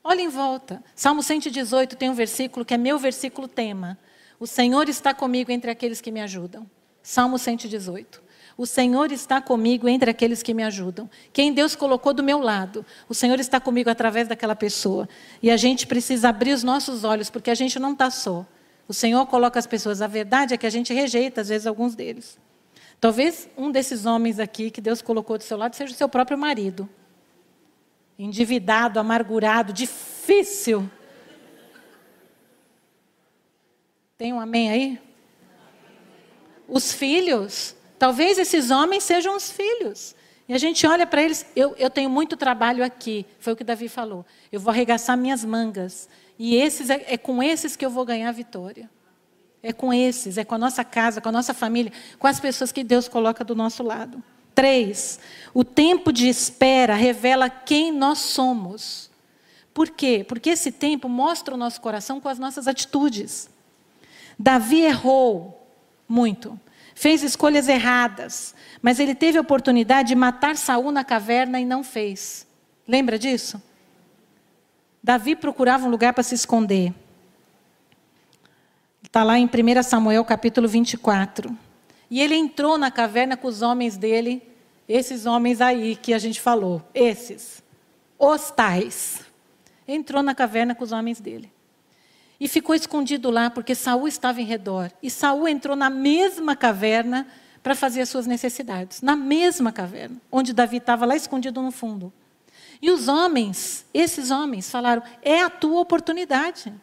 Olha 0.05 0.21
em 0.21 0.29
volta. 0.29 0.83
Salmo 0.95 1.23
118 1.23 1.97
tem 1.97 2.11
um 2.11 2.15
versículo 2.15 2.65
que 2.65 2.75
é 2.75 2.79
meu 2.79 2.99
versículo 2.99 3.49
tema. 3.49 3.99
O 4.43 4.47
Senhor 4.49 4.89
está 4.89 5.15
comigo 5.15 5.53
entre 5.53 5.71
aqueles 5.71 6.01
que 6.01 6.11
me 6.11 6.21
ajudam. 6.21 6.69
Salmo 7.01 7.39
118. 7.39 8.21
O 8.59 8.67
Senhor 8.67 9.13
está 9.13 9.41
comigo 9.41 9.89
entre 9.89 10.11
aqueles 10.11 10.43
que 10.43 10.53
me 10.53 10.65
ajudam. 10.65 11.09
Quem 11.33 11.53
Deus 11.53 11.77
colocou 11.77 12.13
do 12.13 12.25
meu 12.25 12.41
lado, 12.41 12.85
o 13.09 13.15
Senhor 13.15 13.39
está 13.39 13.61
comigo 13.61 13.89
através 13.89 14.27
daquela 14.27 14.57
pessoa. 14.57 15.09
E 15.41 15.49
a 15.49 15.57
gente 15.57 15.87
precisa 15.87 16.31
abrir 16.31 16.55
os 16.55 16.65
nossos 16.65 17.05
olhos, 17.05 17.31
porque 17.31 17.53
a 17.53 17.55
gente 17.55 17.79
não 17.79 17.93
está 17.93 18.11
só. 18.11 18.45
O 18.89 18.93
Senhor 18.93 19.25
coloca 19.27 19.61
as 19.61 19.67
pessoas. 19.69 20.03
A 20.03 20.09
verdade 20.09 20.55
é 20.55 20.57
que 20.57 20.67
a 20.67 20.71
gente 20.71 20.93
rejeita, 20.93 21.43
às 21.43 21.49
vezes, 21.49 21.65
alguns 21.65 21.95
deles. 21.95 22.37
Talvez 23.01 23.49
um 23.57 23.71
desses 23.71 24.07
homens 24.07 24.41
aqui 24.41 24.73
que 24.73 24.81
Deus 24.81 25.01
colocou 25.01 25.39
do 25.39 25.45
seu 25.45 25.57
lado 25.57 25.77
seja 25.77 25.93
o 25.93 25.97
seu 25.97 26.09
próprio 26.09 26.37
marido. 26.37 26.89
Endividado, 28.19 28.99
amargurado, 28.99 29.73
difícil 29.73 30.91
Tem 34.23 34.33
um 34.33 34.39
amém 34.39 34.71
aí? 34.71 35.01
Os 36.69 36.93
filhos. 36.93 37.75
Talvez 37.99 38.39
esses 38.39 38.71
homens 38.71 39.03
sejam 39.03 39.35
os 39.35 39.51
filhos. 39.51 40.15
E 40.49 40.55
a 40.55 40.59
gente 40.59 40.87
olha 40.87 41.05
para 41.05 41.21
eles, 41.21 41.45
eu, 41.57 41.75
eu 41.77 41.91
tenho 41.91 42.09
muito 42.09 42.37
trabalho 42.37 42.85
aqui, 42.85 43.27
foi 43.41 43.53
o 43.53 43.57
que 43.57 43.65
Davi 43.65 43.89
falou. 43.89 44.25
Eu 44.53 44.61
vou 44.61 44.71
arregaçar 44.71 45.19
minhas 45.19 45.45
mangas. 45.45 46.09
E 46.39 46.55
esses 46.55 46.89
é, 46.89 47.05
é 47.09 47.19
com 47.19 47.43
esses 47.43 47.75
que 47.75 47.85
eu 47.85 47.91
vou 47.91 48.05
ganhar 48.05 48.29
a 48.29 48.33
vitória. 48.33 48.89
É 49.61 49.73
com 49.73 49.93
esses, 49.93 50.39
é 50.39 50.45
com 50.45 50.55
a 50.55 50.59
nossa 50.59 50.85
casa, 50.85 51.21
com 51.21 51.29
a 51.29 51.33
nossa 51.33 51.53
família, 51.53 51.91
com 52.17 52.29
as 52.29 52.39
pessoas 52.39 52.71
que 52.71 52.85
Deus 52.85 53.09
coloca 53.09 53.43
do 53.43 53.57
nosso 53.57 53.83
lado. 53.83 54.23
Três, 54.55 55.19
o 55.53 55.65
tempo 55.65 56.13
de 56.13 56.29
espera 56.29 56.95
revela 56.95 57.51
quem 57.51 57.91
nós 57.91 58.19
somos. 58.19 59.11
Por 59.75 59.91
quê? 59.91 60.25
Porque 60.29 60.51
esse 60.51 60.71
tempo 60.71 61.09
mostra 61.09 61.57
o 61.57 61.59
nosso 61.59 61.81
coração 61.81 62.21
com 62.21 62.29
as 62.29 62.39
nossas 62.39 62.69
atitudes. 62.69 63.51
Davi 64.39 64.83
errou 64.83 65.67
muito, 66.09 66.59
fez 66.95 67.23
escolhas 67.23 67.69
erradas, 67.69 68.55
mas 68.81 68.99
ele 68.99 69.15
teve 69.15 69.39
a 69.39 69.41
oportunidade 69.41 70.09
de 70.09 70.15
matar 70.15 70.57
Saul 70.57 70.91
na 70.91 71.05
caverna 71.05 71.61
e 71.61 71.65
não 71.65 71.83
fez. 71.85 72.47
Lembra 72.87 73.19
disso? 73.19 73.63
Davi 75.03 75.35
procurava 75.35 75.87
um 75.87 75.91
lugar 75.91 76.13
para 76.13 76.23
se 76.23 76.35
esconder. 76.35 76.95
Está 79.03 79.23
lá 79.23 79.39
em 79.39 79.47
1 79.47 79.83
Samuel 79.83 80.25
capítulo 80.25 80.67
24. 80.67 81.55
E 82.11 82.21
ele 82.21 82.35
entrou 82.35 82.79
na 82.79 82.91
caverna 82.91 83.37
com 83.37 83.47
os 83.47 83.61
homens 83.61 83.97
dele, 83.99 84.43
esses 84.89 85.27
homens 85.27 85.61
aí 85.61 85.97
que 85.97 86.15
a 86.15 86.19
gente 86.19 86.41
falou, 86.41 86.83
esses, 86.95 87.63
os 88.19 88.51
tais. 88.51 89.21
Entrou 89.87 90.23
na 90.23 90.35
caverna 90.35 90.75
com 90.75 90.83
os 90.83 90.93
homens 90.93 91.21
dele. 91.21 91.52
E 92.43 92.49
ficou 92.49 92.75
escondido 92.75 93.31
lá 93.31 93.49
porque 93.49 93.73
Saul 93.73 94.09
estava 94.09 94.41
em 94.41 94.45
redor. 94.45 94.91
E 95.01 95.09
Saul 95.09 95.47
entrou 95.47 95.77
na 95.77 95.89
mesma 95.89 96.57
caverna 96.57 97.25
para 97.63 97.73
fazer 97.73 98.01
as 98.01 98.09
suas 98.09 98.27
necessidades, 98.27 99.01
na 99.01 99.15
mesma 99.15 99.71
caverna, 99.71 100.21
onde 100.29 100.53
Davi 100.53 100.79
estava 100.79 101.07
lá 101.07 101.15
escondido 101.15 101.63
no 101.63 101.71
fundo. 101.71 102.13
E 102.83 102.91
os 102.91 103.07
homens, 103.07 103.87
esses 103.95 104.33
homens, 104.33 104.69
falaram: 104.69 105.05
é 105.23 105.41
a 105.41 105.49
tua 105.49 105.79
oportunidade. 105.79 106.75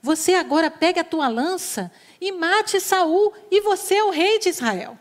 Você 0.00 0.34
agora 0.34 0.70
pega 0.70 1.00
a 1.00 1.04
tua 1.04 1.26
lança 1.26 1.90
e 2.20 2.30
mate 2.30 2.78
Saul, 2.78 3.32
e 3.50 3.60
você 3.62 3.96
é 3.96 4.04
o 4.04 4.10
rei 4.10 4.38
de 4.38 4.48
Israel. 4.50 4.96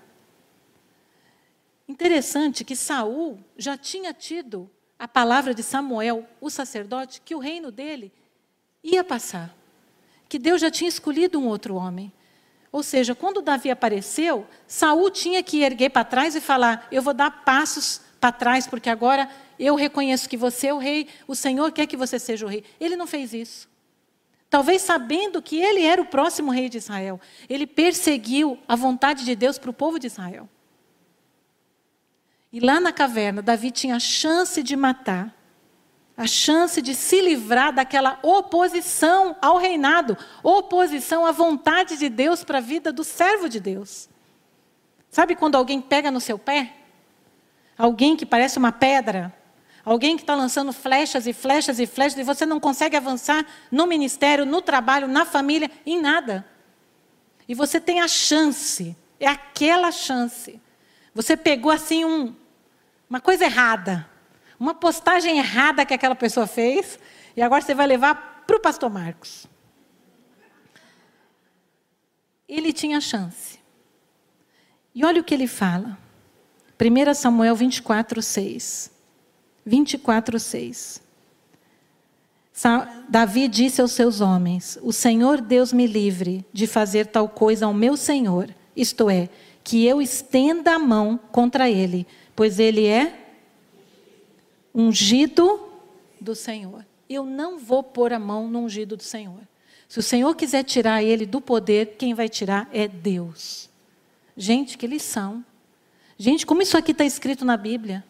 Interessante 1.88 2.66
que 2.66 2.76
Saul 2.76 3.38
já 3.56 3.78
tinha 3.78 4.12
tido 4.12 4.68
a 4.98 5.08
palavra 5.08 5.54
de 5.54 5.62
Samuel, 5.62 6.28
o 6.42 6.50
sacerdote, 6.50 7.22
que 7.22 7.36
o 7.36 7.40
reino 7.40 7.70
dele 7.70 8.12
ia 8.84 9.04
passar 9.04 9.54
que 10.34 10.40
Deus 10.40 10.60
já 10.60 10.72
tinha 10.72 10.90
escolhido 10.90 11.40
um 11.40 11.46
outro 11.46 11.76
homem. 11.76 12.12
Ou 12.72 12.82
seja, 12.82 13.14
quando 13.14 13.40
Davi 13.40 13.70
apareceu, 13.70 14.48
Saul 14.66 15.12
tinha 15.12 15.44
que 15.44 15.62
erguer 15.62 15.92
para 15.92 16.04
trás 16.04 16.36
e 16.36 16.42
falar: 16.42 16.88
Eu 16.92 17.04
vou 17.04 17.14
dar 17.14 17.44
passos 17.46 18.02
para 18.20 18.32
trás, 18.32 18.66
porque 18.66 18.90
agora 18.90 19.30
eu 19.60 19.76
reconheço 19.76 20.28
que 20.28 20.36
você 20.36 20.70
é 20.70 20.74
o 20.74 20.80
rei, 20.80 21.08
o 21.28 21.36
Senhor 21.36 21.72
quer 21.72 21.86
que 21.86 21.96
você 21.96 22.18
seja 22.18 22.48
o 22.48 22.50
rei. 22.50 22.64
Ele 22.80 22.96
não 22.96 23.06
fez 23.06 23.32
isso. 23.32 23.70
Talvez 24.50 24.82
sabendo 24.82 25.40
que 25.40 25.62
ele 25.62 25.84
era 25.84 26.02
o 26.02 26.06
próximo 26.08 26.50
rei 26.50 26.68
de 26.68 26.80
Israel, 26.80 27.22
ele 27.48 27.68
perseguiu 27.68 28.58
a 28.68 28.76
vontade 28.76 29.24
de 29.24 29.36
Deus 29.36 29.60
para 29.60 29.70
o 29.70 29.74
povo 29.74 30.00
de 30.00 30.08
Israel. 30.08 30.50
E 32.52 32.60
lá 32.60 32.80
na 32.80 32.92
caverna, 32.92 33.40
Davi 33.44 33.70
tinha 33.70 33.98
a 33.98 34.00
chance 34.00 34.64
de 34.64 34.76
matar 34.76 35.32
a 36.16 36.28
chance 36.28 36.82
de 36.82 36.94
se 36.94 37.22
livrar 37.22 37.74
daquela 37.74 38.20
oposição 38.22 39.36
ao 39.42 39.58
reinado, 39.58 40.18
oposição 40.44 41.26
à 41.26 41.32
vontade 41.32 41.98
de 41.98 42.08
Deus 42.08 42.44
para 42.44 42.60
a 42.60 42.62
vida 42.62 42.94
do 42.94 43.04
servo 43.04 43.50
de 43.50 43.60
Deus. 43.60 44.08
Sabe 45.10 45.36
quando 45.36 45.56
alguém 45.56 45.82
pega 45.82 46.12
no 46.12 46.22
seu 46.22 46.38
pé? 46.38 46.74
Alguém 47.76 48.16
que 48.16 48.26
parece 48.26 48.60
uma 48.60 48.72
pedra, 48.72 49.34
alguém 49.84 50.16
que 50.16 50.22
está 50.22 50.36
lançando 50.36 50.72
flechas 50.72 51.26
e 51.26 51.34
flechas 51.34 51.80
e 51.80 51.88
flechas 51.88 52.20
e 52.20 52.24
você 52.24 52.46
não 52.46 52.60
consegue 52.60 52.96
avançar 52.96 53.44
no 53.72 53.88
ministério, 53.88 54.46
no 54.46 54.62
trabalho, 54.62 55.08
na 55.08 55.26
família, 55.26 55.70
em 55.84 56.00
nada. 56.00 56.46
E 57.48 57.56
você 57.56 57.82
tem 57.82 58.02
a 58.02 58.08
chance, 58.08 58.96
é 59.20 59.28
aquela 59.28 59.92
chance. 59.92 60.62
Você 61.16 61.36
pegou 61.36 61.72
assim 61.72 62.06
um, 62.06 62.36
uma 63.10 63.20
coisa 63.20 63.46
errada 63.46 64.13
uma 64.64 64.74
postagem 64.74 65.40
errada 65.40 65.86
que 65.86 65.94
aquela 65.94 66.16
pessoa 66.16 66.48
fez, 66.48 66.98
e 67.36 67.42
agora 67.42 67.62
você 67.62 67.76
vai 67.76 67.86
levar 67.86 68.46
para 68.48 68.56
o 68.56 68.62
pastor 68.62 68.90
Marcos. 68.90 69.46
Ele 72.48 72.72
tinha 72.72 73.02
chance. 73.02 73.60
E 74.96 75.04
olha 75.04 75.20
o 75.20 75.24
que 75.24 75.34
ele 75.34 75.48
fala. 75.48 75.98
1 76.82 77.14
Samuel 77.14 77.58
24, 77.58 78.22
6. 78.22 78.90
24, 79.66 80.40
6. 80.40 81.02
Davi 83.10 83.50
disse 83.50 83.82
aos 83.82 83.92
seus 83.92 84.22
homens: 84.22 84.80
O 84.82 84.94
Senhor 84.94 85.42
Deus 85.42 85.74
me 85.74 85.86
livre 85.86 86.46
de 86.54 86.68
fazer 86.68 87.08
tal 87.08 87.28
coisa 87.28 87.66
ao 87.66 87.74
meu 87.74 87.98
Senhor, 87.98 88.50
isto 88.74 89.10
é, 89.10 89.28
que 89.62 89.86
eu 89.86 90.02
estenda 90.02 90.76
a 90.76 90.80
mão 90.80 91.20
contra 91.34 91.70
ele, 91.70 92.08
pois 92.34 92.60
ele 92.60 92.88
é 92.88 93.23
ungido 94.74 95.70
do 96.20 96.36
Senhor. 96.36 96.86
Eu 97.10 97.26
não 97.26 97.60
vou 97.60 97.84
pôr 97.84 98.14
a 98.14 98.20
mão 98.20 98.48
no 98.48 98.60
ungido 98.60 98.98
do 98.98 99.04
Senhor. 99.04 99.42
Se 99.88 100.00
o 100.00 100.04
Senhor 100.04 100.36
quiser 100.36 100.64
tirar 100.64 101.04
ele 101.04 101.26
do 101.26 101.40
poder, 101.40 101.96
quem 101.98 102.14
vai 102.14 102.28
tirar 102.28 102.68
é 102.74 102.88
Deus. 102.88 103.70
Gente, 104.36 104.78
que 104.78 104.88
lição. 104.88 105.46
Gente, 106.18 106.46
como 106.46 106.62
isso 106.62 106.78
aqui 106.78 106.92
está 106.92 107.06
escrito 107.06 107.46
na 107.46 107.56
Bíblia? 107.56 108.04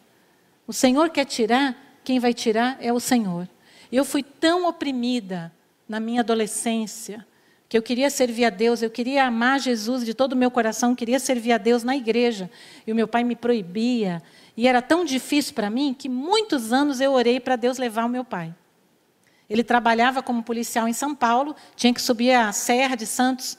O 0.66 0.72
Senhor 0.72 1.10
quer 1.10 1.26
tirar, 1.26 1.76
quem 2.02 2.18
vai 2.18 2.32
tirar 2.32 2.78
é 2.80 2.92
o 2.92 3.00
Senhor. 3.00 3.48
Eu 3.92 4.04
fui 4.04 4.22
tão 4.22 4.66
oprimida 4.66 5.52
na 5.88 6.00
minha 6.00 6.20
adolescência, 6.20 7.26
que 7.68 7.76
eu 7.76 7.82
queria 7.82 8.08
servir 8.08 8.44
a 8.44 8.50
Deus, 8.50 8.82
eu 8.82 8.90
queria 8.90 9.26
amar 9.26 9.58
Jesus 9.58 10.04
de 10.04 10.14
todo 10.14 10.32
o 10.32 10.36
meu 10.36 10.50
coração, 10.50 10.94
queria 10.94 11.18
servir 11.18 11.52
a 11.52 11.58
Deus 11.58 11.82
na 11.82 11.96
igreja. 11.96 12.50
E 12.86 12.92
o 12.92 12.94
meu 12.94 13.08
pai 13.08 13.24
me 13.24 13.34
proibia, 13.34 14.22
e 14.56 14.68
era 14.68 14.80
tão 14.80 15.04
difícil 15.04 15.54
para 15.54 15.68
mim 15.68 15.94
que 15.94 16.08
muitos 16.08 16.72
anos 16.72 17.00
eu 17.00 17.12
orei 17.12 17.40
para 17.40 17.56
Deus 17.56 17.78
levar 17.78 18.04
o 18.04 18.08
meu 18.08 18.24
pai. 18.24 18.54
Ele 19.48 19.62
trabalhava 19.62 20.22
como 20.22 20.42
policial 20.42 20.88
em 20.88 20.92
São 20.92 21.14
Paulo, 21.14 21.54
tinha 21.76 21.92
que 21.92 22.00
subir 22.00 22.32
a 22.32 22.52
Serra 22.52 22.96
de 22.96 23.06
Santos 23.06 23.58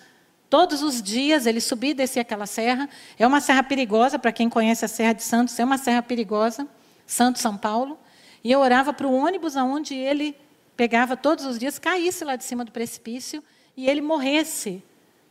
todos 0.49 0.81
os 0.81 1.01
dias, 1.01 1.45
ele 1.45 1.59
subia 1.59 1.91
e 1.91 1.93
descia 1.93 2.21
aquela 2.21 2.45
serra. 2.45 2.89
É 3.19 3.27
uma 3.27 3.41
serra 3.41 3.63
perigosa, 3.63 4.17
para 4.17 4.31
quem 4.31 4.49
conhece 4.49 4.85
a 4.85 4.87
Serra 4.87 5.13
de 5.13 5.23
Santos, 5.23 5.59
é 5.59 5.65
uma 5.65 5.77
serra 5.77 6.01
perigosa, 6.01 6.67
Santos, 7.05 7.41
São 7.41 7.57
Paulo. 7.57 7.97
E 8.43 8.51
eu 8.51 8.59
orava 8.59 8.93
para 8.93 9.07
o 9.07 9.13
ônibus 9.13 9.57
aonde 9.57 9.93
ele 9.93 10.35
pegava 10.77 11.17
todos 11.17 11.45
os 11.45 11.57
dias, 11.57 11.79
caísse 11.79 12.23
lá 12.23 12.35
de 12.35 12.43
cima 12.43 12.63
do 12.63 12.71
precipício 12.71 13.43
e 13.75 13.89
ele 13.89 14.01
morresse. 14.01 14.83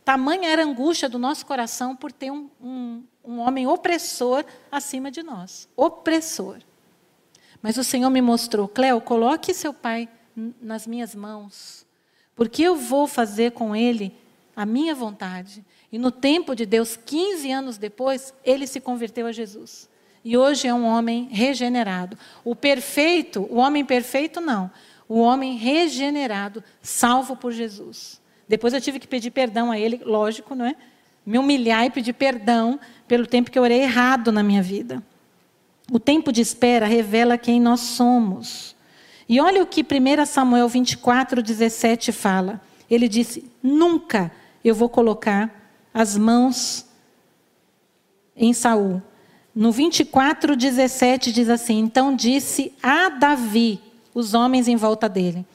Tamanha 0.03 0.49
era 0.49 0.61
a 0.61 0.65
angústia 0.65 1.09
do 1.09 1.17
nosso 1.17 1.45
coração 1.45 1.95
por 1.95 2.11
ter 2.11 2.31
um, 2.31 2.49
um, 2.61 3.03
um 3.27 3.39
homem 3.39 3.67
opressor 3.67 4.45
acima 4.71 5.09
de 5.11 5.23
nós. 5.23 5.67
Opressor. 5.75 6.59
Mas 7.61 7.77
o 7.77 7.83
Senhor 7.83 8.09
me 8.09 8.21
mostrou, 8.21 8.67
Cléo, 8.67 9.01
coloque 9.01 9.53
seu 9.53 9.73
pai 9.73 10.07
nas 10.61 10.85
minhas 10.85 11.15
mãos, 11.15 11.85
porque 12.35 12.61
eu 12.61 12.75
vou 12.75 13.07
fazer 13.07 13.51
com 13.53 13.75
ele 13.75 14.13
a 14.55 14.65
minha 14.65 14.93
vontade. 14.93 15.65
E 15.91 15.97
no 15.97 16.11
tempo 16.11 16.55
de 16.55 16.65
Deus, 16.65 16.95
15 16.95 17.51
anos 17.51 17.77
depois, 17.77 18.33
ele 18.43 18.67
se 18.67 18.79
converteu 18.79 19.27
a 19.27 19.31
Jesus. 19.31 19.89
E 20.23 20.37
hoje 20.37 20.67
é 20.67 20.73
um 20.73 20.85
homem 20.85 21.27
regenerado. 21.31 22.17
O 22.43 22.55
perfeito, 22.55 23.47
o 23.49 23.57
homem 23.57 23.85
perfeito, 23.85 24.41
não. 24.41 24.71
O 25.07 25.19
homem 25.19 25.55
regenerado, 25.55 26.63
salvo 26.81 27.35
por 27.35 27.51
Jesus. 27.51 28.19
Depois 28.47 28.73
eu 28.73 28.81
tive 28.81 28.99
que 28.99 29.07
pedir 29.07 29.31
perdão 29.31 29.71
a 29.71 29.79
ele, 29.79 30.01
lógico, 30.03 30.55
não 30.55 30.65
é? 30.65 30.75
Me 31.25 31.37
humilhar 31.37 31.85
e 31.85 31.89
pedir 31.89 32.13
perdão 32.13 32.79
pelo 33.07 33.25
tempo 33.25 33.49
que 33.49 33.57
eu 33.57 33.63
orei 33.63 33.81
errado 33.81 34.31
na 34.31 34.43
minha 34.43 34.61
vida. 34.61 35.01
O 35.91 35.99
tempo 35.99 36.31
de 36.31 36.41
espera 36.41 36.85
revela 36.85 37.37
quem 37.37 37.59
nós 37.59 37.79
somos. 37.81 38.75
E 39.27 39.39
olha 39.39 39.61
o 39.61 39.67
que 39.67 39.81
1 39.81 40.25
Samuel 40.25 40.67
24, 40.67 41.41
17 41.41 42.11
fala. 42.11 42.61
Ele 42.89 43.07
disse: 43.07 43.49
Nunca 43.61 44.31
eu 44.63 44.75
vou 44.75 44.89
colocar 44.89 45.53
as 45.93 46.17
mãos 46.17 46.85
em 48.35 48.53
Saul. 48.53 49.01
No 49.53 49.71
24, 49.71 50.55
17 50.55 51.31
diz 51.31 51.49
assim: 51.49 51.79
Então 51.79 52.15
disse 52.15 52.73
a 52.83 53.09
Davi, 53.09 53.79
os 54.13 54.33
homens 54.33 54.67
em 54.67 54.75
volta 54.75 55.07
dele: 55.07 55.45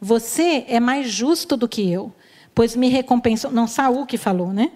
Você 0.00 0.64
é 0.68 0.80
mais 0.80 1.10
justo 1.10 1.56
do 1.56 1.68
que 1.68 1.90
eu, 1.90 2.12
pois 2.54 2.74
me 2.74 2.88
recompensou. 2.88 3.50
Não, 3.50 3.66
Saul 3.66 4.06
que 4.06 4.16
falou, 4.16 4.52
né? 4.52 4.72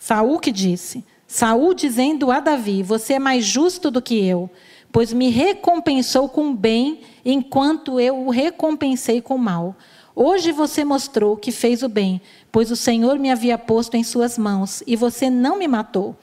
Saul 0.00 0.40
que 0.40 0.50
disse: 0.50 1.04
Saul 1.28 1.74
dizendo 1.74 2.32
a 2.32 2.40
Davi: 2.40 2.82
Você 2.82 3.12
é 3.12 3.18
mais 3.18 3.44
justo 3.44 3.90
do 3.90 4.00
que 4.00 4.26
eu, 4.26 4.50
pois 4.90 5.12
me 5.12 5.28
recompensou 5.28 6.28
com 6.28 6.56
bem, 6.56 7.02
enquanto 7.22 8.00
eu 8.00 8.26
o 8.26 8.30
recompensei 8.30 9.20
com 9.20 9.36
mal. 9.36 9.76
Hoje 10.16 10.52
você 10.52 10.84
mostrou 10.84 11.36
que 11.36 11.52
fez 11.52 11.82
o 11.82 11.88
bem, 11.88 12.20
pois 12.50 12.70
o 12.70 12.76
Senhor 12.76 13.18
me 13.18 13.30
havia 13.30 13.58
posto 13.58 13.96
em 13.96 14.02
suas 14.02 14.38
mãos, 14.38 14.82
e 14.86 14.96
você 14.96 15.28
não 15.28 15.58
me 15.58 15.68
matou. 15.68 16.16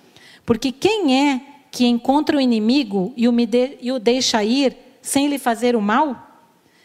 Porque 0.44 0.72
quem 0.72 1.30
é 1.30 1.42
que 1.72 1.86
encontra 1.86 2.36
o 2.36 2.42
inimigo 2.42 3.14
e 3.16 3.28
o, 3.28 3.32
de, 3.32 3.78
e 3.80 3.92
o 3.92 4.00
deixa 4.00 4.44
ir 4.44 4.76
sem 5.02 5.28
lhe 5.28 5.38
fazer 5.38 5.76
o 5.76 5.82
mal? 5.82 6.24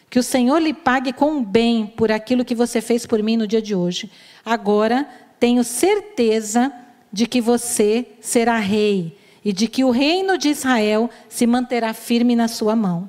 Que 0.09 0.19
o 0.19 0.23
Senhor 0.23 0.59
lhe 0.59 0.73
pague 0.73 1.11
com 1.11 1.43
bem 1.43 1.87
por 1.87 2.11
aquilo 2.11 2.45
que 2.45 2.53
você 2.53 2.81
fez 2.81 3.05
por 3.05 3.21
mim 3.23 3.35
no 3.35 3.47
dia 3.47 3.61
de 3.61 3.73
hoje. 3.73 4.11
Agora 4.45 5.07
tenho 5.39 5.63
certeza 5.63 6.71
de 7.13 7.27
que 7.27 7.39
você 7.39 8.07
será 8.19 8.57
rei 8.57 9.15
e 9.45 9.53
de 9.53 9.67
que 9.67 9.83
o 9.83 9.91
reino 9.91 10.35
de 10.35 10.49
Israel 10.49 11.09
se 11.29 11.45
manterá 11.45 11.93
firme 11.93 12.35
na 12.35 12.47
sua 12.47 12.75
mão. 12.75 13.07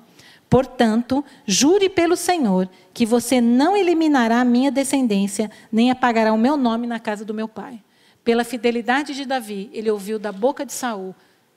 Portanto, 0.50 1.24
jure 1.46 1.88
pelo 1.88 2.14
Senhor 2.14 2.68
que 2.92 3.07
você 3.07 3.40
não 3.40 3.74
eliminará 3.74 4.42
a 4.42 4.44
minha 4.44 4.70
descendência, 4.70 5.50
nem 5.72 5.90
apagará 5.90 6.32
o 6.32 6.38
meu 6.38 6.57
nome 6.57 6.86
na 6.86 7.00
casa 7.00 7.24
do 7.24 7.32
meu 7.32 7.48
pai. 7.48 7.82
Pela 8.22 8.44
fidelidade 8.44 9.14
de 9.14 9.24
Davi, 9.24 9.70
ele 9.72 9.90
ouviu 9.90 10.18
da 10.18 10.30
boca 10.30 10.66
de 10.66 10.72
Saul 10.72 11.14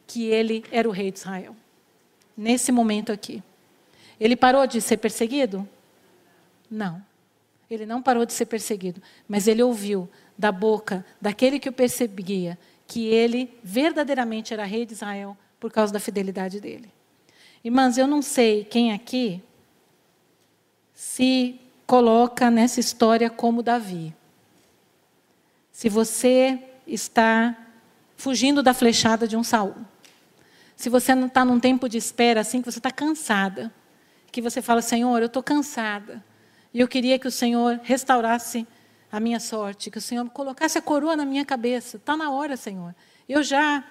que 0.08 0.26
ele 0.26 0.64
era 0.72 0.88
o 0.88 0.92
rei 0.92 1.12
de 1.12 1.20
Israel. 1.20 1.56
Nesse 2.36 2.72
momento 2.72 3.12
aqui. 3.12 3.44
Ele 4.20 4.36
parou 4.36 4.66
de 4.66 4.82
ser 4.82 4.98
perseguido? 4.98 5.68
Não. 6.72 7.02
Ele 7.70 7.86
não 7.86 8.02
parou 8.02 8.26
de 8.26 8.34
ser 8.34 8.46
perseguido, 8.46 9.02
mas 9.28 9.48
ele 9.48 9.62
ouviu 9.62 10.10
da 10.38 10.52
boca 10.52 11.06
daquele 11.20 11.60
que 11.60 11.70
o 11.70 11.74
perseguia 11.74 12.58
que 12.86 13.08
ele 13.08 13.58
verdadeiramente 13.64 14.54
era 14.54 14.64
rei 14.64 14.86
de 14.86 14.94
Israel 14.94 15.38
por 15.60 15.72
causa 15.72 15.92
da 15.92 16.00
fidelidade 16.00 16.60
dele. 16.62 16.92
Irmãs, 17.64 17.98
eu 17.98 18.08
não 18.08 18.22
sei 18.22 18.64
quem 18.64 18.94
aqui, 18.94 19.42
se 20.94 21.60
coloca 21.86 22.50
nessa 22.50 22.80
história 22.80 23.30
como 23.30 23.62
Davi. 23.62 24.16
Se 25.72 25.90
você 25.90 26.60
está 26.86 27.56
fugindo 28.16 28.64
da 28.64 28.74
flechada 28.74 29.28
de 29.28 29.36
um 29.36 29.44
Saul, 29.44 29.76
se 30.76 30.90
você 30.90 31.14
não 31.14 31.28
está 31.28 31.44
num 31.44 31.60
tempo 31.60 31.90
de 31.90 31.98
espera 31.98 32.42
assim, 32.42 32.62
que 32.62 32.72
você 32.72 32.80
está 32.80 32.92
cansada, 32.92 33.74
que 34.32 34.42
você 34.42 34.62
fala, 34.62 34.82
Senhor, 34.82 35.20
eu 35.20 35.26
estou 35.26 35.42
cansada, 35.42 36.24
e 36.74 36.80
eu 36.80 36.88
queria 36.88 37.18
que 37.18 37.28
o 37.28 37.32
Senhor 37.32 37.80
restaurasse 37.84 38.68
a 39.12 39.20
minha 39.20 39.40
sorte, 39.40 39.90
que 39.90 39.98
o 39.98 40.02
Senhor 40.02 40.28
colocasse 40.30 40.78
a 40.78 40.82
coroa 40.82 41.16
na 41.16 41.26
minha 41.26 41.46
cabeça. 41.46 41.98
Está 41.98 42.18
na 42.18 42.30
hora, 42.32 42.58
Senhor. 42.58 42.94
Eu 43.28 43.42
já 43.44 43.84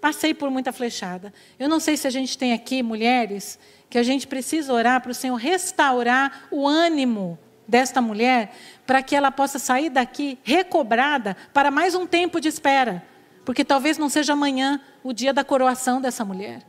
passei 0.00 0.34
por 0.34 0.50
muita 0.50 0.72
flechada. 0.72 1.32
Eu 1.58 1.68
não 1.68 1.80
sei 1.80 1.96
se 1.96 2.06
a 2.06 2.10
gente 2.10 2.36
tem 2.36 2.52
aqui 2.52 2.82
mulheres 2.82 3.58
que 3.88 3.98
a 3.98 4.02
gente 4.02 4.26
precisa 4.26 4.72
orar 4.72 5.00
para 5.00 5.12
o 5.12 5.14
Senhor 5.14 5.36
restaurar 5.36 6.46
o 6.50 6.66
ânimo 6.66 7.38
desta 7.66 8.02
mulher, 8.02 8.54
para 8.86 9.02
que 9.02 9.16
ela 9.16 9.30
possa 9.30 9.58
sair 9.58 9.88
daqui 9.88 10.38
recobrada 10.42 11.36
para 11.52 11.70
mais 11.70 11.94
um 11.94 12.06
tempo 12.06 12.40
de 12.40 12.48
espera, 12.48 13.02
porque 13.44 13.64
talvez 13.64 13.96
não 13.96 14.10
seja 14.10 14.34
amanhã 14.34 14.80
o 15.02 15.12
dia 15.12 15.32
da 15.32 15.42
coroação 15.42 16.00
dessa 16.00 16.24
mulher. 16.24 16.60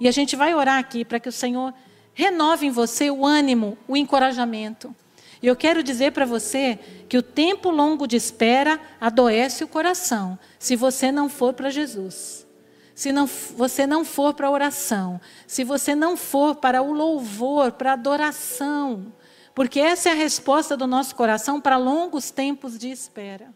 E 0.00 0.08
a 0.08 0.10
gente 0.10 0.34
vai 0.34 0.54
orar 0.54 0.78
aqui 0.78 1.04
para 1.04 1.20
que 1.20 1.28
o 1.28 1.32
Senhor 1.32 1.72
renove 2.14 2.66
em 2.66 2.70
você 2.70 3.10
o 3.10 3.24
ânimo, 3.24 3.76
o 3.86 3.96
encorajamento. 3.96 4.94
E 5.42 5.46
eu 5.46 5.56
quero 5.56 5.82
dizer 5.82 6.12
para 6.12 6.26
você 6.26 6.78
que 7.08 7.16
o 7.16 7.22
tempo 7.22 7.70
longo 7.70 8.06
de 8.06 8.16
espera 8.16 8.78
adoece 9.00 9.64
o 9.64 9.68
coração, 9.68 10.38
se 10.58 10.76
você 10.76 11.10
não 11.10 11.28
for 11.28 11.54
para 11.54 11.70
Jesus. 11.70 12.46
Se 12.94 13.12
não, 13.12 13.26
você 13.26 13.86
não 13.86 14.04
for 14.04 14.34
para 14.34 14.48
a 14.48 14.50
oração, 14.50 15.18
se 15.46 15.64
você 15.64 15.94
não 15.94 16.18
for 16.18 16.56
para 16.56 16.82
o 16.82 16.92
louvor, 16.92 17.72
para 17.72 17.90
a 17.90 17.94
adoração, 17.94 19.10
porque 19.54 19.80
essa 19.80 20.10
é 20.10 20.12
a 20.12 20.16
resposta 20.16 20.76
do 20.76 20.86
nosso 20.86 21.14
coração 21.14 21.60
para 21.60 21.78
longos 21.78 22.30
tempos 22.30 22.78
de 22.78 22.90
espera. 22.90 23.54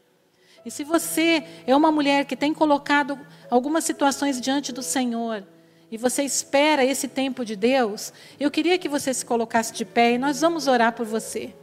E 0.64 0.70
se 0.70 0.82
você 0.82 1.44
é 1.66 1.76
uma 1.76 1.92
mulher 1.92 2.24
que 2.24 2.34
tem 2.34 2.54
colocado 2.54 3.18
algumas 3.50 3.84
situações 3.84 4.40
diante 4.40 4.72
do 4.72 4.82
Senhor, 4.82 5.46
e 5.90 5.98
você 5.98 6.22
espera 6.22 6.82
esse 6.82 7.06
tempo 7.06 7.44
de 7.44 7.54
Deus, 7.54 8.14
eu 8.40 8.50
queria 8.50 8.78
que 8.78 8.88
você 8.88 9.12
se 9.12 9.26
colocasse 9.26 9.74
de 9.74 9.84
pé 9.84 10.12
e 10.12 10.18
nós 10.18 10.40
vamos 10.40 10.66
orar 10.66 10.92
por 10.94 11.04
você. 11.04 11.54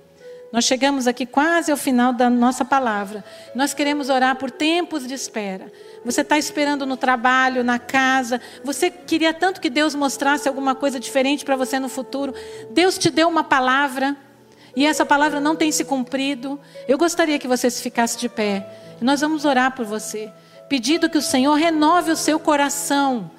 Nós 0.52 0.66
chegamos 0.66 1.08
aqui 1.08 1.26
quase 1.26 1.72
ao 1.72 1.78
final 1.78 2.12
da 2.12 2.30
nossa 2.30 2.66
palavra. 2.66 3.24
Nós 3.56 3.74
queremos 3.74 4.10
orar 4.10 4.36
por 4.36 4.52
tempos 4.52 5.08
de 5.08 5.14
espera. 5.14 5.72
Você 6.04 6.22
está 6.22 6.38
esperando 6.38 6.86
no 6.86 6.98
trabalho, 6.98 7.64
na 7.64 7.80
casa. 7.80 8.42
Você 8.62 8.90
queria 8.90 9.34
tanto 9.34 9.62
que 9.62 9.70
Deus 9.70 9.96
mostrasse 9.96 10.50
alguma 10.50 10.76
coisa 10.76 11.00
diferente 11.00 11.46
para 11.46 11.56
você 11.56 11.80
no 11.80 11.88
futuro. 11.88 12.34
Deus 12.70 12.98
te 12.98 13.10
deu 13.10 13.30
uma 13.30 13.46
palavra 13.46 14.18
e 14.76 14.86
essa 14.86 15.06
palavra 15.06 15.40
não 15.40 15.56
tem 15.56 15.72
se 15.72 15.86
cumprido. 15.86 16.60
Eu 16.86 16.98
gostaria 16.98 17.40
que 17.40 17.48
você 17.48 17.70
se 17.70 17.82
ficasse 17.82 18.18
de 18.18 18.28
pé. 18.28 18.68
Nós 19.00 19.22
vamos 19.22 19.46
orar 19.46 19.74
por 19.74 19.86
você, 19.86 20.30
pedindo 20.68 21.10
que 21.10 21.18
o 21.18 21.22
Senhor 21.22 21.56
renove 21.56 22.12
o 22.12 22.18
seu 22.18 22.38
coração. 22.38 23.32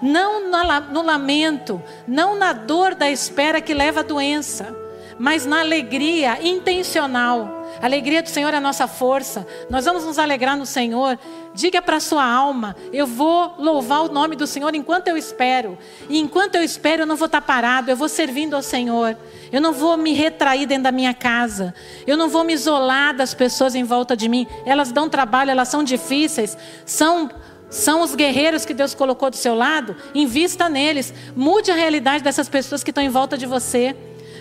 Não 0.00 0.48
no 0.48 1.02
lamento, 1.02 1.82
não 2.06 2.38
na 2.38 2.52
dor 2.52 2.94
da 2.94 3.10
espera 3.10 3.60
que 3.60 3.74
leva 3.74 4.00
à 4.00 4.04
doença 4.04 4.79
mas 5.20 5.44
na 5.44 5.60
alegria 5.60 6.38
intencional. 6.42 7.62
A 7.78 7.84
alegria 7.84 8.22
do 8.22 8.30
Senhor 8.30 8.54
é 8.54 8.56
a 8.56 8.60
nossa 8.60 8.88
força. 8.88 9.46
Nós 9.68 9.84
vamos 9.84 10.02
nos 10.02 10.18
alegrar 10.18 10.56
no 10.56 10.64
Senhor. 10.64 11.18
Diga 11.54 11.82
para 11.82 11.98
a 11.98 12.00
sua 12.00 12.24
alma: 12.24 12.74
eu 12.90 13.06
vou 13.06 13.54
louvar 13.58 14.00
o 14.00 14.08
nome 14.10 14.34
do 14.34 14.46
Senhor 14.46 14.74
enquanto 14.74 15.08
eu 15.08 15.18
espero. 15.18 15.76
E 16.08 16.18
enquanto 16.18 16.54
eu 16.54 16.62
espero, 16.62 17.02
eu 17.02 17.06
não 17.06 17.16
vou 17.16 17.26
estar 17.26 17.42
parado, 17.42 17.90
eu 17.90 17.96
vou 17.96 18.08
servindo 18.08 18.56
ao 18.56 18.62
Senhor. 18.62 19.14
Eu 19.52 19.60
não 19.60 19.74
vou 19.74 19.94
me 19.98 20.14
retrair 20.14 20.64
dentro 20.64 20.84
da 20.84 20.92
minha 20.92 21.12
casa. 21.12 21.74
Eu 22.06 22.16
não 22.16 22.30
vou 22.30 22.42
me 22.42 22.54
isolar 22.54 23.14
das 23.14 23.34
pessoas 23.34 23.74
em 23.74 23.84
volta 23.84 24.16
de 24.16 24.26
mim. 24.26 24.46
Elas 24.64 24.90
dão 24.90 25.06
trabalho, 25.06 25.50
elas 25.50 25.68
são 25.68 25.84
difíceis, 25.84 26.56
são 26.86 27.28
são 27.68 28.00
os 28.00 28.16
guerreiros 28.16 28.64
que 28.64 28.74
Deus 28.74 28.94
colocou 28.94 29.30
do 29.30 29.36
seu 29.36 29.54
lado, 29.54 29.94
invista 30.12 30.68
neles. 30.68 31.14
Mude 31.36 31.70
a 31.70 31.74
realidade 31.74 32.24
dessas 32.24 32.48
pessoas 32.48 32.82
que 32.82 32.90
estão 32.90 33.04
em 33.04 33.08
volta 33.08 33.38
de 33.38 33.46
você. 33.46 33.94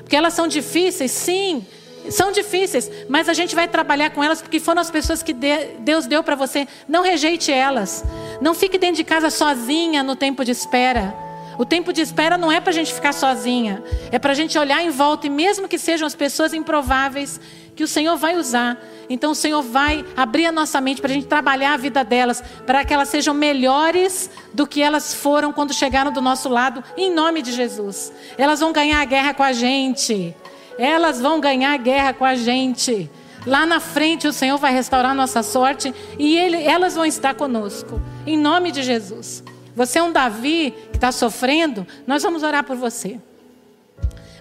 Porque 0.09 0.15
elas 0.15 0.33
são 0.33 0.47
difíceis, 0.47 1.11
sim, 1.11 1.63
são 2.09 2.31
difíceis, 2.31 2.89
mas 3.07 3.29
a 3.29 3.33
gente 3.35 3.53
vai 3.53 3.67
trabalhar 3.67 4.09
com 4.09 4.23
elas 4.23 4.41
porque 4.41 4.59
foram 4.59 4.81
as 4.81 4.89
pessoas 4.89 5.21
que 5.21 5.33
Deus 5.33 6.07
deu 6.07 6.23
para 6.23 6.35
você. 6.35 6.67
Não 6.87 7.03
rejeite 7.03 7.51
elas. 7.51 8.03
Não 8.41 8.55
fique 8.55 8.79
dentro 8.79 8.95
de 8.95 9.03
casa 9.03 9.29
sozinha 9.29 10.01
no 10.01 10.15
tempo 10.15 10.43
de 10.43 10.49
espera. 10.49 11.13
O 11.59 11.65
tempo 11.65 11.91
de 11.91 11.99
espera 11.99 12.37
não 12.37 12.49
é 12.49 12.61
para 12.61 12.69
a 12.69 12.73
gente 12.73 12.93
ficar 12.93 13.11
sozinha, 13.11 13.83
é 14.13 14.17
para 14.17 14.31
a 14.31 14.33
gente 14.33 14.57
olhar 14.57 14.81
em 14.81 14.91
volta 14.91 15.27
e 15.27 15.29
mesmo 15.29 15.67
que 15.67 15.77
sejam 15.77 16.07
as 16.07 16.15
pessoas 16.15 16.53
improváveis 16.53 17.37
que 17.75 17.83
o 17.83 17.87
Senhor 17.87 18.15
vai 18.15 18.37
usar, 18.37 18.81
então 19.09 19.31
o 19.31 19.35
Senhor 19.35 19.61
vai 19.61 20.05
abrir 20.15 20.45
a 20.45 20.53
nossa 20.53 20.79
mente 20.79 21.01
para 21.01 21.11
a 21.11 21.13
gente 21.13 21.27
trabalhar 21.27 21.73
a 21.73 21.77
vida 21.77 22.01
delas, 22.01 22.41
para 22.65 22.85
que 22.85 22.93
elas 22.93 23.09
sejam 23.09 23.33
melhores 23.33 24.31
do 24.53 24.65
que 24.65 24.81
elas 24.81 25.13
foram 25.13 25.51
quando 25.51 25.73
chegaram 25.73 26.13
do 26.13 26.21
nosso 26.21 26.47
lado, 26.47 26.81
em 26.95 27.13
nome 27.13 27.41
de 27.41 27.51
Jesus. 27.51 28.13
Elas 28.37 28.61
vão 28.61 28.71
ganhar 28.71 29.01
a 29.01 29.05
guerra 29.05 29.33
com 29.33 29.43
a 29.43 29.51
gente. 29.51 30.33
Elas 30.77 31.19
vão 31.19 31.41
ganhar 31.41 31.73
a 31.73 31.77
guerra 31.77 32.13
com 32.13 32.23
a 32.23 32.35
gente. 32.35 33.11
Lá 33.45 33.65
na 33.65 33.81
frente 33.81 34.29
o 34.29 34.31
Senhor 34.31 34.57
vai 34.57 34.71
restaurar 34.71 35.13
nossa 35.13 35.43
sorte 35.43 35.93
e 36.17 36.37
ele, 36.37 36.63
elas 36.63 36.95
vão 36.95 37.05
estar 37.05 37.33
conosco. 37.33 38.01
Em 38.25 38.37
nome 38.37 38.71
de 38.71 38.81
Jesus. 38.81 39.43
Você 39.79 39.97
é 39.97 40.03
um 40.03 40.11
Davi 40.11 40.73
que 40.91 40.97
está 40.97 41.09
sofrendo, 41.09 41.87
nós 42.05 42.21
vamos 42.21 42.43
orar 42.43 42.65
por 42.65 42.75
você. 42.75 43.17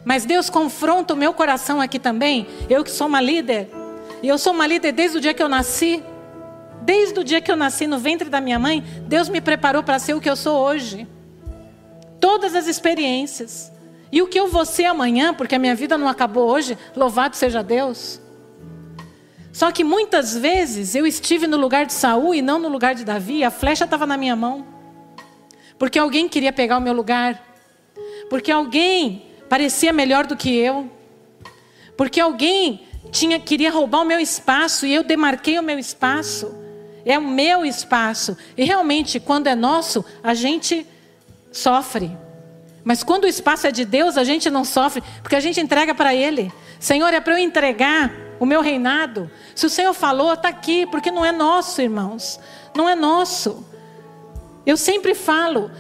Mas 0.05 0.25
Deus 0.25 0.51
confronta 0.51 1.15
o 1.15 1.17
meu 1.17 1.33
coração 1.33 1.81
aqui 1.81 1.97
também. 1.97 2.45
Eu 2.69 2.83
que 2.83 2.91
sou 2.91 3.07
uma 3.07 3.21
líder, 3.21 3.71
e 4.21 4.27
eu 4.27 4.37
sou 4.37 4.53
uma 4.53 4.67
líder 4.67 4.91
desde 4.91 5.17
o 5.17 5.21
dia 5.21 5.33
que 5.33 5.41
eu 5.41 5.49
nasci. 5.49 6.03
Desde 6.83 7.21
o 7.21 7.23
dia 7.23 7.41
que 7.41 7.53
eu 7.53 7.57
nasci 7.57 7.87
no 7.87 8.01
ventre 8.01 8.29
da 8.29 8.41
minha 8.41 8.59
mãe, 8.59 8.83
Deus 9.07 9.29
me 9.29 9.41
preparou 9.41 9.81
para 9.81 10.01
ser 10.01 10.13
o 10.15 10.21
que 10.21 10.29
eu 10.29 10.35
sou 10.35 10.59
hoje. 10.59 11.07
Todas 12.19 12.57
as 12.57 12.67
experiências. 12.67 13.71
E 14.11 14.21
o 14.21 14.27
que 14.27 14.41
eu 14.41 14.49
vou 14.49 14.67
ser 14.67 14.87
amanhã, 14.87 15.33
porque 15.33 15.55
a 15.55 15.59
minha 15.61 15.77
vida 15.77 15.97
não 15.97 16.09
acabou 16.09 16.51
hoje, 16.51 16.77
louvado 16.97 17.37
seja 17.37 17.63
Deus. 17.63 18.21
Só 19.53 19.71
que 19.71 19.85
muitas 19.85 20.37
vezes 20.37 20.97
eu 20.97 21.07
estive 21.07 21.47
no 21.47 21.57
lugar 21.57 21.87
de 21.87 21.93
Saul 21.93 22.35
e 22.35 22.43
não 22.43 22.59
no 22.59 22.69
lugar 22.69 22.97
de 22.97 23.05
Davi, 23.05 23.45
a 23.45 23.53
flecha 23.53 23.85
estava 23.85 24.05
na 24.05 24.17
minha 24.17 24.35
mão. 24.35 24.78
Porque 25.79 25.99
alguém 25.99 26.29
queria 26.29 26.53
pegar 26.53 26.79
o 26.79 26.81
meu 26.81 26.93
lugar. 26.93 27.43
Porque 28.29 28.51
alguém 28.51 29.27
parecia 29.49 29.93
melhor 29.93 30.27
do 30.27 30.37
que 30.37 30.55
eu. 30.55 30.91
Porque 31.97 32.21
alguém 32.21 32.87
tinha 33.11 33.39
queria 33.39 33.71
roubar 33.71 34.03
o 34.03 34.05
meu 34.05 34.21
espaço 34.21 34.87
e 34.87 34.95
eu 34.95 35.03
demarquei 35.03 35.59
o 35.59 35.63
meu 35.63 35.79
espaço. 35.79 36.55
É 37.05 37.19
o 37.19 37.23
meu 37.23 37.65
espaço. 37.65 38.37
E 38.57 38.65
realmente, 38.65 39.19
quando 39.19 39.47
é 39.47 39.55
nosso, 39.55 40.05
a 40.23 40.35
gente 40.35 40.87
sofre. 41.51 42.17
Mas 42.85 43.03
quando 43.03 43.25
o 43.25 43.29
espaço 43.29 43.67
é 43.67 43.71
de 43.71 43.85
Deus, 43.85 44.17
a 44.17 44.25
gente 44.25 44.51
não 44.51 44.65
sofre, 44.65 45.03
porque 45.23 45.37
a 45.37 45.41
gente 45.41 45.61
entrega 45.61 45.95
para 45.95 46.15
Ele. 46.15 46.53
Senhor, 46.79 47.13
é 47.13 47.21
para 47.21 47.35
eu 47.35 47.39
entregar 47.39 48.13
o 48.39 48.47
meu 48.47 48.61
reinado. 48.61 49.31
Se 49.55 49.67
o 49.67 49.71
Senhor 49.71 49.93
falou, 49.93 50.33
está 50.33 50.49
aqui, 50.49 50.87
porque 50.87 51.11
não 51.11 51.25
é 51.25 51.33
nosso, 51.33 51.83
irmãos. 51.83 52.39
Não 52.75 52.89
é 52.89 52.95
nosso. 52.95 53.67
Eu 54.69 54.77
sempre 54.77 55.15
falo, 55.15 55.71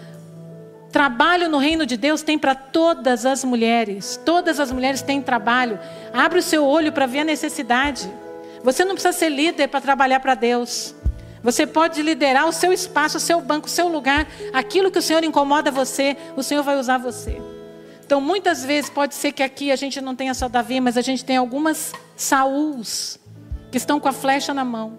Trabalho 0.90 1.50
no 1.50 1.58
reino 1.58 1.84
de 1.84 1.98
Deus 1.98 2.22
tem 2.22 2.38
para 2.38 2.54
todas 2.54 3.26
as 3.26 3.44
mulheres. 3.44 4.18
Todas 4.24 4.58
as 4.58 4.72
mulheres 4.72 5.02
têm 5.02 5.20
trabalho. 5.20 5.78
Abre 6.14 6.38
o 6.38 6.42
seu 6.42 6.64
olho 6.64 6.90
para 6.92 7.04
ver 7.04 7.20
a 7.20 7.24
necessidade. 7.24 8.10
Você 8.64 8.86
não 8.86 8.94
precisa 8.94 9.12
ser 9.12 9.28
líder 9.28 9.68
para 9.68 9.82
trabalhar 9.82 10.20
para 10.20 10.34
Deus. 10.34 10.94
Você 11.42 11.66
pode 11.66 12.00
liderar 12.02 12.48
o 12.48 12.52
seu 12.52 12.72
espaço, 12.72 13.18
o 13.18 13.20
seu 13.20 13.40
banco, 13.40 13.66
o 13.66 13.70
seu 13.70 13.86
lugar. 13.86 14.26
Aquilo 14.52 14.90
que 14.90 14.98
o 14.98 15.02
Senhor 15.02 15.22
incomoda 15.22 15.70
você, 15.70 16.16
o 16.34 16.42
Senhor 16.42 16.62
vai 16.62 16.78
usar 16.78 16.96
você. 16.96 17.40
Então, 18.04 18.22
muitas 18.22 18.64
vezes 18.64 18.88
pode 18.88 19.14
ser 19.14 19.32
que 19.32 19.42
aqui 19.42 19.70
a 19.70 19.76
gente 19.76 20.00
não 20.00 20.16
tenha 20.16 20.32
só 20.32 20.48
Davi, 20.48 20.80
mas 20.80 20.96
a 20.96 21.02
gente 21.02 21.22
tem 21.22 21.36
algumas 21.36 21.92
Saúls 22.16 23.20
que 23.70 23.76
estão 23.76 24.00
com 24.00 24.08
a 24.08 24.12
flecha 24.12 24.54
na 24.54 24.64
mão, 24.64 24.98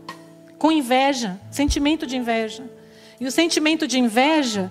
com 0.59 0.71
inveja, 0.71 1.39
sentimento 1.49 2.05
de 2.05 2.15
inveja. 2.15 2.63
E 3.19 3.27
o 3.27 3.31
sentimento 3.31 3.87
de 3.87 3.99
inveja 3.99 4.69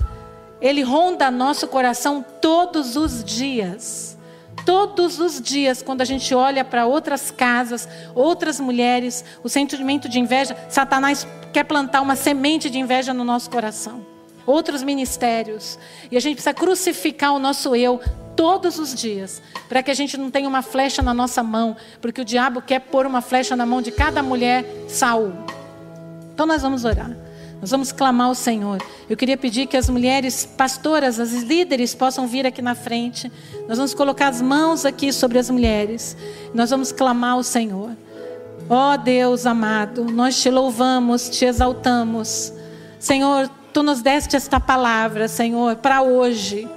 ele 0.61 0.83
ronda 0.83 1.31
nosso 1.31 1.69
coração 1.69 2.25
todos 2.41 2.97
os 2.97 3.23
dias. 3.23 4.17
Todos 4.65 5.19
os 5.19 5.41
dias, 5.41 5.83
quando 5.83 6.03
a 6.03 6.05
gente 6.05 6.35
olha 6.35 6.65
para 6.65 6.85
outras 6.85 7.31
casas, 7.31 7.89
outras 8.15 8.59
mulheres, 8.59 9.25
o 9.43 9.49
sentimento 9.49 10.09
de 10.09 10.19
inveja, 10.19 10.57
Satanás 10.69 11.27
quer 11.53 11.65
plantar 11.65 12.01
uma 12.01 12.17
semente 12.17 12.69
de 12.69 12.79
inveja 12.79 13.15
no 13.15 13.25
nosso 13.25 13.49
coração. 13.49 14.05
Outros 14.45 14.83
ministérios. 14.83 15.79
E 16.11 16.17
a 16.17 16.21
gente 16.21 16.35
precisa 16.35 16.53
crucificar 16.53 17.33
o 17.35 17.39
nosso 17.39 17.75
eu 17.77 18.01
todos 18.35 18.79
os 18.79 18.95
dias, 18.95 19.41
para 19.69 19.83
que 19.83 19.91
a 19.91 19.95
gente 19.95 20.17
não 20.17 20.31
tenha 20.31 20.49
uma 20.49 20.63
flecha 20.63 21.03
na 21.03 21.15
nossa 21.15 21.43
mão, 21.43 21.77
porque 22.01 22.21
o 22.21 22.25
diabo 22.25 22.61
quer 22.61 22.81
pôr 22.81 23.07
uma 23.07 23.21
flecha 23.21 23.57
na 23.57 23.67
mão 23.67 23.81
de 23.81 23.91
cada 23.91 24.23
mulher 24.23 24.65
Saul. 24.89 25.33
Então 26.35 26.47
nós 26.47 26.63
vamos 26.63 26.85
orar. 26.85 27.28
Nós 27.61 27.71
vamos 27.71 27.91
clamar 27.91 28.29
ao 28.29 28.35
Senhor. 28.35 28.81
Eu 29.09 29.17
queria 29.17 29.37
pedir 29.37 29.67
que 29.67 29.77
as 29.77 29.89
mulheres 29.89 30.47
pastoras, 30.47 31.19
as 31.19 31.33
líderes, 31.33 31.95
possam 31.95 32.27
vir 32.27 32.47
aqui 32.47 32.63
na 32.63 32.75
frente. 32.75 33.31
Nós 33.69 33.79
vamos 33.79 33.95
colocar 33.95 34.29
as 34.29 34.41
mãos 34.41 34.85
aqui 34.85 35.13
sobre 35.13 35.39
as 35.39 35.51
mulheres. 35.51 36.17
Nós 36.55 36.71
vamos 36.71 36.93
clamar 36.93 37.33
ao 37.33 37.43
Senhor. 37.43 37.91
Ó 38.71 38.93
oh, 38.93 38.97
Deus 38.99 39.47
amado, 39.47 40.05
nós 40.05 40.41
te 40.41 40.51
louvamos, 40.51 41.31
te 41.31 41.47
exaltamos. 41.47 42.53
Senhor, 42.99 43.49
tu 43.73 43.83
nos 43.83 44.03
deste 44.03 44.37
esta 44.37 44.61
palavra, 44.61 45.27
Senhor, 45.27 45.77
para 45.77 46.03
hoje, 46.03 46.69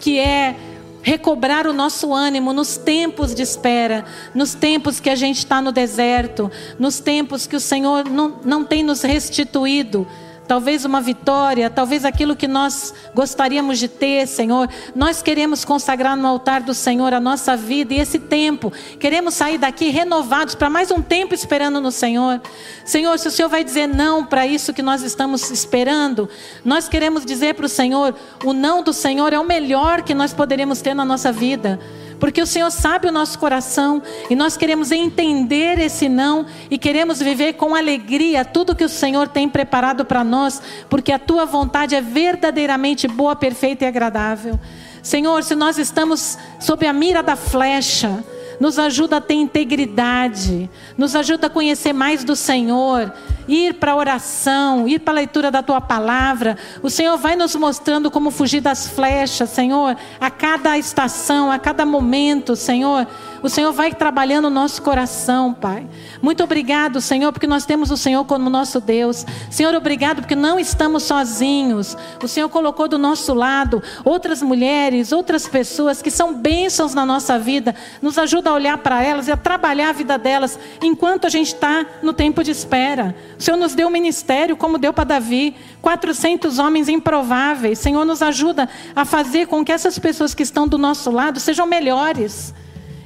que 0.00 0.18
é 0.18 0.54
recobrar 1.02 1.66
o 1.66 1.72
nosso 1.72 2.12
ânimo 2.12 2.52
nos 2.52 2.76
tempos 2.76 3.34
de 3.34 3.42
espera, 3.42 4.04
nos 4.34 4.54
tempos 4.54 5.00
que 5.00 5.10
a 5.10 5.14
gente 5.14 5.38
está 5.38 5.60
no 5.62 5.72
deserto, 5.72 6.50
nos 6.78 7.00
tempos 7.00 7.46
que 7.46 7.56
o 7.56 7.60
Senhor 7.60 8.04
não, 8.08 8.40
não 8.44 8.64
tem 8.64 8.82
nos 8.82 9.02
restituído 9.02 10.06
talvez 10.50 10.84
uma 10.84 11.00
vitória, 11.00 11.70
talvez 11.70 12.04
aquilo 12.04 12.34
que 12.34 12.48
nós 12.48 12.92
gostaríamos 13.14 13.78
de 13.78 13.86
ter, 13.86 14.26
Senhor. 14.26 14.68
Nós 14.96 15.22
queremos 15.22 15.64
consagrar 15.64 16.16
no 16.16 16.26
altar 16.26 16.60
do 16.60 16.74
Senhor 16.74 17.14
a 17.14 17.20
nossa 17.20 17.56
vida 17.56 17.94
e 17.94 18.00
esse 18.00 18.18
tempo. 18.18 18.72
Queremos 18.98 19.34
sair 19.34 19.58
daqui 19.58 19.90
renovados 19.90 20.56
para 20.56 20.68
mais 20.68 20.90
um 20.90 21.00
tempo 21.00 21.32
esperando 21.32 21.80
no 21.80 21.92
Senhor. 21.92 22.42
Senhor, 22.84 23.16
se 23.16 23.28
o 23.28 23.30
Senhor 23.30 23.48
vai 23.48 23.62
dizer 23.62 23.86
não 23.86 24.26
para 24.26 24.44
isso 24.44 24.74
que 24.74 24.82
nós 24.82 25.02
estamos 25.02 25.52
esperando, 25.52 26.28
nós 26.64 26.88
queremos 26.88 27.24
dizer 27.24 27.54
para 27.54 27.66
o 27.66 27.68
Senhor: 27.68 28.12
o 28.44 28.52
não 28.52 28.82
do 28.82 28.92
Senhor 28.92 29.32
é 29.32 29.38
o 29.38 29.46
melhor 29.46 30.02
que 30.02 30.14
nós 30.14 30.34
poderíamos 30.34 30.80
ter 30.80 30.94
na 30.94 31.04
nossa 31.04 31.30
vida 31.30 31.78
porque 32.20 32.42
o 32.42 32.46
Senhor 32.46 32.70
sabe 32.70 33.08
o 33.08 33.12
nosso 33.12 33.38
coração 33.38 34.02
e 34.28 34.36
nós 34.36 34.56
queremos 34.56 34.92
entender 34.92 35.78
esse 35.78 36.08
não 36.08 36.46
e 36.70 36.76
queremos 36.76 37.18
viver 37.18 37.54
com 37.54 37.74
alegria 37.74 38.44
tudo 38.44 38.76
que 38.76 38.84
o 38.84 38.88
Senhor 38.88 39.26
tem 39.26 39.48
preparado 39.48 40.04
para 40.04 40.22
nós, 40.22 40.62
porque 40.88 41.10
a 41.10 41.18
tua 41.18 41.46
vontade 41.46 41.94
é 41.94 42.00
verdadeiramente 42.00 43.08
boa, 43.08 43.34
perfeita 43.34 43.84
e 43.84 43.88
agradável. 43.88 44.60
Senhor, 45.02 45.42
se 45.42 45.54
nós 45.54 45.78
estamos 45.78 46.38
sob 46.60 46.86
a 46.86 46.92
mira 46.92 47.22
da 47.22 47.34
flecha, 47.34 48.22
nos 48.60 48.78
ajuda 48.78 49.16
a 49.16 49.20
ter 49.22 49.34
integridade, 49.34 50.70
nos 50.96 51.16
ajuda 51.16 51.46
a 51.46 51.50
conhecer 51.50 51.94
mais 51.94 52.22
do 52.22 52.36
Senhor, 52.36 53.10
ir 53.48 53.74
para 53.74 53.92
a 53.92 53.96
oração, 53.96 54.86
ir 54.86 55.00
para 55.00 55.14
a 55.14 55.16
leitura 55.16 55.50
da 55.50 55.62
tua 55.62 55.80
palavra. 55.80 56.58
O 56.82 56.90
Senhor 56.90 57.16
vai 57.16 57.34
nos 57.34 57.56
mostrando 57.56 58.10
como 58.10 58.30
fugir 58.30 58.60
das 58.60 58.86
flechas, 58.86 59.48
Senhor, 59.48 59.96
a 60.20 60.30
cada 60.30 60.76
estação, 60.76 61.50
a 61.50 61.58
cada 61.58 61.86
momento, 61.86 62.54
Senhor. 62.54 63.06
O 63.42 63.48
Senhor 63.48 63.72
vai 63.72 63.92
trabalhando 63.92 64.46
o 64.46 64.50
nosso 64.50 64.82
coração, 64.82 65.54
Pai. 65.54 65.86
Muito 66.20 66.44
obrigado, 66.44 67.00
Senhor, 67.00 67.32
porque 67.32 67.46
nós 67.46 67.64
temos 67.64 67.90
o 67.90 67.96
Senhor 67.96 68.24
como 68.24 68.50
nosso 68.50 68.80
Deus. 68.80 69.24
Senhor, 69.50 69.74
obrigado 69.74 70.20
porque 70.20 70.36
não 70.36 70.58
estamos 70.58 71.04
sozinhos. 71.04 71.96
O 72.22 72.28
Senhor 72.28 72.50
colocou 72.50 72.86
do 72.86 72.98
nosso 72.98 73.32
lado 73.32 73.82
outras 74.04 74.42
mulheres, 74.42 75.10
outras 75.10 75.48
pessoas 75.48 76.02
que 76.02 76.10
são 76.10 76.34
bênçãos 76.34 76.92
na 76.92 77.06
nossa 77.06 77.38
vida. 77.38 77.74
Nos 78.02 78.18
ajuda 78.18 78.50
a 78.50 78.54
olhar 78.54 78.76
para 78.78 79.02
elas 79.02 79.26
e 79.26 79.32
a 79.32 79.36
trabalhar 79.36 79.88
a 79.88 79.92
vida 79.92 80.18
delas 80.18 80.58
enquanto 80.82 81.26
a 81.26 81.30
gente 81.30 81.54
está 81.54 81.86
no 82.02 82.12
tempo 82.12 82.44
de 82.44 82.50
espera. 82.50 83.16
O 83.38 83.42
Senhor 83.42 83.56
nos 83.56 83.74
deu 83.74 83.88
um 83.88 83.90
ministério 83.90 84.56
como 84.56 84.76
deu 84.76 84.92
para 84.92 85.04
Davi. 85.04 85.56
400 85.80 86.58
homens 86.58 86.90
improváveis. 86.90 87.78
Senhor, 87.78 88.04
nos 88.04 88.20
ajuda 88.20 88.68
a 88.94 89.06
fazer 89.06 89.46
com 89.46 89.64
que 89.64 89.72
essas 89.72 89.98
pessoas 89.98 90.34
que 90.34 90.42
estão 90.42 90.68
do 90.68 90.76
nosso 90.76 91.10
lado 91.10 91.40
sejam 91.40 91.66
melhores. 91.66 92.52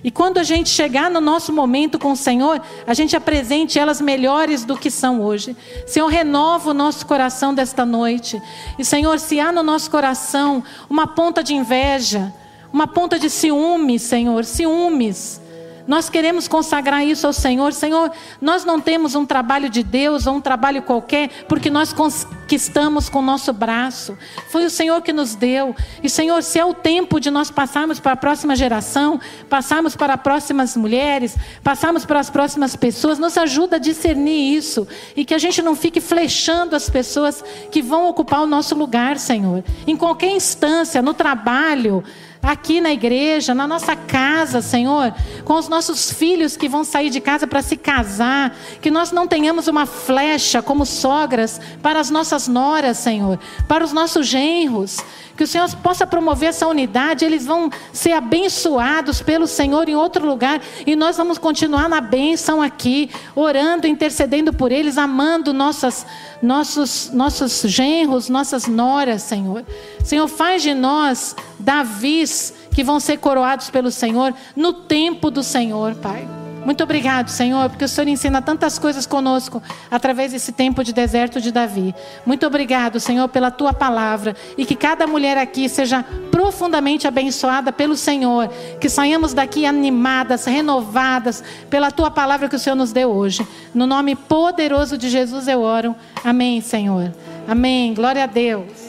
E 0.05 0.11
quando 0.11 0.37
a 0.37 0.43
gente 0.43 0.69
chegar 0.69 1.11
no 1.11 1.19
nosso 1.19 1.51
momento 1.51 1.99
com 1.99 2.13
o 2.13 2.17
Senhor, 2.17 2.61
a 2.87 2.93
gente 2.93 3.17
apresente 3.17 3.79
elas 3.79 4.03
melhores 4.03 4.63
do 4.63 4.77
que 4.77 4.91
são 4.91 5.23
hoje. 5.23 5.57
Senhor, 5.87 6.09
renova 6.09 6.73
o 6.73 6.75
nosso 6.75 7.07
coração 7.07 7.55
desta 7.55 7.87
noite. 7.87 8.41
E 8.79 8.85
Senhor, 8.85 9.19
se 9.19 9.41
há 9.41 9.51
no 9.51 9.63
nosso 9.63 9.91
coração 9.91 10.63
uma 10.91 11.07
ponta 11.07 11.43
de 11.43 11.55
inveja, 11.55 12.31
uma 12.71 12.87
ponta 12.87 13.19
de 13.19 13.31
ciúmes, 13.31 14.03
Senhor, 14.03 14.45
ciúmes, 14.45 15.41
nós 15.87 16.09
queremos 16.09 16.49
consagrar 16.49 17.05
isso 17.05 17.27
ao 17.27 17.33
Senhor. 17.33 17.73
Senhor, 17.73 18.11
nós 18.41 18.65
não 18.65 18.81
temos 18.81 19.15
um 19.15 19.27
trabalho 19.27 19.69
de 19.69 19.83
Deus 19.83 20.27
ou 20.27 20.37
um 20.37 20.41
trabalho 20.41 20.83
qualquer, 20.83 21.45
porque 21.49 21.71
nós 21.71 21.93
conquistamos 21.93 23.09
com 23.09 23.19
o 23.19 23.23
nosso 23.23 23.53
braço. 23.53 24.17
Foi 24.49 24.65
o 24.65 24.71
Senhor 24.71 25.03
que 25.03 25.13
nos 25.13 25.35
deu. 25.35 25.75
E, 26.03 26.09
Senhor, 26.09 26.43
se 26.43 26.59
é 26.59 26.65
o 26.65 26.73
tempo 26.73 27.21
de 27.21 27.31
nós 27.31 27.51
passarmos 27.51 28.01
para 28.01 28.13
a 28.13 28.17
próxima 28.17 28.57
geração, 28.57 29.21
passarmos 29.49 29.95
para 29.95 30.15
as 30.15 30.21
próximas 30.21 30.77
mulheres, 30.77 31.37
passarmos 31.63 32.07
para 32.07 32.21
as 32.21 32.31
próximas 32.31 32.75
pessoas, 32.75 33.19
nos 33.19 33.37
ajuda 33.37 33.77
a 33.77 33.79
discernir 33.79 34.57
isso. 34.57 34.89
E 35.15 35.25
que 35.25 35.35
a 35.35 35.39
gente 35.39 35.61
não 35.61 35.77
fique 35.77 36.01
flechando 36.01 36.75
as 36.75 36.89
pessoas 36.89 37.45
que 37.71 37.83
vão 37.83 38.09
ocupar 38.09 38.41
o 38.41 38.47
nosso 38.47 38.75
lugar, 38.75 39.19
Senhor. 39.19 39.63
Em 39.87 39.97
qualquer 39.97 40.31
instância, 40.31 41.03
no 41.03 41.13
trabalho 41.13 42.03
aqui 42.45 42.81
na 42.81 42.93
igreja, 42.93 43.55
na 43.55 43.67
nossa 43.67 43.97
casa, 43.97 44.61
Senhor, 44.61 45.15
com 45.45 45.55
os 45.55 45.69
nossos 45.69 46.13
filhos 46.13 46.57
que 46.57 46.69
vão 46.69 46.85
sair 46.85 47.09
de 47.09 47.21
casa 47.21 47.47
para 47.47 47.63
se 47.63 47.77
casar, 47.77 48.55
que 48.83 48.91
nós 48.91 49.11
não 49.11 49.27
tenhamos 49.27 49.67
uma 49.67 49.87
flecha 49.87 50.61
como 50.63 50.85
sogras 50.85 51.61
para 51.83 51.99
as 51.99 52.11
nossas 52.11 52.47
noras, 52.47 52.99
Senhor, 52.99 53.39
para 53.67 53.83
os 53.83 53.93
nossos 53.93 54.27
genros, 54.27 54.99
que 55.37 55.43
o 55.43 55.47
Senhor 55.47 55.69
possa 55.77 56.07
promover 56.07 56.51
essa 56.51 56.67
unidade, 56.67 57.25
eles 57.25 57.45
vão 57.45 57.71
ser 57.93 58.13
abençoados 58.13 59.21
pelo 59.21 59.47
Senhor 59.47 59.89
em 59.89 59.97
outro 59.97 60.25
lugar 60.25 60.61
e 60.87 60.95
nós 60.95 61.17
vamos 61.17 61.39
continuar 61.39 61.89
na 61.89 62.01
bênção 62.01 62.63
aqui, 62.63 63.11
orando, 63.35 63.87
intercedendo 63.87 64.53
por 64.53 64.71
eles, 64.71 64.97
amando 64.97 65.53
nossas, 65.53 66.07
nossos, 66.41 67.11
nossos 67.13 67.63
genros, 67.63 68.29
nossas 68.29 68.67
noras, 68.67 69.23
Senhor. 69.23 69.65
Senhor, 70.05 70.29
faz 70.29 70.63
de 70.63 70.75
nós 70.75 71.35
Davis 71.65 72.55
que 72.71 72.85
vão 72.85 73.01
ser 73.01 73.17
coroados 73.17 73.71
pelo 73.71 73.91
Senhor 73.91 74.35
no 74.55 74.73
tempo 74.73 75.31
do 75.31 75.43
Senhor, 75.43 75.95
Pai. 75.97 76.29
Muito 76.65 76.83
obrigado, 76.83 77.29
Senhor, 77.29 77.69
porque 77.69 77.85
o 77.85 77.89
Senhor 77.89 78.09
ensina 78.09 78.41
tantas 78.41 78.79
coisas 78.79 79.05
conosco 79.05 79.63
através 79.91 80.33
desse 80.33 80.51
tempo 80.51 80.83
de 80.83 80.95
deserto 80.95 81.39
de 81.39 81.53
Davi. 81.53 81.95
Muito 82.25 82.47
obrigado, 82.47 82.99
Senhor, 82.99 83.29
pela 83.29 83.51
tua 83.51 83.75
palavra 83.75 84.35
e 84.57 84.65
que 84.65 84.75
cada 84.75 85.07
mulher 85.07 85.37
aqui 85.37 85.69
seja 85.69 86.03
profundamente 86.31 87.07
abençoada 87.07 87.71
pelo 87.71 87.97
Senhor, 87.97 88.49
que 88.81 88.89
saímos 88.89 89.35
daqui 89.35 89.67
animadas, 89.67 90.47
renovadas 90.47 91.45
pela 91.69 91.91
tua 91.91 92.11
palavra 92.11 92.49
que 92.49 92.57
o 92.57 92.59
Senhor 92.59 92.77
nos 92.77 92.93
deu 92.93 93.11
hoje. 93.11 93.47
No 93.75 93.87
nome 93.87 94.17
poderoso 94.17 94.97
de 94.97 95.11
Jesus 95.11 95.47
eu 95.47 95.61
oro. 95.61 95.95
Amém, 96.25 96.63
Senhor. 96.63 97.13
Amém. 97.47 97.93
Glória 97.93 98.25
a 98.25 98.27
Deus. 98.27 98.84